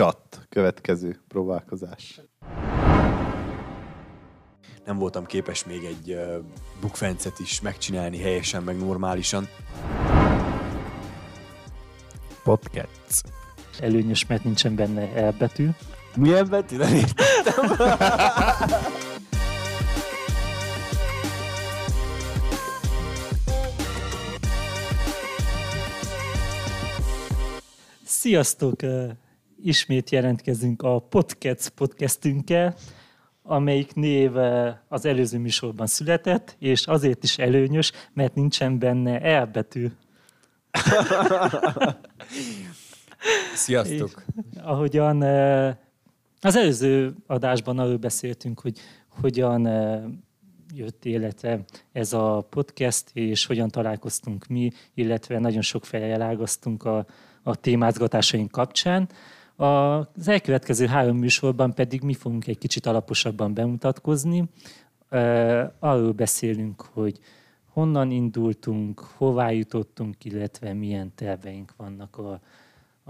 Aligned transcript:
Csat, 0.00 0.46
következő 0.48 1.20
próbálkozás. 1.28 2.20
Nem 4.84 4.98
voltam 4.98 5.24
képes 5.24 5.64
még 5.64 5.84
egy 5.84 6.12
uh, 6.12 6.36
bukfencet 6.80 7.38
is 7.38 7.60
megcsinálni 7.60 8.18
helyesen, 8.18 8.62
meg 8.62 8.78
normálisan. 8.78 9.48
Podcast. 12.42 13.22
Előnyös, 13.80 14.26
mert 14.26 14.44
nincsen 14.44 14.74
benne 14.74 15.14
elbetű. 15.14 15.68
Milyen 16.16 16.48
betű? 16.48 16.76
Nem 16.76 16.94
értettem. 16.94 17.76
Sziasztok! 28.04 28.82
Ismét 29.62 30.10
jelentkezünk 30.10 30.82
a 30.82 30.98
Podcast 30.98 31.68
podcastünkkel, 31.68 32.74
amelyik 33.42 33.94
név 33.94 34.36
ö, 34.36 34.70
az 34.88 35.04
előző 35.04 35.38
műsorban 35.38 35.86
született, 35.86 36.56
és 36.58 36.86
azért 36.86 37.24
is 37.24 37.38
előnyös, 37.38 37.92
mert 38.12 38.34
nincsen 38.34 38.78
benne 38.78 39.20
elbetű. 39.20 39.88
Sziasztok. 43.54 44.24
Ahogyan 44.62 45.20
ö, 45.20 45.70
az 46.40 46.56
előző 46.56 47.14
adásban 47.26 47.78
arról 47.78 47.96
beszéltünk, 47.96 48.60
hogy 48.60 48.78
hogyan 49.08 49.64
ö, 49.64 50.06
jött 50.74 51.04
életre 51.04 51.64
ez 51.92 52.12
a 52.12 52.46
podcast, 52.50 53.10
és 53.12 53.46
hogyan 53.46 53.68
találkoztunk 53.68 54.46
mi, 54.46 54.70
illetve 54.94 55.38
nagyon 55.38 55.62
sok 55.62 55.84
fejjel 55.84 56.22
elágaztunk 56.22 56.84
a, 56.84 57.06
a 57.42 57.56
témázgatásaink 57.56 58.50
kapcsán. 58.50 59.08
Az 59.60 60.28
elkövetkező 60.28 60.86
három 60.86 61.16
műsorban 61.16 61.74
pedig 61.74 62.02
mi 62.02 62.14
fogunk 62.14 62.46
egy 62.46 62.58
kicsit 62.58 62.86
alaposabban 62.86 63.54
bemutatkozni. 63.54 64.44
Arról 65.78 66.12
beszélünk, 66.12 66.82
hogy 66.92 67.18
honnan 67.72 68.10
indultunk, 68.10 69.00
hová 69.00 69.50
jutottunk, 69.50 70.24
illetve 70.24 70.72
milyen 70.72 71.14
terveink 71.14 71.74
vannak 71.76 72.16
a, 72.16 72.40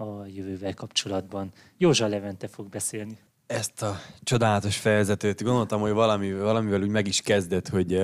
a 0.03 0.27
jövővel 0.27 0.75
kapcsolatban. 0.75 1.53
Józsa 1.77 2.07
Levente 2.07 2.48
fog 2.48 2.69
beszélni. 2.69 3.19
Ezt 3.47 3.83
a 3.83 3.97
csodálatos 4.23 4.77
fejezetőt 4.77 5.42
gondoltam, 5.42 5.81
hogy 5.81 5.92
valami, 5.92 6.33
valamivel 6.33 6.83
úgy 6.83 6.89
meg 6.89 7.07
is 7.07 7.20
kezdett, 7.20 7.69
hogy 7.69 8.03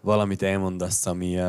valamit 0.00 0.42
elmondasz, 0.42 1.06
ami 1.06 1.40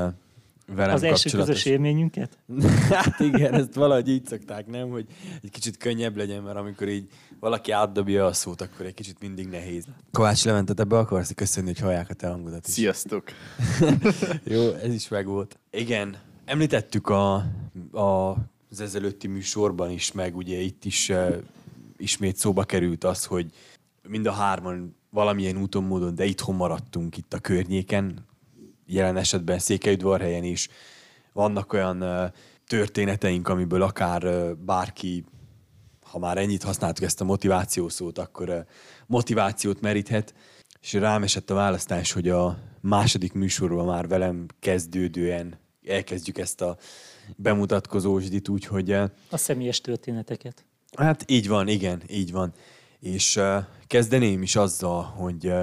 velem 0.65 0.95
az 0.95 1.03
első 1.03 1.29
közös 1.29 1.65
élményünket? 1.65 2.37
hát 2.89 3.19
igen, 3.19 3.53
ezt 3.53 3.73
valahogy 3.73 4.09
így 4.09 4.25
szokták, 4.25 4.67
nem? 4.67 4.89
Hogy 4.89 5.05
egy 5.41 5.49
kicsit 5.49 5.77
könnyebb 5.77 6.17
legyen, 6.17 6.43
mert 6.43 6.57
amikor 6.57 6.87
így 6.87 7.09
valaki 7.39 7.71
átdobja 7.71 8.25
a 8.25 8.33
szót, 8.33 8.61
akkor 8.61 8.85
egy 8.85 8.93
kicsit 8.93 9.19
mindig 9.19 9.47
nehéz. 9.47 9.85
Kovács 10.11 10.45
Levente, 10.45 10.73
te 10.73 10.83
be 10.83 10.97
akarsz 10.97 11.33
köszönni, 11.35 11.67
hogy 11.67 11.79
hallják 11.79 12.09
a 12.09 12.13
te 12.13 12.27
hangodat 12.27 12.67
is. 12.67 12.73
Sziasztok! 12.73 13.23
Jó, 14.43 14.71
ez 14.71 14.93
is 14.93 15.07
meg 15.07 15.25
volt. 15.25 15.59
Igen, 15.71 16.17
említettük 16.45 17.09
a, 17.09 17.35
a, 17.91 18.35
az 18.69 18.79
ezelőtti 18.79 19.27
műsorban 19.27 19.91
is, 19.91 20.11
meg 20.11 20.35
ugye 20.35 20.57
itt 20.57 20.85
is 20.85 21.09
uh, 21.09 21.35
ismét 21.97 22.37
szóba 22.37 22.63
került 22.63 23.03
az, 23.03 23.25
hogy 23.25 23.51
mind 24.07 24.25
a 24.25 24.31
hárman 24.31 24.95
valamilyen 25.09 25.57
úton, 25.57 25.83
módon, 25.83 26.15
de 26.15 26.25
itthon 26.25 26.55
maradtunk 26.55 27.17
itt 27.17 27.33
a 27.33 27.39
környéken, 27.39 28.25
jelen 28.85 29.17
esetben 29.17 29.59
Székelyudvarhelyen 29.59 30.43
is. 30.43 30.69
Vannak 31.33 31.73
olyan 31.73 32.31
történeteink, 32.67 33.47
amiből 33.47 33.81
akár 33.81 34.55
bárki, 34.57 35.25
ha 36.01 36.19
már 36.19 36.37
ennyit 36.37 36.63
használtuk 36.63 37.03
ezt 37.03 37.21
a 37.21 37.23
motiváció 37.23 37.89
szót, 37.89 38.17
akkor 38.17 38.65
motivációt 39.05 39.81
meríthet, 39.81 40.33
és 40.81 40.93
rám 40.93 41.23
esett 41.23 41.49
a 41.49 41.53
választás, 41.53 42.11
hogy 42.11 42.29
a 42.29 42.57
második 42.81 43.33
műsorban 43.33 43.85
már 43.85 44.07
velem 44.07 44.45
kezdődően 44.59 45.59
elkezdjük 45.87 46.37
ezt 46.37 46.61
a 46.61 46.77
bemutatkozósdit, 47.35 48.47
úgyhogy 48.47 48.91
uh, 48.91 49.09
A 49.29 49.37
személyes 49.37 49.81
történeteket. 49.81 50.65
Hát 50.97 51.23
így 51.27 51.47
van, 51.47 51.67
igen, 51.67 52.01
így 52.09 52.31
van. 52.31 52.53
És 52.99 53.39
kezdeném 53.87 54.41
is 54.41 54.55
azzal, 54.55 55.01
hogy 55.03 55.53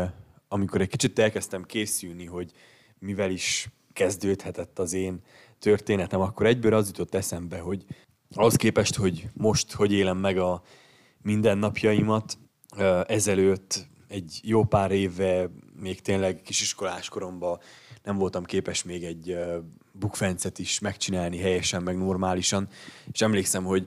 amikor 0.48 0.80
egy 0.80 0.88
kicsit 0.88 1.18
elkezdtem 1.18 1.62
készülni, 1.62 2.26
hogy 2.26 2.52
mivel 3.02 3.30
is 3.30 3.68
kezdődhetett 3.92 4.78
az 4.78 4.92
én 4.92 5.20
történetem, 5.58 6.20
akkor 6.20 6.46
egyből 6.46 6.74
az 6.74 6.86
jutott 6.86 7.14
eszembe, 7.14 7.58
hogy 7.58 7.84
ahhoz 8.34 8.56
képest, 8.56 8.94
hogy 8.94 9.28
most 9.32 9.72
hogy 9.72 9.92
élem 9.92 10.18
meg 10.18 10.38
a 10.38 10.62
mindennapjaimat, 11.22 12.38
ezelőtt 13.06 13.86
egy 14.08 14.40
jó 14.42 14.64
pár 14.64 14.90
éve, 14.90 15.50
még 15.80 16.00
tényleg 16.00 16.42
kisiskolás 16.42 17.08
koromban 17.08 17.58
nem 18.02 18.16
voltam 18.16 18.44
képes 18.44 18.82
még 18.82 19.04
egy 19.04 19.36
bukfencet 19.92 20.58
is 20.58 20.78
megcsinálni 20.78 21.38
helyesen, 21.38 21.82
meg 21.82 21.96
normálisan, 21.96 22.68
és 23.12 23.20
emlékszem, 23.20 23.64
hogy 23.64 23.86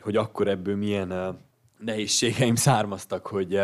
hogy 0.00 0.16
akkor 0.16 0.48
ebből 0.48 0.76
milyen 0.76 1.38
nehézségeim 1.78 2.54
származtak, 2.54 3.26
hogy, 3.26 3.60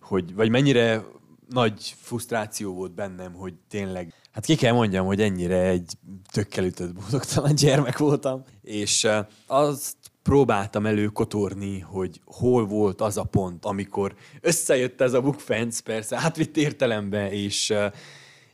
hogy, 0.00 0.34
vagy 0.34 0.50
mennyire 0.50 1.04
nagy 1.48 1.94
frusztráció 2.00 2.74
volt 2.74 2.94
bennem, 2.94 3.32
hogy 3.32 3.54
tényleg, 3.68 4.14
hát 4.32 4.44
ki 4.44 4.54
kell 4.54 4.72
mondjam, 4.72 5.06
hogy 5.06 5.20
ennyire 5.20 5.60
egy 5.60 5.92
tökkel 6.32 6.64
ütött 6.64 6.94
boldogtalan 6.94 7.54
gyermek 7.54 7.98
voltam, 7.98 8.44
és 8.62 9.08
azt 9.46 9.96
próbáltam 10.22 10.86
előkotorni, 10.86 11.78
hogy 11.78 12.20
hol 12.24 12.66
volt 12.66 13.00
az 13.00 13.16
a 13.16 13.24
pont, 13.24 13.64
amikor 13.64 14.14
összejött 14.40 15.00
ez 15.00 15.12
a 15.12 15.20
bukfenc, 15.20 15.78
persze 15.78 16.16
átvitt 16.16 16.56
értelembe, 16.56 17.32
és, 17.32 17.74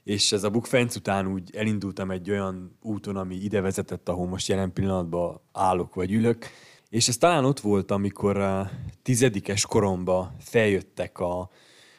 és 0.04 0.32
ez 0.32 0.44
a 0.44 0.50
bukfenc 0.50 0.96
után 0.96 1.26
úgy 1.26 1.56
elindultam 1.56 2.10
egy 2.10 2.30
olyan 2.30 2.76
úton, 2.82 3.16
ami 3.16 3.34
ide 3.34 3.60
vezetett, 3.60 4.08
ahol 4.08 4.26
most 4.26 4.48
jelen 4.48 4.72
pillanatban 4.72 5.40
állok 5.52 5.94
vagy 5.94 6.12
ülök, 6.12 6.46
és 6.88 7.08
ez 7.08 7.16
talán 7.16 7.44
ott 7.44 7.60
volt, 7.60 7.90
amikor 7.90 8.36
a 8.36 8.70
tizedikes 9.02 9.66
koromba 9.66 10.32
feljöttek 10.38 11.18
a, 11.18 11.50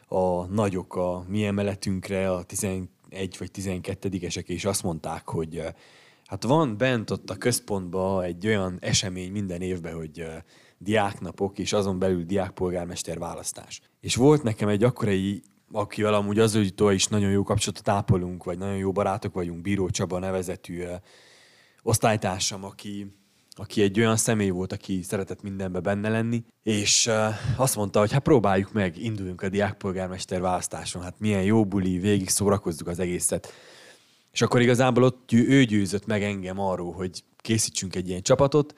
a 0.07 0.45
nagyok 0.45 0.95
a 0.95 1.25
mi 1.27 1.45
emeletünkre, 1.45 2.31
a 2.31 2.43
11 3.09 3.37
vagy 3.37 3.51
12-esek, 3.53 4.45
és 4.45 4.65
azt 4.65 4.83
mondták, 4.83 5.29
hogy 5.29 5.61
hát 6.25 6.43
van 6.43 6.77
bent 6.77 7.09
ott 7.09 7.29
a 7.29 7.35
központban 7.35 8.23
egy 8.23 8.47
olyan 8.47 8.77
esemény 8.81 9.31
minden 9.31 9.61
évben, 9.61 9.95
hogy 9.95 10.25
diáknapok, 10.77 11.59
és 11.59 11.73
azon 11.73 11.99
belül 11.99 12.23
diákpolgármester 12.23 13.19
választás. 13.19 13.81
És 13.99 14.15
volt 14.15 14.43
nekem 14.43 14.67
egy 14.67 14.83
akkorai 14.83 15.41
akivel 15.71 16.13
amúgy 16.13 16.39
az 16.39 16.55
is 16.79 17.05
nagyon 17.05 17.31
jó 17.31 17.43
kapcsolatot 17.43 17.87
ápolunk, 17.87 18.43
vagy 18.43 18.57
nagyon 18.57 18.77
jó 18.77 18.91
barátok 18.91 19.33
vagyunk, 19.33 19.61
Bíró 19.61 19.89
Csaba 19.89 20.19
nevezetű 20.19 20.83
osztálytársam, 21.83 22.63
aki 22.63 23.15
aki 23.57 23.81
egy 23.81 23.99
olyan 23.99 24.17
személy 24.17 24.49
volt, 24.49 24.73
aki 24.73 25.01
szeretett 25.01 25.41
mindenbe 25.41 25.79
benne 25.79 26.09
lenni, 26.09 26.43
és 26.63 27.07
uh, 27.07 27.15
azt 27.55 27.75
mondta, 27.75 27.99
hogy 27.99 28.11
hát 28.11 28.23
próbáljuk 28.23 28.71
meg, 28.71 28.97
induljunk 28.97 29.41
a 29.41 29.49
diákpolgármester 29.49 30.41
választáson, 30.41 31.01
hát 31.01 31.19
milyen 31.19 31.43
jó 31.43 31.65
buli, 31.65 31.97
végig 31.97 32.29
szórakozzuk 32.29 32.87
az 32.87 32.99
egészet. 32.99 33.53
És 34.31 34.41
akkor 34.41 34.61
igazából 34.61 35.03
ott 35.03 35.31
ő 35.31 35.63
győzött 35.63 36.05
meg 36.05 36.23
engem 36.23 36.59
arról, 36.59 36.93
hogy 36.93 37.23
készítsünk 37.37 37.95
egy 37.95 38.09
ilyen 38.09 38.21
csapatot, 38.21 38.73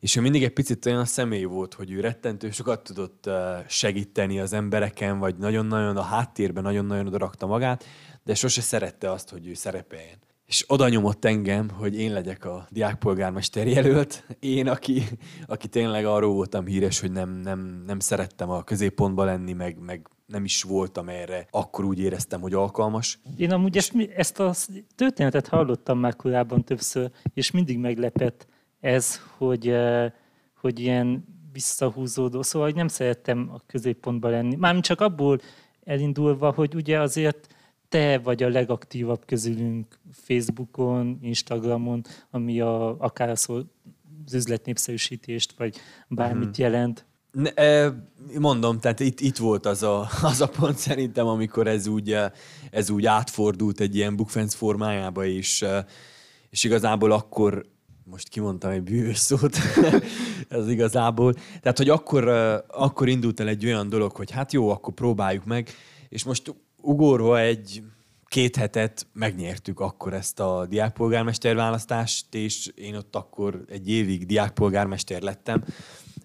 és 0.00 0.16
ő 0.16 0.20
mindig 0.20 0.44
egy 0.44 0.52
picit 0.52 0.86
olyan 0.86 1.04
személy 1.04 1.44
volt, 1.44 1.74
hogy 1.74 1.90
ő 1.90 2.00
rettentő 2.00 2.50
sokat 2.50 2.82
tudott 2.82 3.24
uh, 3.26 3.34
segíteni 3.68 4.40
az 4.40 4.52
embereken, 4.52 5.18
vagy 5.18 5.36
nagyon-nagyon 5.36 5.96
a 5.96 6.02
háttérben 6.02 6.62
nagyon-nagyon 6.62 7.06
odarakta 7.06 7.46
magát, 7.46 7.84
de 8.24 8.34
sose 8.34 8.60
szerette 8.60 9.10
azt, 9.10 9.30
hogy 9.30 9.46
ő 9.46 9.54
szerepeljen 9.54 10.24
és 10.46 10.64
oda 10.68 10.88
nyomott 10.88 11.24
engem, 11.24 11.70
hogy 11.70 11.98
én 11.98 12.12
legyek 12.12 12.44
a 12.44 12.66
diákpolgármester 12.70 13.66
jelölt. 13.66 14.24
Én, 14.40 14.68
aki, 14.68 15.02
aki 15.46 15.68
tényleg 15.68 16.04
arról 16.04 16.34
voltam 16.34 16.66
híres, 16.66 17.00
hogy 17.00 17.12
nem, 17.12 17.30
nem, 17.30 17.82
nem 17.86 17.98
szerettem 17.98 18.50
a 18.50 18.62
középpontba 18.62 19.24
lenni, 19.24 19.52
meg, 19.52 19.78
meg 19.78 20.08
nem 20.26 20.44
is 20.44 20.62
voltam 20.62 21.08
erre, 21.08 21.46
akkor 21.50 21.84
úgy 21.84 21.98
éreztem, 21.98 22.40
hogy 22.40 22.52
alkalmas. 22.52 23.18
Én 23.36 23.52
amúgy 23.52 23.76
ezt, 23.76 23.92
ezt 24.16 24.40
a 24.40 24.54
történetet 24.94 25.48
hallottam 25.48 25.98
már 25.98 26.16
korábban 26.16 26.64
többször, 26.64 27.10
és 27.34 27.50
mindig 27.50 27.78
meglepett 27.78 28.46
ez, 28.80 29.20
hogy, 29.36 29.68
eh, 29.68 30.12
hogy 30.60 30.80
ilyen 30.80 31.24
visszahúzódó, 31.52 32.42
szóval 32.42 32.68
hogy 32.68 32.76
nem 32.76 32.88
szerettem 32.88 33.50
a 33.52 33.60
középpontban 33.66 34.30
lenni. 34.30 34.56
Mármint 34.56 34.84
csak 34.84 35.00
abból 35.00 35.40
elindulva, 35.84 36.50
hogy 36.50 36.74
ugye 36.74 37.00
azért 37.00 37.55
te 37.96 38.18
vagy 38.18 38.42
a 38.42 38.48
legaktívabb 38.48 39.24
közülünk 39.26 39.98
Facebookon, 40.12 41.18
Instagramon, 41.22 42.04
ami 42.30 42.60
a, 42.60 43.00
akár 43.00 43.28
az, 43.28 43.48
az 44.26 44.34
üzletnépszerűsítést, 44.34 45.54
vagy 45.56 45.76
bármit 46.08 46.48
Mhm. 46.48 46.60
jelent. 46.62 47.06
Ne, 47.30 47.50
e, 47.50 47.94
mondom, 48.38 48.78
tehát 48.78 49.00
itt, 49.00 49.20
itt 49.20 49.36
volt 49.36 49.66
az 49.66 49.82
a, 49.82 50.08
az 50.22 50.40
a 50.40 50.48
pont 50.48 50.76
szerintem, 50.76 51.26
amikor 51.26 51.66
ez 51.66 51.86
úgy, 51.86 52.12
eh, 52.12 52.30
ez 52.70 52.90
úgy 52.90 53.06
átfordult 53.06 53.80
egy 53.80 53.96
ilyen 53.96 54.16
bookfence 54.16 54.56
formájába, 54.56 55.24
és, 55.24 55.62
eh, 55.62 55.84
és 56.50 56.64
igazából 56.64 57.12
akkor 57.12 57.66
most 58.04 58.28
kimondtam 58.28 58.70
egy 58.70 58.82
bűvös 58.82 59.18
szót, 59.18 59.56
ez 60.48 60.68
igazából. 60.68 61.34
Tehát, 61.60 61.78
hogy 61.78 61.88
akkor, 61.88 62.28
akkor 62.68 63.08
indult 63.08 63.40
el 63.40 63.48
egy 63.48 63.66
olyan 63.66 63.88
dolog, 63.88 64.12
hogy 64.12 64.30
hát 64.30 64.52
jó, 64.52 64.68
akkor 64.70 64.94
próbáljuk 64.94 65.44
meg, 65.44 65.68
és 66.08 66.24
most 66.24 66.54
ugorva 66.86 67.40
egy 67.40 67.82
két 68.28 68.56
hetet 68.56 69.06
megnyertük 69.12 69.80
akkor 69.80 70.14
ezt 70.14 70.40
a 70.40 70.66
diákpolgármester 70.68 71.54
választást, 71.54 72.34
és 72.34 72.70
én 72.74 72.94
ott 72.96 73.16
akkor 73.16 73.64
egy 73.68 73.90
évig 73.90 74.26
diákpolgármester 74.26 75.22
lettem, 75.22 75.64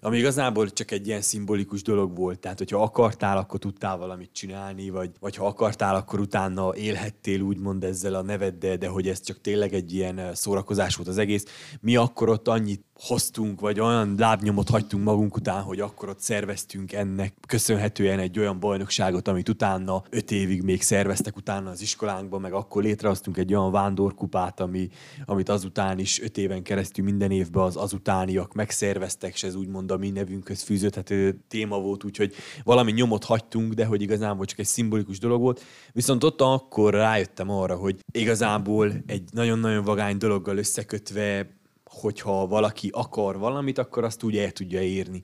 ami 0.00 0.18
igazából 0.18 0.70
csak 0.70 0.90
egy 0.90 1.06
ilyen 1.06 1.20
szimbolikus 1.20 1.82
dolog 1.82 2.16
volt. 2.16 2.38
Tehát, 2.38 2.58
hogyha 2.58 2.82
akartál, 2.82 3.36
akkor 3.36 3.58
tudtál 3.58 3.96
valamit 3.96 4.30
csinálni, 4.32 4.90
vagy, 4.90 5.10
vagy 5.20 5.36
ha 5.36 5.46
akartál, 5.46 5.94
akkor 5.94 6.20
utána 6.20 6.76
élhettél 6.76 7.40
úgymond 7.40 7.84
ezzel 7.84 8.14
a 8.14 8.22
neveddel, 8.22 8.76
de 8.76 8.88
hogy 8.88 9.08
ez 9.08 9.20
csak 9.20 9.40
tényleg 9.40 9.72
egy 9.72 9.94
ilyen 9.94 10.34
szórakozás 10.34 10.96
volt 10.96 11.08
az 11.08 11.18
egész. 11.18 11.44
Mi 11.80 11.96
akkor 11.96 12.28
ott 12.28 12.48
annyit 12.48 12.84
hoztunk, 12.94 13.60
vagy 13.60 13.80
olyan 13.80 14.14
lábnyomot 14.18 14.68
hagytunk 14.68 15.04
magunk 15.04 15.36
után, 15.36 15.62
hogy 15.62 15.80
akkor 15.80 16.08
ott 16.08 16.20
szerveztünk 16.20 16.92
ennek 16.92 17.34
köszönhetően 17.46 18.18
egy 18.18 18.38
olyan 18.38 18.60
bajnokságot, 18.60 19.28
amit 19.28 19.48
utána 19.48 20.02
öt 20.10 20.30
évig 20.30 20.62
még 20.62 20.82
szerveztek 20.82 21.36
utána 21.36 21.70
az 21.70 21.80
iskolánkban, 21.80 22.40
meg 22.40 22.52
akkor 22.52 22.82
létrehoztunk 22.82 23.36
egy 23.36 23.54
olyan 23.54 23.70
vándorkupát, 23.70 24.60
ami, 24.60 24.88
amit 25.24 25.48
azután 25.48 25.98
is 25.98 26.20
öt 26.20 26.38
éven 26.38 26.62
keresztül 26.62 27.04
minden 27.04 27.30
évben 27.30 27.62
az 27.62 27.76
azutániak 27.76 28.54
megszerveztek, 28.54 29.32
és 29.32 29.42
ez 29.42 29.54
úgymond 29.54 29.90
a 29.90 29.96
mi 29.96 30.10
nevünkhöz 30.10 30.62
fűződhető 30.62 31.40
téma 31.48 31.80
volt, 31.80 32.04
úgyhogy 32.04 32.34
valami 32.64 32.92
nyomot 32.92 33.24
hagytunk, 33.24 33.72
de 33.72 33.84
hogy 33.84 34.02
igazából 34.02 34.44
csak 34.44 34.58
egy 34.58 34.66
szimbolikus 34.66 35.18
dolog 35.18 35.40
volt. 35.40 35.64
Viszont 35.92 36.24
ott 36.24 36.40
akkor 36.40 36.94
rájöttem 36.94 37.50
arra, 37.50 37.76
hogy 37.76 37.96
igazából 38.12 38.92
egy 39.06 39.22
nagyon-nagyon 39.30 39.84
vagány 39.84 40.16
dologgal 40.16 40.56
összekötve 40.56 41.60
hogyha 41.92 42.46
valaki 42.46 42.90
akar 42.92 43.38
valamit, 43.38 43.78
akkor 43.78 44.04
azt 44.04 44.22
úgy 44.22 44.36
el 44.36 44.50
tudja 44.50 44.82
érni. 44.82 45.22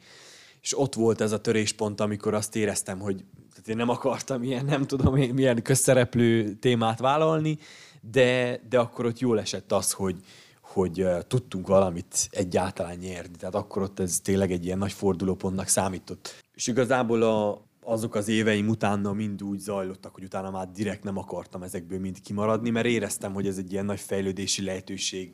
És 0.61 0.79
ott 0.79 0.95
volt 0.95 1.21
ez 1.21 1.33
a 1.33 1.41
töréspont, 1.41 2.01
amikor 2.01 2.35
azt 2.35 2.57
éreztem, 2.57 2.99
hogy 2.99 3.25
tehát 3.51 3.69
én 3.69 3.77
nem 3.77 3.89
akartam 3.89 4.43
ilyen, 4.43 4.65
nem 4.65 4.83
tudom 4.87 5.17
én, 5.17 5.35
milyen 5.35 5.63
közszereplő 5.63 6.55
témát 6.55 6.99
vállalni, 6.99 7.59
de, 8.01 8.61
de 8.69 8.79
akkor 8.79 9.07
ott 9.07 9.19
jól 9.19 9.41
esett 9.41 9.73
az, 9.73 9.93
hogy, 9.93 10.17
hogy 10.63 11.03
uh, 11.03 11.21
tudtunk 11.21 11.67
valamit 11.67 12.29
egyáltalán 12.31 12.97
nyerni. 12.97 13.37
Tehát 13.37 13.55
akkor 13.55 13.83
ott 13.83 14.01
ez 14.01 14.21
tényleg 14.21 14.53
egy 14.53 14.65
ilyen 14.65 14.79
nagy 14.79 14.93
fordulópontnak 14.93 15.67
számított. 15.67 16.45
És 16.55 16.67
igazából 16.67 17.23
a, 17.23 17.67
azok 17.83 18.15
az 18.15 18.29
éveim 18.29 18.69
utána 18.69 19.13
mind 19.13 19.43
úgy 19.43 19.59
zajlottak, 19.59 20.15
hogy 20.15 20.25
utána 20.25 20.51
már 20.51 20.71
direkt 20.71 21.03
nem 21.03 21.17
akartam 21.17 21.63
ezekből 21.63 21.99
mind 21.99 22.21
kimaradni, 22.21 22.71
mert 22.71 22.87
éreztem, 22.87 23.33
hogy 23.33 23.47
ez 23.47 23.59
egy 23.59 23.73
ilyen 23.73 23.85
nagy 23.85 24.01
fejlődési 24.01 24.65
lehetőség 24.65 25.33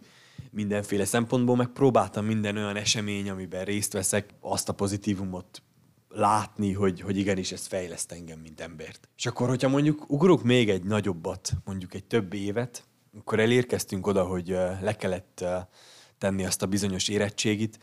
mindenféle 0.50 1.04
szempontból, 1.04 1.56
meg 1.56 1.68
próbáltam 1.68 2.24
minden 2.24 2.56
olyan 2.56 2.76
esemény, 2.76 3.30
amiben 3.30 3.64
részt 3.64 3.92
veszek, 3.92 4.34
azt 4.40 4.68
a 4.68 4.72
pozitívumot 4.72 5.62
látni, 6.08 6.72
hogy, 6.72 7.00
hogy 7.00 7.16
igenis 7.16 7.52
ez 7.52 7.66
fejleszt 7.66 8.12
engem, 8.12 8.38
mint 8.38 8.60
embert. 8.60 9.08
És 9.16 9.26
akkor, 9.26 9.48
hogyha 9.48 9.68
mondjuk 9.68 10.10
ugrok 10.10 10.42
még 10.42 10.70
egy 10.70 10.84
nagyobbat, 10.84 11.52
mondjuk 11.64 11.94
egy 11.94 12.04
több 12.04 12.34
évet, 12.34 12.84
akkor 13.18 13.40
elérkeztünk 13.40 14.06
oda, 14.06 14.24
hogy 14.24 14.48
le 14.80 14.96
kellett 14.96 15.44
tenni 16.18 16.44
azt 16.44 16.62
a 16.62 16.66
bizonyos 16.66 17.08
érettségit, 17.08 17.78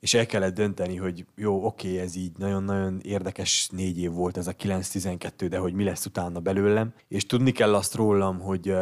és 0.00 0.14
el 0.14 0.26
kellett 0.26 0.54
dönteni, 0.54 0.96
hogy 0.96 1.26
jó, 1.34 1.64
oké, 1.64 1.98
ez 1.98 2.16
így 2.16 2.32
nagyon-nagyon 2.36 3.00
érdekes 3.02 3.68
négy 3.72 3.98
év 3.98 4.10
volt 4.10 4.36
ez 4.36 4.46
a 4.46 4.52
9-12, 4.52 5.46
de 5.48 5.58
hogy 5.58 5.72
mi 5.72 5.84
lesz 5.84 6.06
utána 6.06 6.40
belőlem. 6.40 6.94
És 7.08 7.26
tudni 7.26 7.50
kell 7.50 7.74
azt 7.74 7.94
rólam, 7.94 8.40
hogy 8.40 8.74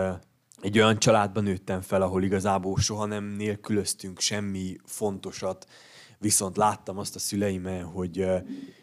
egy 0.61 0.79
olyan 0.79 0.99
családban 0.99 1.43
nőttem 1.43 1.81
fel, 1.81 2.03
ahol 2.03 2.23
igazából 2.23 2.79
soha 2.79 3.07
nem 3.07 3.25
nélkülöztünk 3.25 4.21
semmi 4.21 4.77
fontosat, 4.85 5.67
viszont 6.19 6.57
láttam 6.57 6.99
azt 6.99 7.15
a 7.15 7.19
szüleimmel, 7.19 7.85
hogy 7.85 8.27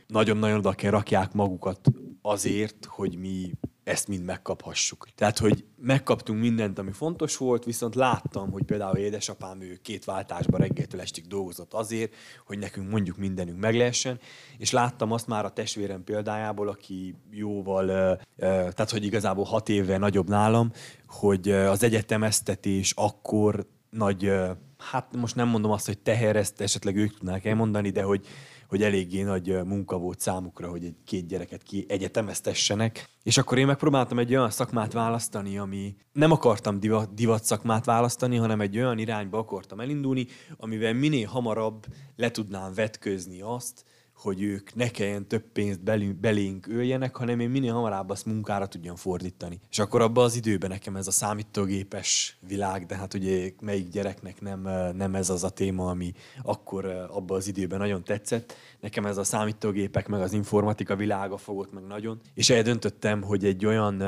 nagyon-nagyon 0.07 0.57
oda 0.57 0.71
kell 0.71 0.91
rakják 0.91 1.33
magukat 1.33 1.91
azért, 2.21 2.85
hogy 2.85 3.17
mi 3.17 3.51
ezt 3.83 4.07
mind 4.07 4.23
megkaphassuk. 4.23 5.07
Tehát, 5.15 5.37
hogy 5.37 5.65
megkaptunk 5.77 6.39
mindent, 6.39 6.79
ami 6.79 6.91
fontos 6.91 7.37
volt, 7.37 7.63
viszont 7.63 7.95
láttam, 7.95 8.51
hogy 8.51 8.63
például 8.63 8.97
édesapám 8.97 9.61
ő 9.61 9.79
két 9.81 10.05
váltásban 10.05 10.59
reggeltől 10.59 11.01
estig 11.01 11.27
dolgozott 11.27 11.73
azért, 11.73 12.13
hogy 12.45 12.59
nekünk 12.59 12.89
mondjuk 12.89 13.17
mindenünk 13.17 13.59
meg 13.59 13.75
lehessen, 13.75 14.19
és 14.57 14.71
láttam 14.71 15.11
azt 15.11 15.27
már 15.27 15.45
a 15.45 15.53
testvérem 15.53 16.03
példájából, 16.03 16.67
aki 16.67 17.15
jóval, 17.31 18.17
tehát 18.37 18.89
hogy 18.91 19.05
igazából 19.05 19.45
hat 19.45 19.69
éve 19.69 19.97
nagyobb 19.97 20.29
nálam, 20.29 20.71
hogy 21.07 21.51
az 21.51 21.83
egyetemeztetés 21.83 22.93
akkor 22.95 23.67
nagy, 23.93 24.31
hát 24.77 25.15
most 25.15 25.35
nem 25.35 25.47
mondom 25.47 25.71
azt, 25.71 25.85
hogy 25.85 25.97
teher, 25.97 26.35
ezt 26.35 26.61
esetleg 26.61 26.95
ők 26.95 27.17
tudnák 27.17 27.45
elmondani, 27.45 27.89
de 27.89 28.03
hogy 28.03 28.27
hogy 28.73 28.83
eléggé 28.83 29.21
nagy 29.21 29.63
munka 29.65 29.97
volt 29.97 30.19
számukra, 30.19 30.69
hogy 30.69 30.83
egy 30.83 30.95
két 31.05 31.27
gyereket 31.27 31.63
ki 31.63 31.85
egyetemeztessenek. 31.87 33.09
És 33.23 33.37
akkor 33.37 33.57
én 33.57 33.65
megpróbáltam 33.65 34.19
egy 34.19 34.35
olyan 34.35 34.49
szakmát 34.49 34.93
választani, 34.93 35.57
ami 35.57 35.95
nem 36.11 36.31
akartam 36.31 36.79
divat, 36.79 37.13
divat 37.13 37.43
szakmát 37.43 37.85
választani, 37.85 38.35
hanem 38.35 38.61
egy 38.61 38.77
olyan 38.77 38.97
irányba 38.97 39.37
akartam 39.37 39.79
elindulni, 39.79 40.27
amivel 40.57 40.93
minél 40.93 41.27
hamarabb 41.27 41.85
le 42.15 42.31
tudnám 42.31 42.73
vetközni 42.73 43.41
azt, 43.41 43.85
hogy 44.15 44.41
ők 44.41 44.75
ne 44.75 44.89
kelljen 44.89 45.27
több 45.27 45.43
pénzt 45.53 45.83
belünk, 45.83 46.19
belénk 46.19 46.67
öljenek, 46.67 47.15
hanem 47.15 47.39
én 47.39 47.49
minél 47.49 47.73
hamarabb 47.73 48.09
azt 48.09 48.25
munkára 48.25 48.67
tudjam 48.67 48.95
fordítani. 48.95 49.59
És 49.69 49.79
akkor 49.79 50.01
abban 50.01 50.23
az 50.23 50.35
időben 50.35 50.69
nekem 50.69 50.95
ez 50.95 51.07
a 51.07 51.11
számítógépes 51.11 52.37
világ, 52.47 52.85
de 52.85 52.95
hát 52.95 53.13
ugye 53.13 53.51
melyik 53.61 53.89
gyereknek 53.89 54.41
nem, 54.41 54.61
nem 54.95 55.15
ez 55.15 55.29
az 55.29 55.43
a 55.43 55.49
téma, 55.49 55.89
ami 55.89 56.13
akkor 56.43 56.85
abban 56.85 57.37
az 57.37 57.47
időben 57.47 57.79
nagyon 57.79 58.03
tetszett. 58.03 58.55
Nekem 58.79 59.05
ez 59.05 59.17
a 59.17 59.23
számítógépek 59.23 60.07
meg 60.07 60.21
az 60.21 60.33
informatika 60.33 60.95
világa 60.95 61.37
fogott 61.37 61.73
meg 61.73 61.83
nagyon. 61.83 62.19
És 62.33 62.49
eldöntöttem, 62.49 63.21
hogy 63.21 63.45
egy 63.45 63.65
olyan 63.65 64.01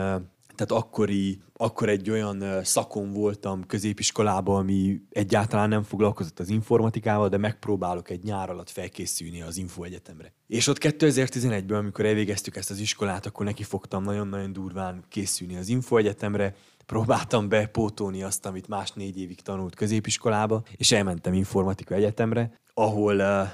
tehát 0.56 0.84
akkori, 0.84 1.42
akkor 1.54 1.90
egy 1.90 2.10
olyan 2.10 2.64
szakon 2.64 3.12
voltam 3.12 3.66
középiskolában, 3.66 4.60
ami 4.60 5.02
egyáltalán 5.10 5.70
nem 5.70 5.84
foglalkozott 5.84 6.40
az 6.40 6.50
informatikával, 6.50 7.30
de 7.30 7.38
megpróbálok 7.38 8.10
egy 8.10 8.24
nyár 8.24 8.50
alatt 8.50 8.70
felkészülni 8.70 9.42
az 9.42 9.58
Info 9.58 9.84
Egyetemre. 9.84 10.34
És 10.48 10.68
ott 10.68 10.78
2011-ben, 10.80 11.78
amikor 11.78 12.06
elvégeztük 12.06 12.56
ezt 12.56 12.70
az 12.70 12.80
iskolát, 12.80 13.26
akkor 13.26 13.46
neki 13.46 13.64
fogtam 13.64 14.04
nagyon-nagyon 14.04 14.54
durván 14.54 15.04
készülni 15.10 15.56
az 15.58 15.68
Info 15.68 15.98
Egyetemre, 15.98 16.56
próbáltam 16.86 17.50
bepótolni 17.50 18.24
azt, 18.24 18.46
amit 18.46 18.68
más 18.68 18.92
négy 18.92 19.20
évig 19.20 19.42
tanult 19.42 19.76
középiskolába, 19.76 20.64
és 20.76 20.92
elmentem 20.92 21.34
informatika 21.34 21.96
egyetemre, 21.96 22.60
ahol 22.74 23.16
uh, 23.16 23.48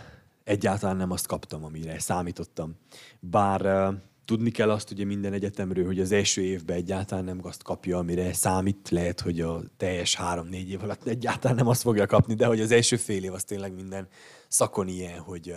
egyáltalán 0.44 0.98
nem 0.98 1.12
azt 1.12 1.27
kaptam, 1.27 1.63
amire 1.63 2.00
számítottam. 2.00 2.75
Bár 3.20 3.62
uh, 3.62 3.96
tudni 4.31 4.51
kell 4.51 4.71
azt 4.71 4.91
ugye 4.91 5.05
minden 5.05 5.33
egyetemről, 5.33 5.85
hogy 5.85 6.00
az 6.00 6.11
első 6.11 6.41
évben 6.41 6.75
egyáltalán 6.75 7.23
nem 7.23 7.39
azt 7.43 7.63
kapja, 7.63 7.97
amire 7.97 8.33
számít. 8.33 8.89
Lehet, 8.89 9.19
hogy 9.19 9.41
a 9.41 9.61
teljes 9.77 10.15
három-négy 10.15 10.69
év 10.69 10.83
alatt 10.83 11.07
egyáltalán 11.07 11.57
nem 11.57 11.67
azt 11.67 11.81
fogja 11.81 12.05
kapni, 12.05 12.33
de 12.33 12.45
hogy 12.45 12.61
az 12.61 12.71
első 12.71 12.95
fél 12.95 13.23
év 13.23 13.33
az 13.33 13.43
tényleg 13.43 13.73
minden 13.73 14.07
szakon 14.47 14.88
ilyen, 14.88 15.19
hogy 15.19 15.55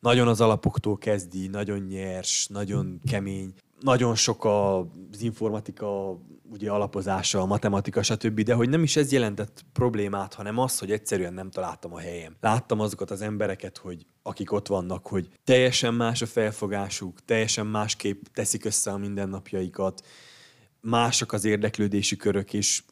nagyon 0.00 0.28
az 0.28 0.40
alapoktól 0.40 0.98
kezdi, 0.98 1.46
nagyon 1.46 1.78
nyers, 1.78 2.46
nagyon 2.46 3.00
kemény, 3.10 3.52
nagyon 3.80 4.14
sok 4.14 4.44
az 4.44 5.22
informatika 5.22 6.18
ugye 6.50 6.70
alapozása, 6.70 7.40
a 7.40 7.46
matematika, 7.46 8.02
stb., 8.02 8.40
de 8.40 8.54
hogy 8.54 8.68
nem 8.68 8.82
is 8.82 8.96
ez 8.96 9.12
jelentett 9.12 9.64
problémát, 9.72 10.34
hanem 10.34 10.58
az, 10.58 10.78
hogy 10.78 10.90
egyszerűen 10.90 11.34
nem 11.34 11.50
találtam 11.50 11.94
a 11.94 11.98
helyem. 11.98 12.36
Láttam 12.40 12.80
azokat 12.80 13.10
az 13.10 13.20
embereket, 13.20 13.78
hogy 13.78 14.06
akik 14.22 14.52
ott 14.52 14.66
vannak, 14.66 15.06
hogy 15.06 15.28
teljesen 15.44 15.94
más 15.94 16.22
a 16.22 16.26
felfogásuk, 16.26 17.24
teljesen 17.24 17.66
másképp 17.66 18.24
teszik 18.32 18.64
össze 18.64 18.90
a 18.90 18.98
mindennapjaikat, 18.98 20.06
mások 20.80 21.32
az 21.32 21.44
érdeklődési 21.44 22.16
körök, 22.16 22.52
és 22.52 22.82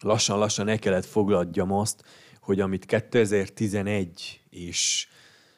lassan-lassan 0.00 0.68
el 0.68 0.78
kellett 0.78 1.04
fogladjam 1.04 1.72
azt, 1.72 2.04
hogy 2.40 2.60
amit 2.60 2.84
2011 2.84 4.40
és 4.50 5.08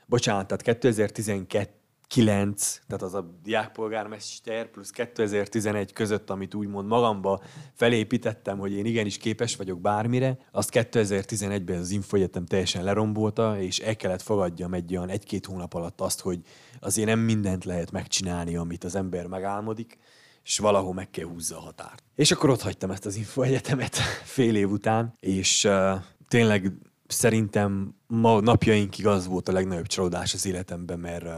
bocsánat, 0.07 0.47
tehát 0.47 0.63
2012 0.63 1.71
9, 2.09 2.81
tehát 2.87 3.03
az 3.03 3.15
a 3.15 3.39
diákpolgármester 3.43 4.71
plusz 4.71 4.91
2011 4.91 5.93
között, 5.93 6.31
amit 6.31 6.55
úgymond 6.55 6.87
magamba 6.87 7.43
felépítettem, 7.73 8.59
hogy 8.59 8.73
én 8.73 8.87
igenis 8.87 9.17
képes 9.17 9.57
vagyok 9.57 9.81
bármire, 9.81 10.39
azt 10.51 10.71
2011-ben 10.73 11.79
az 11.79 11.91
Infoegyetem 11.91 12.47
teljesen 12.47 12.85
lerombolta, 12.85 13.61
és 13.61 13.79
el 13.79 13.97
kellett 13.97 14.23
fogadjam 14.23 14.75
egy 14.75 14.97
olyan 14.97 15.09
egy-két 15.09 15.47
hónap 15.47 15.75
alatt 15.75 16.01
azt, 16.01 16.21
hogy 16.21 16.41
azért 16.81 17.09
nem 17.09 17.19
mindent 17.19 17.65
lehet 17.65 17.91
megcsinálni, 17.91 18.57
amit 18.57 18.85
az 18.85 18.95
ember 18.95 19.27
megálmodik, 19.27 19.99
és 20.45 20.59
valahol 20.59 20.95
meg 20.95 21.11
kell 21.11 21.27
húzza 21.27 21.57
a 21.57 21.61
határt. 21.61 22.03
És 22.15 22.31
akkor 22.31 22.51
ott 22.51 22.63
hagytam 22.63 22.91
ezt 22.91 23.07
az 23.07 23.17
Infoegyetemet 23.17 23.97
fél 24.35 24.57
év 24.57 24.71
után, 24.71 25.15
és 25.21 25.65
uh, 25.65 25.93
tényleg 26.29 26.73
szerintem 27.07 27.95
ma 28.07 28.41
napjainkig 28.41 29.07
az 29.07 29.27
volt 29.27 29.49
a 29.49 29.53
legnagyobb 29.53 29.87
csalódás 29.87 30.35
az 30.35 30.47
életemben, 30.47 30.99
mert 30.99 31.25
uh, 31.25 31.31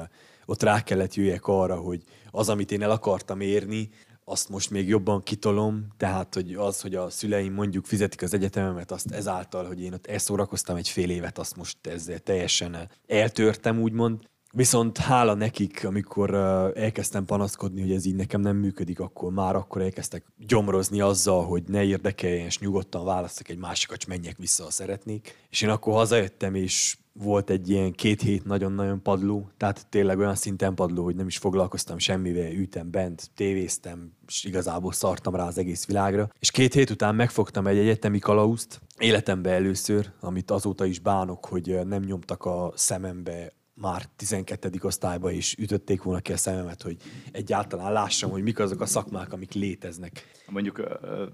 ott 0.48 0.62
rá 0.62 0.82
kellett 0.82 1.14
jöjjek 1.14 1.46
arra, 1.46 1.76
hogy 1.76 2.02
az, 2.30 2.48
amit 2.48 2.72
én 2.72 2.82
el 2.82 2.90
akartam 2.90 3.40
érni, 3.40 3.90
azt 4.24 4.48
most 4.48 4.70
még 4.70 4.88
jobban 4.88 5.22
kitolom, 5.22 5.86
tehát 5.96 6.34
hogy 6.34 6.54
az, 6.54 6.80
hogy 6.80 6.94
a 6.94 7.10
szüleim 7.10 7.52
mondjuk 7.52 7.84
fizetik 7.84 8.22
az 8.22 8.34
egyetememet, 8.34 8.90
azt 8.90 9.10
ezáltal, 9.10 9.66
hogy 9.66 9.82
én 9.82 9.92
ott 9.92 10.06
elszórakoztam 10.06 10.76
egy 10.76 10.88
fél 10.88 11.10
évet, 11.10 11.38
azt 11.38 11.56
most 11.56 11.86
ezzel 11.86 12.18
teljesen 12.18 12.90
eltörtem, 13.06 13.80
úgymond. 13.80 14.20
Viszont 14.52 14.98
hála 14.98 15.34
nekik, 15.34 15.84
amikor 15.84 16.34
elkezdtem 16.74 17.24
panaszkodni, 17.24 17.80
hogy 17.80 17.92
ez 17.92 18.04
így 18.04 18.14
nekem 18.14 18.40
nem 18.40 18.56
működik, 18.56 19.00
akkor 19.00 19.32
már 19.32 19.56
akkor 19.56 19.82
elkezdtek 19.82 20.24
gyomrozni 20.36 21.00
azzal, 21.00 21.44
hogy 21.44 21.62
ne 21.66 21.84
érdekeljen, 21.84 22.46
és 22.46 22.58
nyugodtan 22.58 23.04
választok 23.04 23.48
egy 23.48 23.58
másikat, 23.58 23.98
és 23.98 24.06
menjek 24.06 24.36
vissza, 24.36 24.64
ha 24.64 24.70
szeretnék. 24.70 25.46
És 25.50 25.62
én 25.62 25.68
akkor 25.68 25.94
hazajöttem, 25.94 26.54
és 26.54 26.96
volt 27.18 27.50
egy 27.50 27.70
ilyen 27.70 27.92
két 27.92 28.20
hét 28.20 28.44
nagyon-nagyon 28.44 29.02
padló, 29.02 29.50
tehát 29.56 29.86
tényleg 29.88 30.18
olyan 30.18 30.34
szinten 30.34 30.74
padló, 30.74 31.04
hogy 31.04 31.16
nem 31.16 31.26
is 31.26 31.38
foglalkoztam 31.38 31.98
semmivel, 31.98 32.52
ültem 32.52 32.90
bent, 32.90 33.30
tévéztem, 33.34 34.12
és 34.26 34.44
igazából 34.44 34.92
szartam 34.92 35.34
rá 35.34 35.46
az 35.46 35.58
egész 35.58 35.86
világra. 35.86 36.30
És 36.38 36.50
két 36.50 36.74
hét 36.74 36.90
után 36.90 37.14
megfogtam 37.14 37.66
egy 37.66 37.78
egyetemi 37.78 38.18
kalauzt, 38.18 38.80
életembe 38.98 39.50
először, 39.50 40.10
amit 40.20 40.50
azóta 40.50 40.84
is 40.84 40.98
bánok, 40.98 41.46
hogy 41.46 41.78
nem 41.86 42.02
nyomtak 42.02 42.44
a 42.44 42.72
szemembe 42.74 43.52
már 43.74 44.04
12. 44.16 44.70
osztályba 44.82 45.30
is 45.30 45.54
ütötték 45.58 46.02
volna 46.02 46.20
ki 46.20 46.32
a 46.32 46.36
szememet, 46.36 46.82
hogy 46.82 46.96
egyáltalán 47.32 47.92
lássam, 47.92 48.30
hogy 48.30 48.42
mik 48.42 48.58
azok 48.58 48.80
a 48.80 48.86
szakmák, 48.86 49.32
amik 49.32 49.52
léteznek. 49.52 50.26
Mondjuk 50.48 50.82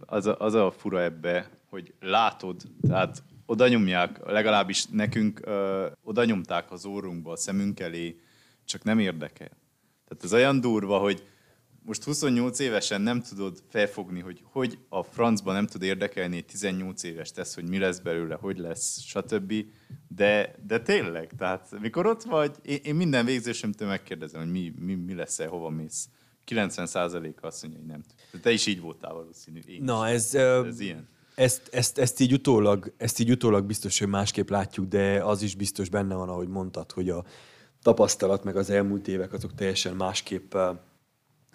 az 0.07 0.27
a, 0.27 0.37
az 0.39 0.55
a 0.55 0.71
fura 0.71 1.03
ebbe, 1.03 1.51
hogy 1.71 1.95
látod, 2.01 2.63
tehát 2.89 3.23
oda 3.47 3.69
nyomják, 3.69 4.19
legalábbis 4.27 4.87
nekünk 4.87 5.41
oda 6.03 6.25
nyomták 6.25 6.73
az 6.73 6.85
órunkba, 6.85 7.33
a 7.33 7.37
szemünk 7.37 7.81
elé, 7.81 8.21
csak 8.65 8.85
nem 8.85 8.99
érdekel. 8.99 9.51
Tehát 10.09 10.25
ez 10.25 10.33
olyan 10.33 10.61
durva, 10.61 10.99
hogy 10.99 11.25
most 11.85 12.05
28 12.05 12.59
évesen 12.59 13.01
nem 13.01 13.23
tudod 13.23 13.63
felfogni, 13.69 14.21
hogy 14.21 14.41
hogy 14.45 14.79
a 14.89 15.03
francba 15.03 15.53
nem 15.53 15.67
tud 15.67 15.83
érdekelni 15.83 16.37
egy 16.37 16.45
18 16.45 17.03
éves 17.03 17.33
tesz, 17.33 17.55
hogy 17.55 17.69
mi 17.69 17.79
lesz 17.79 17.99
belőle, 17.99 18.35
hogy 18.35 18.59
lesz, 18.59 19.01
stb. 19.01 19.53
De, 20.09 20.55
de 20.67 20.81
tényleg, 20.81 21.31
tehát 21.39 21.81
mikor 21.81 22.07
ott 22.07 22.23
vagy, 22.23 22.57
én, 22.63 22.79
én 22.83 22.95
minden 22.95 23.25
végzősömtől 23.25 23.89
megkérdezem, 23.89 24.41
hogy 24.41 24.51
mi, 24.51 24.73
mi, 24.79 24.95
mi 24.95 25.15
lesz-e, 25.15 25.47
hova 25.47 25.69
mész. 25.69 26.09
90%-a 26.47 27.47
azt 27.47 27.63
mondja, 27.63 27.81
hogy 27.81 27.89
nem 27.89 28.03
tud. 28.03 28.41
Te 28.41 28.51
is 28.51 28.67
így 28.67 28.81
voltál 28.81 29.13
valószínű. 29.13 29.61
Én 29.67 29.83
Na, 29.83 30.09
is. 30.09 30.15
ez, 30.15 30.35
ez 30.35 30.81
ilyen. 30.81 31.09
Ezt, 31.35 31.69
ezt, 31.73 31.99
ezt, 31.99 32.21
így 32.21 32.33
utólag, 32.33 32.93
ezt 32.97 33.19
így 33.19 33.31
utólag 33.31 33.65
biztos, 33.65 33.99
hogy 33.99 34.09
másképp 34.09 34.49
látjuk, 34.49 34.87
de 34.87 35.25
az 35.25 35.43
is 35.43 35.55
biztos 35.55 35.89
benne 35.89 36.15
van, 36.15 36.29
ahogy 36.29 36.49
mondtad, 36.49 36.93
hogy 36.93 37.11
a 37.11 37.25
tapasztalat 37.83 38.45
meg 38.45 38.57
az 38.57 38.71
elmúlt 38.71 39.09
évek 39.09 39.33
azok 39.33 39.55
teljesen 39.55 39.97
másképp 39.97 40.55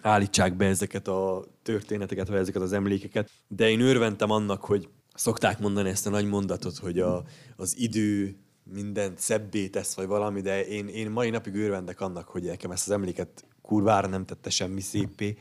állítsák 0.02 0.56
be 0.56 0.66
ezeket 0.66 1.08
a 1.08 1.44
történeteket, 1.62 2.28
vagy 2.28 2.38
ezeket 2.38 2.62
az 2.62 2.72
emlékeket. 2.72 3.30
De 3.48 3.70
én 3.70 3.80
örventem 3.80 4.30
annak, 4.30 4.64
hogy 4.64 4.88
szokták 5.14 5.58
mondani 5.58 5.88
ezt 5.88 6.06
a 6.06 6.10
nagy 6.10 6.26
mondatot, 6.26 6.76
hogy 6.76 6.98
a, 6.98 7.24
az 7.56 7.78
idő 7.78 8.36
mindent 8.72 9.18
szebbé 9.18 9.68
tesz, 9.68 9.94
vagy 9.94 10.06
valami, 10.06 10.40
de 10.40 10.66
én, 10.66 10.88
én 10.88 11.10
mai 11.10 11.30
napig 11.30 11.54
örvendek 11.54 12.00
annak, 12.00 12.28
hogy 12.28 12.42
nekem 12.42 12.70
ezt 12.70 12.88
az 12.88 12.92
emléket 12.92 13.44
kurvára 13.62 14.08
nem 14.08 14.24
tette 14.24 14.50
semmi 14.50 14.80
szépé, 14.80 15.36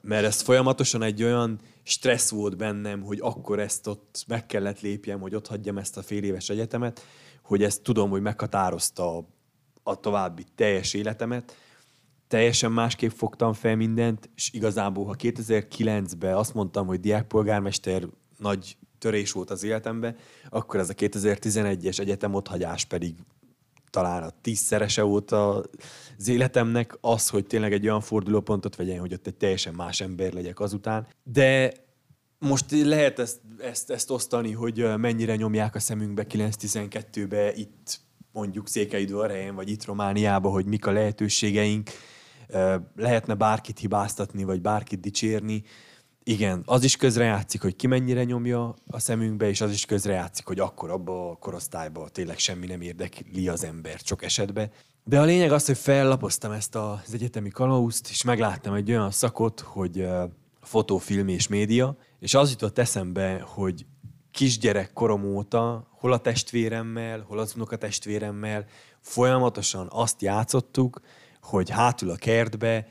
mert 0.00 0.24
ez 0.24 0.40
folyamatosan 0.40 1.02
egy 1.02 1.22
olyan 1.22 1.60
stressz 1.84 2.30
volt 2.30 2.56
bennem, 2.56 3.02
hogy 3.02 3.18
akkor 3.20 3.58
ezt 3.58 3.86
ott 3.86 4.24
meg 4.26 4.46
kellett 4.46 4.80
lépjem, 4.80 5.20
hogy 5.20 5.34
ott 5.34 5.46
hagyjam 5.46 5.78
ezt 5.78 5.96
a 5.96 6.02
fél 6.02 6.22
éves 6.22 6.48
egyetemet, 6.48 7.00
hogy 7.42 7.62
ezt 7.62 7.82
tudom, 7.82 8.10
hogy 8.10 8.22
meghatározta 8.22 9.26
a, 9.82 10.00
további 10.00 10.44
teljes 10.54 10.94
életemet, 10.94 11.56
teljesen 12.28 12.72
másképp 12.72 13.10
fogtam 13.10 13.52
fel 13.52 13.76
mindent, 13.76 14.30
és 14.36 14.52
igazából, 14.52 15.04
ha 15.04 15.14
2009-ben 15.18 16.34
azt 16.34 16.54
mondtam, 16.54 16.86
hogy 16.86 17.00
diákpolgármester 17.00 18.06
nagy 18.38 18.76
törés 18.98 19.32
volt 19.32 19.50
az 19.50 19.62
életemben, 19.62 20.16
akkor 20.48 20.80
ez 20.80 20.88
a 20.88 20.94
2011-es 20.94 21.98
egyetem 21.98 22.34
otthagyás 22.34 22.84
pedig 22.84 23.14
talán 23.94 24.22
a 24.22 24.32
tízszerese 24.40 25.02
volt 25.02 25.30
az 25.32 26.28
életemnek, 26.28 26.98
az, 27.00 27.28
hogy 27.28 27.46
tényleg 27.46 27.72
egy 27.72 27.84
olyan 27.84 28.00
fordulópontot 28.00 28.76
vegyen, 28.76 28.98
hogy 28.98 29.12
ott 29.12 29.26
egy 29.26 29.34
teljesen 29.34 29.74
más 29.74 30.00
ember 30.00 30.32
legyek 30.32 30.60
azután. 30.60 31.06
De 31.22 31.72
most 32.38 32.64
lehet 32.70 33.18
ezt, 33.18 33.40
ezt, 33.58 33.90
ezt 33.90 34.10
osztani, 34.10 34.52
hogy 34.52 34.96
mennyire 34.96 35.36
nyomják 35.36 35.74
a 35.74 35.78
szemünkbe 35.78 36.26
9-12-be 36.28 37.54
itt 37.54 38.00
mondjuk 38.32 38.68
Székelyudvarhelyen, 38.68 39.54
vagy 39.54 39.70
itt 39.70 39.84
Romániában, 39.84 40.52
hogy 40.52 40.66
mik 40.66 40.86
a 40.86 40.92
lehetőségeink, 40.92 41.90
lehetne 42.96 43.34
bárkit 43.34 43.78
hibáztatni, 43.78 44.44
vagy 44.44 44.60
bárkit 44.60 45.00
dicsérni. 45.00 45.62
Igen, 46.26 46.62
az 46.66 46.84
is 46.84 46.96
közrejátszik, 46.96 47.62
hogy 47.62 47.76
ki 47.76 47.86
mennyire 47.86 48.24
nyomja 48.24 48.74
a 48.86 48.98
szemünkbe, 48.98 49.48
és 49.48 49.60
az 49.60 49.70
is 49.70 49.84
közrejátszik, 49.84 50.46
hogy 50.46 50.60
akkor 50.60 50.90
abba 50.90 51.30
a 51.30 51.36
korosztályba 51.36 52.08
tényleg 52.08 52.38
semmi 52.38 52.66
nem 52.66 52.80
érdekli 52.80 53.48
az 53.48 53.64
ember 53.64 53.98
sok 54.04 54.22
esetben. 54.22 54.70
De 55.04 55.20
a 55.20 55.24
lényeg 55.24 55.52
az, 55.52 55.66
hogy 55.66 55.78
fellapoztam 55.78 56.52
ezt 56.52 56.74
az 56.74 57.12
egyetemi 57.12 57.50
kalauzt, 57.50 58.08
és 58.10 58.22
megláttam 58.22 58.74
egy 58.74 58.90
olyan 58.90 59.10
szakot, 59.10 59.60
hogy 59.60 60.06
fotó, 60.62 60.98
film 60.98 61.28
és 61.28 61.48
média, 61.48 61.96
és 62.18 62.34
az 62.34 62.50
jutott 62.50 62.78
eszembe, 62.78 63.40
hogy 63.46 63.86
kisgyerek 64.30 64.92
korom 64.92 65.24
óta, 65.24 65.88
hol 65.90 66.12
a 66.12 66.18
testvéremmel, 66.18 67.24
hol 67.28 67.38
az 67.38 67.52
unokatestvéremmel 67.56 68.66
folyamatosan 69.00 69.86
azt 69.90 70.22
játszottuk, 70.22 71.00
hogy 71.42 71.70
hátul 71.70 72.10
a 72.10 72.16
kertbe, 72.16 72.86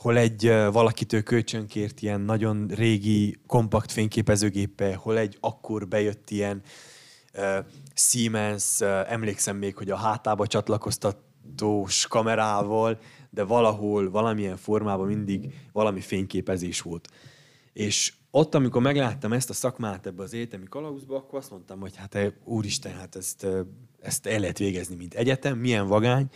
hol 0.00 0.16
egy 0.16 0.46
valakitől 0.72 1.22
kölcsönkért 1.22 2.02
ilyen 2.02 2.20
nagyon 2.20 2.66
régi, 2.66 3.40
kompakt 3.46 3.92
fényképezőgépe, 3.92 4.94
hol 4.94 5.18
egy 5.18 5.36
akkor 5.40 5.88
bejött 5.88 6.30
ilyen 6.30 6.62
uh, 7.34 7.64
Siemens, 7.94 8.78
uh, 8.80 9.12
emlékszem 9.12 9.56
még, 9.56 9.76
hogy 9.76 9.90
a 9.90 9.96
hátába 9.96 10.46
csatlakoztatós 10.46 12.06
kamerával, 12.06 12.98
de 13.30 13.42
valahol, 13.42 14.10
valamilyen 14.10 14.56
formában 14.56 15.06
mindig 15.06 15.54
valami 15.72 16.00
fényképezés 16.00 16.80
volt. 16.80 17.08
És 17.72 18.12
ott, 18.30 18.54
amikor 18.54 18.82
megláttam 18.82 19.32
ezt 19.32 19.50
a 19.50 19.54
szakmát 19.54 20.06
ebbe 20.06 20.22
az 20.22 20.34
egyetemi 20.34 20.66
kalauzba, 20.68 21.16
akkor 21.16 21.38
azt 21.38 21.50
mondtam, 21.50 21.80
hogy 21.80 21.96
hát 21.96 22.34
úristen, 22.44 22.92
hát 22.92 23.16
ezt, 23.16 23.46
ezt 24.00 24.26
el 24.26 24.40
lehet 24.40 24.58
végezni, 24.58 24.94
mint 24.94 25.14
egyetem, 25.14 25.58
milyen 25.58 25.86
vagány. 25.86 26.26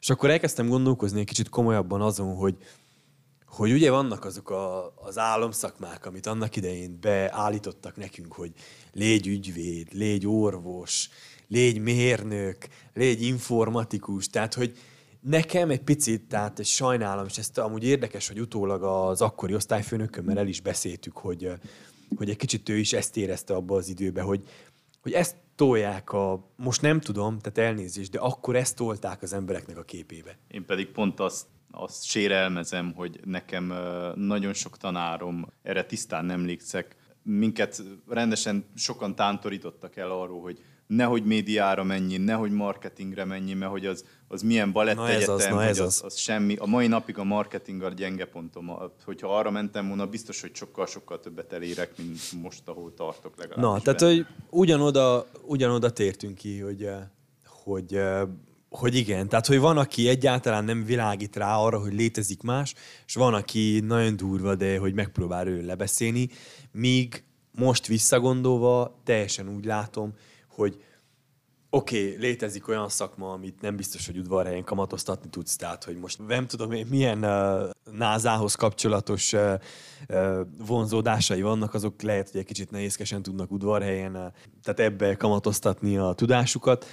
És 0.00 0.10
akkor 0.10 0.30
elkezdtem 0.30 0.68
gondolkozni 0.68 1.20
egy 1.20 1.26
kicsit 1.26 1.48
komolyabban 1.48 2.00
azon, 2.00 2.34
hogy, 2.34 2.56
hogy 3.54 3.72
ugye 3.72 3.90
vannak 3.90 4.24
azok 4.24 4.50
a, 4.50 4.94
az 4.96 5.18
álomszakmák, 5.18 6.06
amit 6.06 6.26
annak 6.26 6.56
idején 6.56 6.98
beállítottak 7.00 7.96
nekünk, 7.96 8.32
hogy 8.32 8.52
légy 8.92 9.26
ügyvéd, 9.26 9.88
légy 9.92 10.26
orvos, 10.26 11.08
légy 11.48 11.78
mérnök, 11.78 12.56
légy 12.94 13.22
informatikus, 13.22 14.28
tehát 14.28 14.54
hogy 14.54 14.76
nekem 15.20 15.70
egy 15.70 15.82
picit, 15.82 16.22
tehát 16.22 16.58
egy 16.58 16.66
sajnálom, 16.66 17.24
és 17.26 17.38
ezt 17.38 17.58
amúgy 17.58 17.84
érdekes, 17.84 18.28
hogy 18.28 18.40
utólag 18.40 18.82
az 18.82 19.20
akkori 19.20 19.54
osztályfőnökömmel 19.54 20.38
el 20.38 20.48
is 20.48 20.60
beszéltük, 20.60 21.16
hogy, 21.16 21.52
hogy 22.16 22.30
egy 22.30 22.36
kicsit 22.36 22.68
ő 22.68 22.76
is 22.76 22.92
ezt 22.92 23.16
érezte 23.16 23.54
abba 23.54 23.76
az 23.76 23.88
időbe, 23.88 24.22
hogy, 24.22 24.42
hogy 25.02 25.12
ezt 25.12 25.36
tolják 25.54 26.12
a, 26.12 26.50
most 26.56 26.82
nem 26.82 27.00
tudom, 27.00 27.38
tehát 27.38 27.70
elnézést, 27.70 28.10
de 28.10 28.18
akkor 28.18 28.56
ezt 28.56 28.76
tolták 28.76 29.22
az 29.22 29.32
embereknek 29.32 29.78
a 29.78 29.82
képébe. 29.82 30.38
Én 30.48 30.64
pedig 30.64 30.88
pont 30.88 31.20
azt, 31.20 31.46
azt 31.76 32.04
sérelmezem, 32.04 32.92
hogy 32.96 33.20
nekem 33.24 33.72
nagyon 34.14 34.52
sok 34.52 34.76
tanárom, 34.76 35.46
erre 35.62 35.84
tisztán 35.84 36.30
emlékszek, 36.30 36.96
minket 37.22 37.82
rendesen 38.08 38.64
sokan 38.74 39.14
tántorítottak 39.14 39.96
el 39.96 40.10
arról, 40.10 40.40
hogy 40.40 40.62
nehogy 40.86 41.24
médiára 41.24 41.82
menjen, 41.82 42.20
nehogy 42.20 42.50
marketingre 42.50 43.24
menjen, 43.24 43.56
mert 43.56 43.70
hogy 43.70 43.86
az, 43.86 44.04
az 44.28 44.42
milyen 44.42 44.72
balett 44.72 44.96
na 44.96 45.08
egyetem, 45.08 45.34
az, 45.34 45.46
na 45.46 45.62
ez 45.62 45.78
az, 45.78 45.86
az. 45.86 46.02
az 46.04 46.16
semmi. 46.16 46.56
A 46.56 46.66
mai 46.66 46.86
napig 46.86 47.18
a 47.18 47.24
marketing 47.24 47.82
a 47.82 47.88
gyenge 47.88 48.24
pontom. 48.24 48.70
Hogyha 49.04 49.38
arra 49.38 49.50
mentem 49.50 49.88
volna, 49.88 50.06
biztos, 50.06 50.40
hogy 50.40 50.54
sokkal-sokkal 50.54 51.20
többet 51.20 51.52
elérek, 51.52 51.96
mint 51.96 52.18
most, 52.42 52.68
ahol 52.68 52.94
tartok 52.94 53.36
legalább. 53.36 53.64
Na, 53.64 53.80
tehát, 53.80 54.00
hogy 54.00 54.26
ugyanoda, 54.50 55.26
ugyanoda 55.42 55.90
tértünk 55.90 56.34
ki, 56.34 56.58
hogy, 56.58 56.88
hogy 57.46 58.00
hogy 58.78 58.94
igen, 58.94 59.28
tehát 59.28 59.46
hogy 59.46 59.58
van, 59.58 59.78
aki 59.78 60.08
egyáltalán 60.08 60.64
nem 60.64 60.84
világít 60.84 61.36
rá 61.36 61.56
arra, 61.56 61.78
hogy 61.78 61.94
létezik 61.94 62.42
más, 62.42 62.74
és 63.06 63.14
van, 63.14 63.34
aki 63.34 63.80
nagyon 63.80 64.16
durva, 64.16 64.54
de 64.54 64.78
hogy 64.78 64.94
megpróbál 64.94 65.46
ő 65.46 65.66
lebeszélni, 65.66 66.28
míg 66.72 67.24
most 67.50 67.86
visszagondolva 67.86 69.00
teljesen 69.04 69.48
úgy 69.48 69.64
látom, 69.64 70.14
hogy 70.48 70.82
oké, 71.70 72.06
okay, 72.06 72.18
létezik 72.18 72.68
olyan 72.68 72.88
szakma, 72.88 73.32
amit 73.32 73.60
nem 73.60 73.76
biztos, 73.76 74.06
hogy 74.06 74.18
udvarhelyen 74.18 74.64
kamatoztatni 74.64 75.30
tudsz, 75.30 75.56
tehát 75.56 75.84
hogy 75.84 75.96
most 75.96 76.26
nem 76.26 76.46
tudom 76.46 76.72
én 76.72 76.86
milyen 76.86 77.24
uh, 77.24 77.70
názához 77.92 78.54
kapcsolatos 78.54 79.32
uh, 79.32 79.54
uh, 80.08 80.40
vonzódásai 80.66 81.42
vannak, 81.42 81.74
azok 81.74 82.02
lehet, 82.02 82.30
hogy 82.30 82.40
egy 82.40 82.46
kicsit 82.46 82.70
nehézkesen 82.70 83.22
tudnak 83.22 83.50
udvarhelyen, 83.50 84.16
uh, 84.16 84.32
tehát 84.62 84.80
ebbe 84.80 85.16
kamatoztatni 85.16 85.96
a 85.96 86.12
tudásukat, 86.12 86.86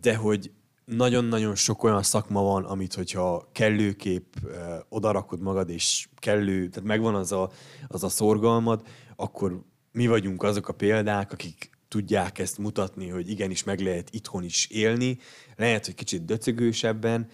de 0.00 0.16
hogy 0.16 0.50
nagyon-nagyon 0.96 1.54
sok 1.54 1.82
olyan 1.82 2.02
szakma 2.02 2.42
van, 2.42 2.64
amit 2.64 2.94
hogyha 2.94 3.48
kellőkép 3.52 4.24
ö, 4.44 4.76
odarakod 4.88 5.40
magad, 5.40 5.70
és 5.70 6.08
kellő, 6.16 6.68
tehát 6.68 6.88
megvan 6.88 7.14
az 7.14 7.32
a, 7.32 7.50
az 7.88 8.04
a 8.04 8.08
szorgalmad, 8.08 8.82
akkor 9.16 9.62
mi 9.92 10.06
vagyunk 10.06 10.42
azok 10.42 10.68
a 10.68 10.72
példák, 10.72 11.32
akik 11.32 11.70
tudják 11.88 12.38
ezt 12.38 12.58
mutatni, 12.58 13.08
hogy 13.08 13.30
igenis 13.30 13.64
meg 13.64 13.80
lehet 13.80 14.08
itthon 14.10 14.44
is 14.44 14.66
élni, 14.66 15.18
lehet, 15.56 15.84
hogy 15.84 15.94
kicsit 15.94 16.24
döcögősebben, 16.24 17.28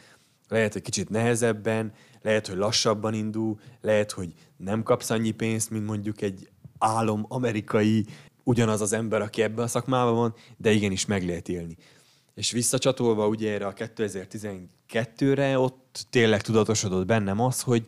lehet, 0.49 0.73
hogy 0.73 0.83
kicsit 0.83 1.09
nehezebben, 1.09 1.93
lehet, 2.23 2.47
hogy 2.47 2.57
lassabban 2.57 3.15
indul, 3.15 3.61
lehet, 3.81 4.11
hogy 4.11 4.33
nem 4.57 4.83
kapsz 4.83 5.11
annyi 5.11 5.31
pénzt, 5.31 5.71
mint 5.71 5.87
mondjuk 5.87 6.21
egy 6.23 6.49
álom 6.79 7.27
amerikai, 7.29 8.07
ugyanaz 8.45 8.81
az 8.81 8.93
ember, 8.93 9.21
aki 9.21 9.43
ebben 9.43 9.65
a 9.65 9.69
szakmában 9.69 10.15
van, 10.15 10.35
de 10.57 10.71
igenis 10.71 11.07
meg 11.07 11.27
lehet 11.27 11.49
élni. 11.49 11.77
És 12.37 12.51
visszacsatolva 12.51 13.29
ugye 13.29 13.53
erre 13.53 13.67
a 13.67 13.73
2012-re, 13.73 15.59
ott 15.59 16.07
tényleg 16.11 16.43
tudatosodott 16.43 17.07
bennem 17.07 17.41
az, 17.41 17.63
hogy, 17.63 17.87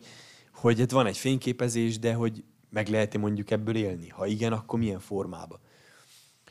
hogy 0.53 0.79
itt 0.79 0.91
van 0.91 1.05
egy 1.05 1.17
fényképezés, 1.17 1.99
de 1.99 2.13
hogy 2.13 2.43
meg 2.69 2.87
lehet 2.87 3.17
mondjuk 3.17 3.51
ebből 3.51 3.75
élni? 3.75 4.07
Ha 4.07 4.25
igen, 4.25 4.53
akkor 4.53 4.79
milyen 4.79 4.99
formában? 4.99 5.59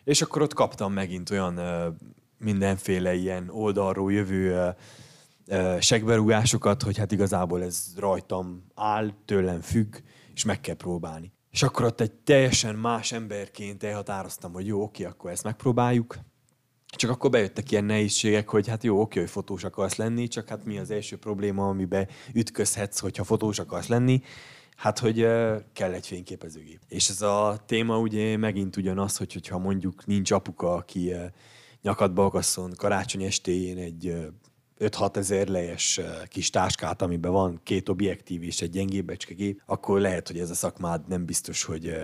És 0.05 0.23
akkor 0.23 0.43
ott 0.43 0.55
kaptam 0.55 0.93
megint 0.93 1.31
olyan 1.31 1.61
mindenféle 2.38 3.14
ilyen 3.14 3.49
oldalról 3.50 4.12
jövő 4.12 4.73
ö, 5.47 5.76
segberúgásokat, 5.81 6.83
hogy 6.83 6.99
hát 6.99 7.12
igazából 7.12 7.62
ez 7.62 7.93
rajtam 7.97 8.64
áll, 8.75 9.11
tőlem 9.25 9.61
függ, 9.61 9.97
és 10.35 10.45
meg 10.45 10.61
kell 10.61 10.76
próbálni. 10.76 11.33
És 11.50 11.62
akkor 11.62 11.85
ott 11.85 12.00
egy 12.00 12.12
teljesen 12.12 12.75
más 12.75 13.12
emberként 13.12 13.83
elhatároztam, 13.83 14.52
hogy 14.52 14.67
jó, 14.67 14.83
oké, 14.83 15.05
akkor 15.05 15.31
ezt 15.31 15.45
megpróbáljuk. 15.45 16.19
Csak 16.97 17.11
akkor 17.11 17.30
bejöttek 17.30 17.71
ilyen 17.71 17.85
nehézségek, 17.85 18.49
hogy 18.49 18.68
hát 18.68 18.85
jó, 18.85 19.00
oké, 19.00 19.21
hogy 19.21 19.30
fotós 19.30 19.64
akarsz 19.64 19.97
lenni, 19.97 20.28
csak 20.28 20.49
hát 20.49 20.64
mi 20.64 20.78
az 20.78 20.90
első 20.90 21.16
probléma, 21.16 21.68
amiben 21.68 22.09
ütközhetsz, 22.35 22.99
hogyha 22.99 23.25
fotós 23.25 23.59
akarsz 23.59 23.87
lenni, 23.87 24.23
Hát, 24.78 24.99
hogy 24.99 25.16
kell 25.73 25.92
egy 25.92 26.07
fényképezőgép. 26.07 26.80
És 26.88 27.09
ez 27.09 27.23
a 27.23 27.61
téma 27.66 27.99
ugye 27.99 28.37
megint 28.37 28.76
ugyanaz, 28.76 29.16
hogy, 29.16 29.33
hogyha 29.33 29.59
mondjuk 29.59 30.07
nincs 30.07 30.30
apuka, 30.30 30.75
aki 30.75 31.12
nyakadba 31.83 32.25
akasszon 32.25 32.73
karácsony 32.76 33.23
estéjén 33.23 33.78
egy 33.78 34.07
uh, 34.09 34.26
5-6 34.78 35.16
ezer 35.16 35.49
lejes 35.49 36.00
kis 36.28 36.50
táskát, 36.50 37.02
amiben 37.02 37.33
van 37.33 37.61
két 37.62 37.88
objektív 37.88 38.42
és 38.42 38.61
egy 38.61 38.71
gyengébbecske 38.71 39.35
gép, 39.35 39.62
akkor 39.66 40.00
lehet, 40.00 40.26
hogy 40.26 40.38
ez 40.38 40.50
a 40.50 40.54
szakmád 40.54 41.09
nem 41.09 41.25
biztos, 41.25 41.64
hogy 41.64 41.95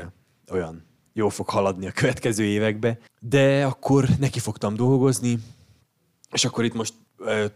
olyan 0.50 0.84
jól 1.16 1.30
fog 1.30 1.48
haladni 1.48 1.86
a 1.86 1.92
következő 1.92 2.44
évekbe. 2.44 2.98
De 3.20 3.64
akkor 3.66 4.08
neki 4.18 4.38
fogtam 4.38 4.74
dolgozni, 4.74 5.38
és 6.32 6.44
akkor 6.44 6.64
itt 6.64 6.74
most 6.74 6.94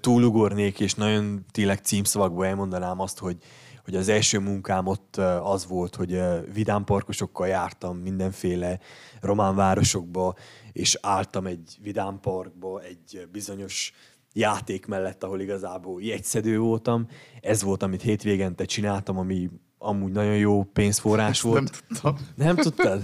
túlugornék, 0.00 0.80
és 0.80 0.94
nagyon 0.94 1.44
tényleg 1.50 1.78
címszavakból 1.78 2.46
elmondanám 2.46 3.00
azt, 3.00 3.18
hogy 3.18 3.36
hogy 3.84 3.96
az 3.96 4.08
első 4.08 4.38
munkám 4.38 4.86
ott 4.86 5.16
az 5.42 5.66
volt, 5.66 5.94
hogy 5.94 6.20
vidámparkosokkal 6.52 7.46
jártam 7.46 7.96
mindenféle 7.96 8.80
román 9.20 9.54
városokba, 9.54 10.34
és 10.72 10.98
álltam 11.02 11.46
egy 11.46 11.78
vidámparkba 11.82 12.82
egy 12.82 13.28
bizonyos 13.32 13.92
játék 14.32 14.86
mellett, 14.86 15.24
ahol 15.24 15.40
igazából 15.40 16.02
jegyszedő 16.02 16.58
voltam. 16.58 17.06
Ez 17.40 17.62
volt, 17.62 17.82
amit 17.82 18.02
hétvégente 18.02 18.64
csináltam, 18.64 19.18
ami 19.18 19.50
amúgy 19.78 20.12
nagyon 20.12 20.36
jó 20.36 20.64
pénzforrás 20.64 21.40
volt. 21.40 21.60
Nem 21.60 21.80
tudtam. 21.88 22.16
Nem 22.34 22.56
tudtad? 22.56 23.02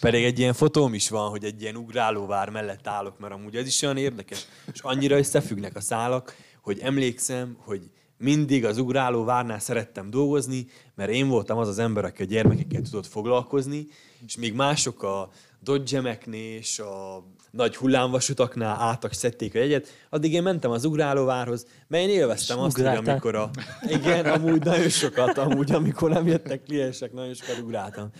Pedig 0.00 0.24
egy 0.24 0.38
ilyen 0.38 0.52
fotóm 0.52 0.94
is 0.94 1.08
van, 1.08 1.30
hogy 1.30 1.44
egy 1.44 1.62
ilyen 1.62 1.76
ugrálóvár 1.76 2.50
mellett 2.50 2.86
állok, 2.86 3.18
mert 3.18 3.32
amúgy 3.32 3.56
ez 3.56 3.66
is 3.66 3.82
olyan 3.82 3.96
érdekes. 3.96 4.46
És 4.72 4.80
annyira 4.80 5.18
összefüggnek 5.18 5.76
a 5.76 5.80
szálak, 5.80 6.36
hogy 6.62 6.78
emlékszem, 6.78 7.56
hogy 7.60 7.90
mindig 8.18 8.64
az 8.64 8.78
ugráló 8.78 9.24
várnál 9.24 9.58
szerettem 9.58 10.10
dolgozni, 10.10 10.66
mert 10.94 11.10
én 11.10 11.28
voltam 11.28 11.58
az 11.58 11.68
az 11.68 11.78
ember, 11.78 12.04
aki 12.04 12.22
a 12.22 12.26
gyermekekkel 12.26 12.82
tudott 12.82 13.06
foglalkozni, 13.06 13.86
és 14.26 14.36
még 14.36 14.54
mások 14.54 15.02
a 15.02 15.30
dodge 15.60 16.18
és 16.30 16.78
a 16.78 17.24
nagy 17.50 17.76
hullámvasutaknál 17.76 18.80
álltak, 18.80 19.12
szedték 19.12 19.54
a 19.54 19.58
jegyet, 19.58 19.88
addig 20.10 20.32
én 20.32 20.42
mentem 20.42 20.70
az 20.70 20.84
ugrálóvárhoz, 20.84 21.66
mert 21.86 22.04
én 22.04 22.10
élveztem 22.10 22.58
azt, 22.58 22.76
hogy 22.76 22.86
amikor 22.86 23.34
a... 23.34 23.50
Igen, 23.86 24.26
amúgy 24.26 24.64
nagyon 24.64 24.88
sokat, 24.88 25.38
amúgy 25.38 25.72
amikor 25.72 26.10
nem 26.10 26.26
jöttek 26.26 26.62
kliensek, 26.62 27.12
nagyon 27.12 27.34
sokat 27.34 27.58
ugráltam. 27.58 28.10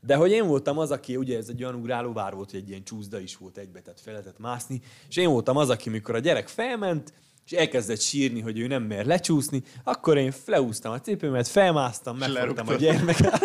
De 0.00 0.14
hogy 0.14 0.30
én 0.30 0.46
voltam 0.46 0.78
az, 0.78 0.90
aki, 0.90 1.16
ugye 1.16 1.36
ez 1.36 1.48
egy 1.48 1.62
olyan 1.62 1.74
ugrálóvár 1.74 2.34
volt, 2.34 2.50
hogy 2.50 2.60
egy 2.60 2.68
ilyen 2.68 2.84
csúszda 2.84 3.20
is 3.20 3.36
volt 3.36 3.56
egybe, 3.56 3.80
tehát 3.80 4.00
fel 4.00 4.12
lehetett 4.12 4.38
mászni, 4.38 4.80
és 5.08 5.16
én 5.16 5.30
voltam 5.30 5.56
az, 5.56 5.70
aki, 5.70 5.90
mikor 5.90 6.14
a 6.14 6.18
gyerek 6.18 6.48
felment, 6.48 7.12
és 7.44 7.52
elkezdett 7.52 8.00
sírni, 8.00 8.40
hogy 8.40 8.58
ő 8.58 8.66
nem 8.66 8.82
mer 8.82 9.06
lecsúszni, 9.06 9.62
akkor 9.84 10.16
én 10.16 10.32
leúztam 10.46 10.92
a 10.92 11.00
cipőmet, 11.00 11.48
felmásztam, 11.48 12.16
megfogtam 12.16 12.68
a 12.68 12.74
gyermeket. 12.74 13.42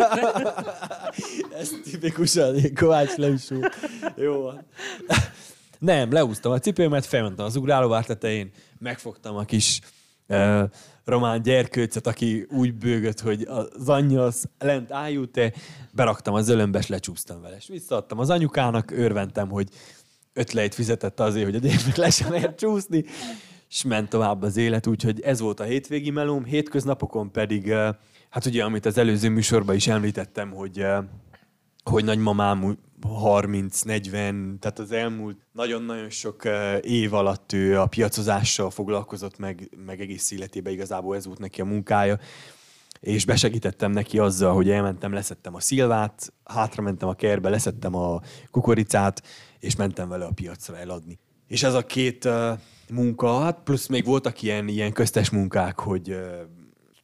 Ez 1.60 1.70
tipikusan 1.84 2.74
Kovács 2.74 3.14
Levisú. 3.14 3.60
Jó 4.16 4.42
van. 4.42 4.66
Nem, 5.78 6.12
leúztam 6.12 6.52
a 6.52 6.58
cipőmet, 6.58 7.06
felmentem 7.06 7.44
az 7.44 7.56
ugrálóvár 7.56 8.04
tetején, 8.04 8.50
megfogtam 8.78 9.36
a 9.36 9.44
kis 9.44 9.80
uh, 10.28 10.62
román 11.04 11.42
gyerkőcet, 11.42 12.06
aki 12.06 12.46
úgy 12.50 12.74
bőgött, 12.74 13.20
hogy 13.20 13.42
az 13.42 13.88
anyja 13.88 14.24
az 14.24 14.48
lent 14.58 14.92
ájult 14.92 15.40
beraktam 15.92 16.34
az 16.34 16.48
ölömbe, 16.48 16.78
és 16.78 16.86
lecsúsztam 16.86 17.40
vele. 17.40 17.56
És 17.56 17.66
visszaadtam 17.66 18.18
az 18.18 18.30
anyukának, 18.30 18.90
örventem, 18.90 19.48
hogy 19.48 19.68
ötleit 20.32 20.74
fizetett 20.74 21.20
azért, 21.20 21.44
hogy 21.44 21.54
a 21.54 21.58
gyermek 21.58 21.96
le 21.96 22.10
sem 22.10 22.56
csúszni, 22.56 23.04
és 23.70 23.82
ment 23.82 24.08
tovább 24.08 24.42
az 24.42 24.56
élet, 24.56 24.86
úgyhogy 24.86 25.20
ez 25.20 25.40
volt 25.40 25.60
a 25.60 25.64
hétvégi 25.64 26.10
melóm, 26.10 26.44
hétköznapokon 26.44 27.32
pedig, 27.32 27.72
hát 28.30 28.46
ugye, 28.46 28.64
amit 28.64 28.86
az 28.86 28.98
előző 28.98 29.28
műsorban 29.28 29.74
is 29.74 29.86
említettem, 29.86 30.50
hogy, 30.50 30.86
hogy 31.84 32.04
nagymamám 32.04 32.78
30-40, 33.02 34.58
tehát 34.58 34.78
az 34.78 34.92
elmúlt 34.92 35.38
nagyon-nagyon 35.52 36.10
sok 36.10 36.42
év 36.80 37.14
alatt 37.14 37.52
ő 37.52 37.80
a 37.80 37.86
piacozással 37.86 38.70
foglalkozott, 38.70 39.38
meg, 39.38 39.70
meg 39.84 40.00
egész 40.00 40.30
életében 40.30 40.72
igazából 40.72 41.16
ez 41.16 41.26
volt 41.26 41.38
neki 41.38 41.60
a 41.60 41.64
munkája, 41.64 42.18
és 43.00 43.24
besegítettem 43.24 43.92
neki 43.92 44.18
azzal, 44.18 44.54
hogy 44.54 44.70
elmentem, 44.70 45.12
leszettem 45.12 45.54
a 45.54 45.60
szilvát, 45.60 46.32
hátra 46.44 46.82
mentem 46.82 47.08
a 47.08 47.14
kerbe, 47.14 47.48
leszettem 47.48 47.94
a 47.94 48.20
kukoricát, 48.50 49.22
és 49.58 49.76
mentem 49.76 50.08
vele 50.08 50.24
a 50.24 50.32
piacra 50.34 50.78
eladni. 50.78 51.18
És 51.46 51.62
ez 51.62 51.74
a 51.74 51.86
két 51.86 52.28
munka, 52.90 53.38
hát 53.38 53.60
plusz 53.64 53.86
még 53.86 54.04
voltak 54.04 54.42
ilyen, 54.42 54.68
ilyen 54.68 54.92
köztes 54.92 55.30
munkák, 55.30 55.80
hogy 55.80 56.16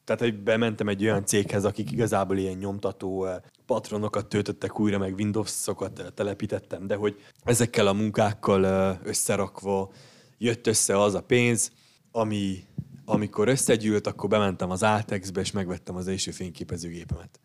tehát 0.05 0.21
hogy 0.21 0.43
bementem 0.43 0.89
egy 0.89 1.03
olyan 1.03 1.25
céghez, 1.25 1.65
akik 1.65 1.93
igazából 1.93 2.37
ilyen 2.37 2.57
nyomtató 2.57 3.27
patronokat 3.67 4.27
töltöttek 4.27 4.81
újra, 4.81 4.99
meg 4.99 5.15
Windows-okat 5.15 6.13
telepítettem, 6.15 6.87
de 6.87 6.95
hogy 6.95 7.21
ezekkel 7.45 7.87
a 7.87 7.93
munkákkal 7.93 8.99
összerakva 9.05 9.93
jött 10.39 10.67
össze 10.67 11.01
az 11.01 11.15
a 11.15 11.23
pénz, 11.23 11.73
ami 12.13 12.65
amikor 13.05 13.49
összegyűlt, 13.49 14.07
akkor 14.07 14.29
bementem 14.29 14.71
az 14.71 14.83
Altexbe, 14.83 15.41
és 15.41 15.51
megvettem 15.51 15.97
az 15.97 16.09
első 16.09 16.31
fényképezőgépemet. 16.31 17.41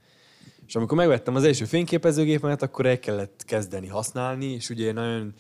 És 0.68 0.76
amikor 0.76 0.98
megvettem 0.98 1.36
az 1.36 1.44
első 1.44 1.66
fényképezőgépemet, 1.66 2.62
akkor 2.62 2.86
el 2.86 3.00
kellett 3.00 3.44
kezdeni 3.46 3.88
használni, 3.88 4.46
és 4.46 4.70
ugye 4.70 4.92
nagyon 4.92 5.34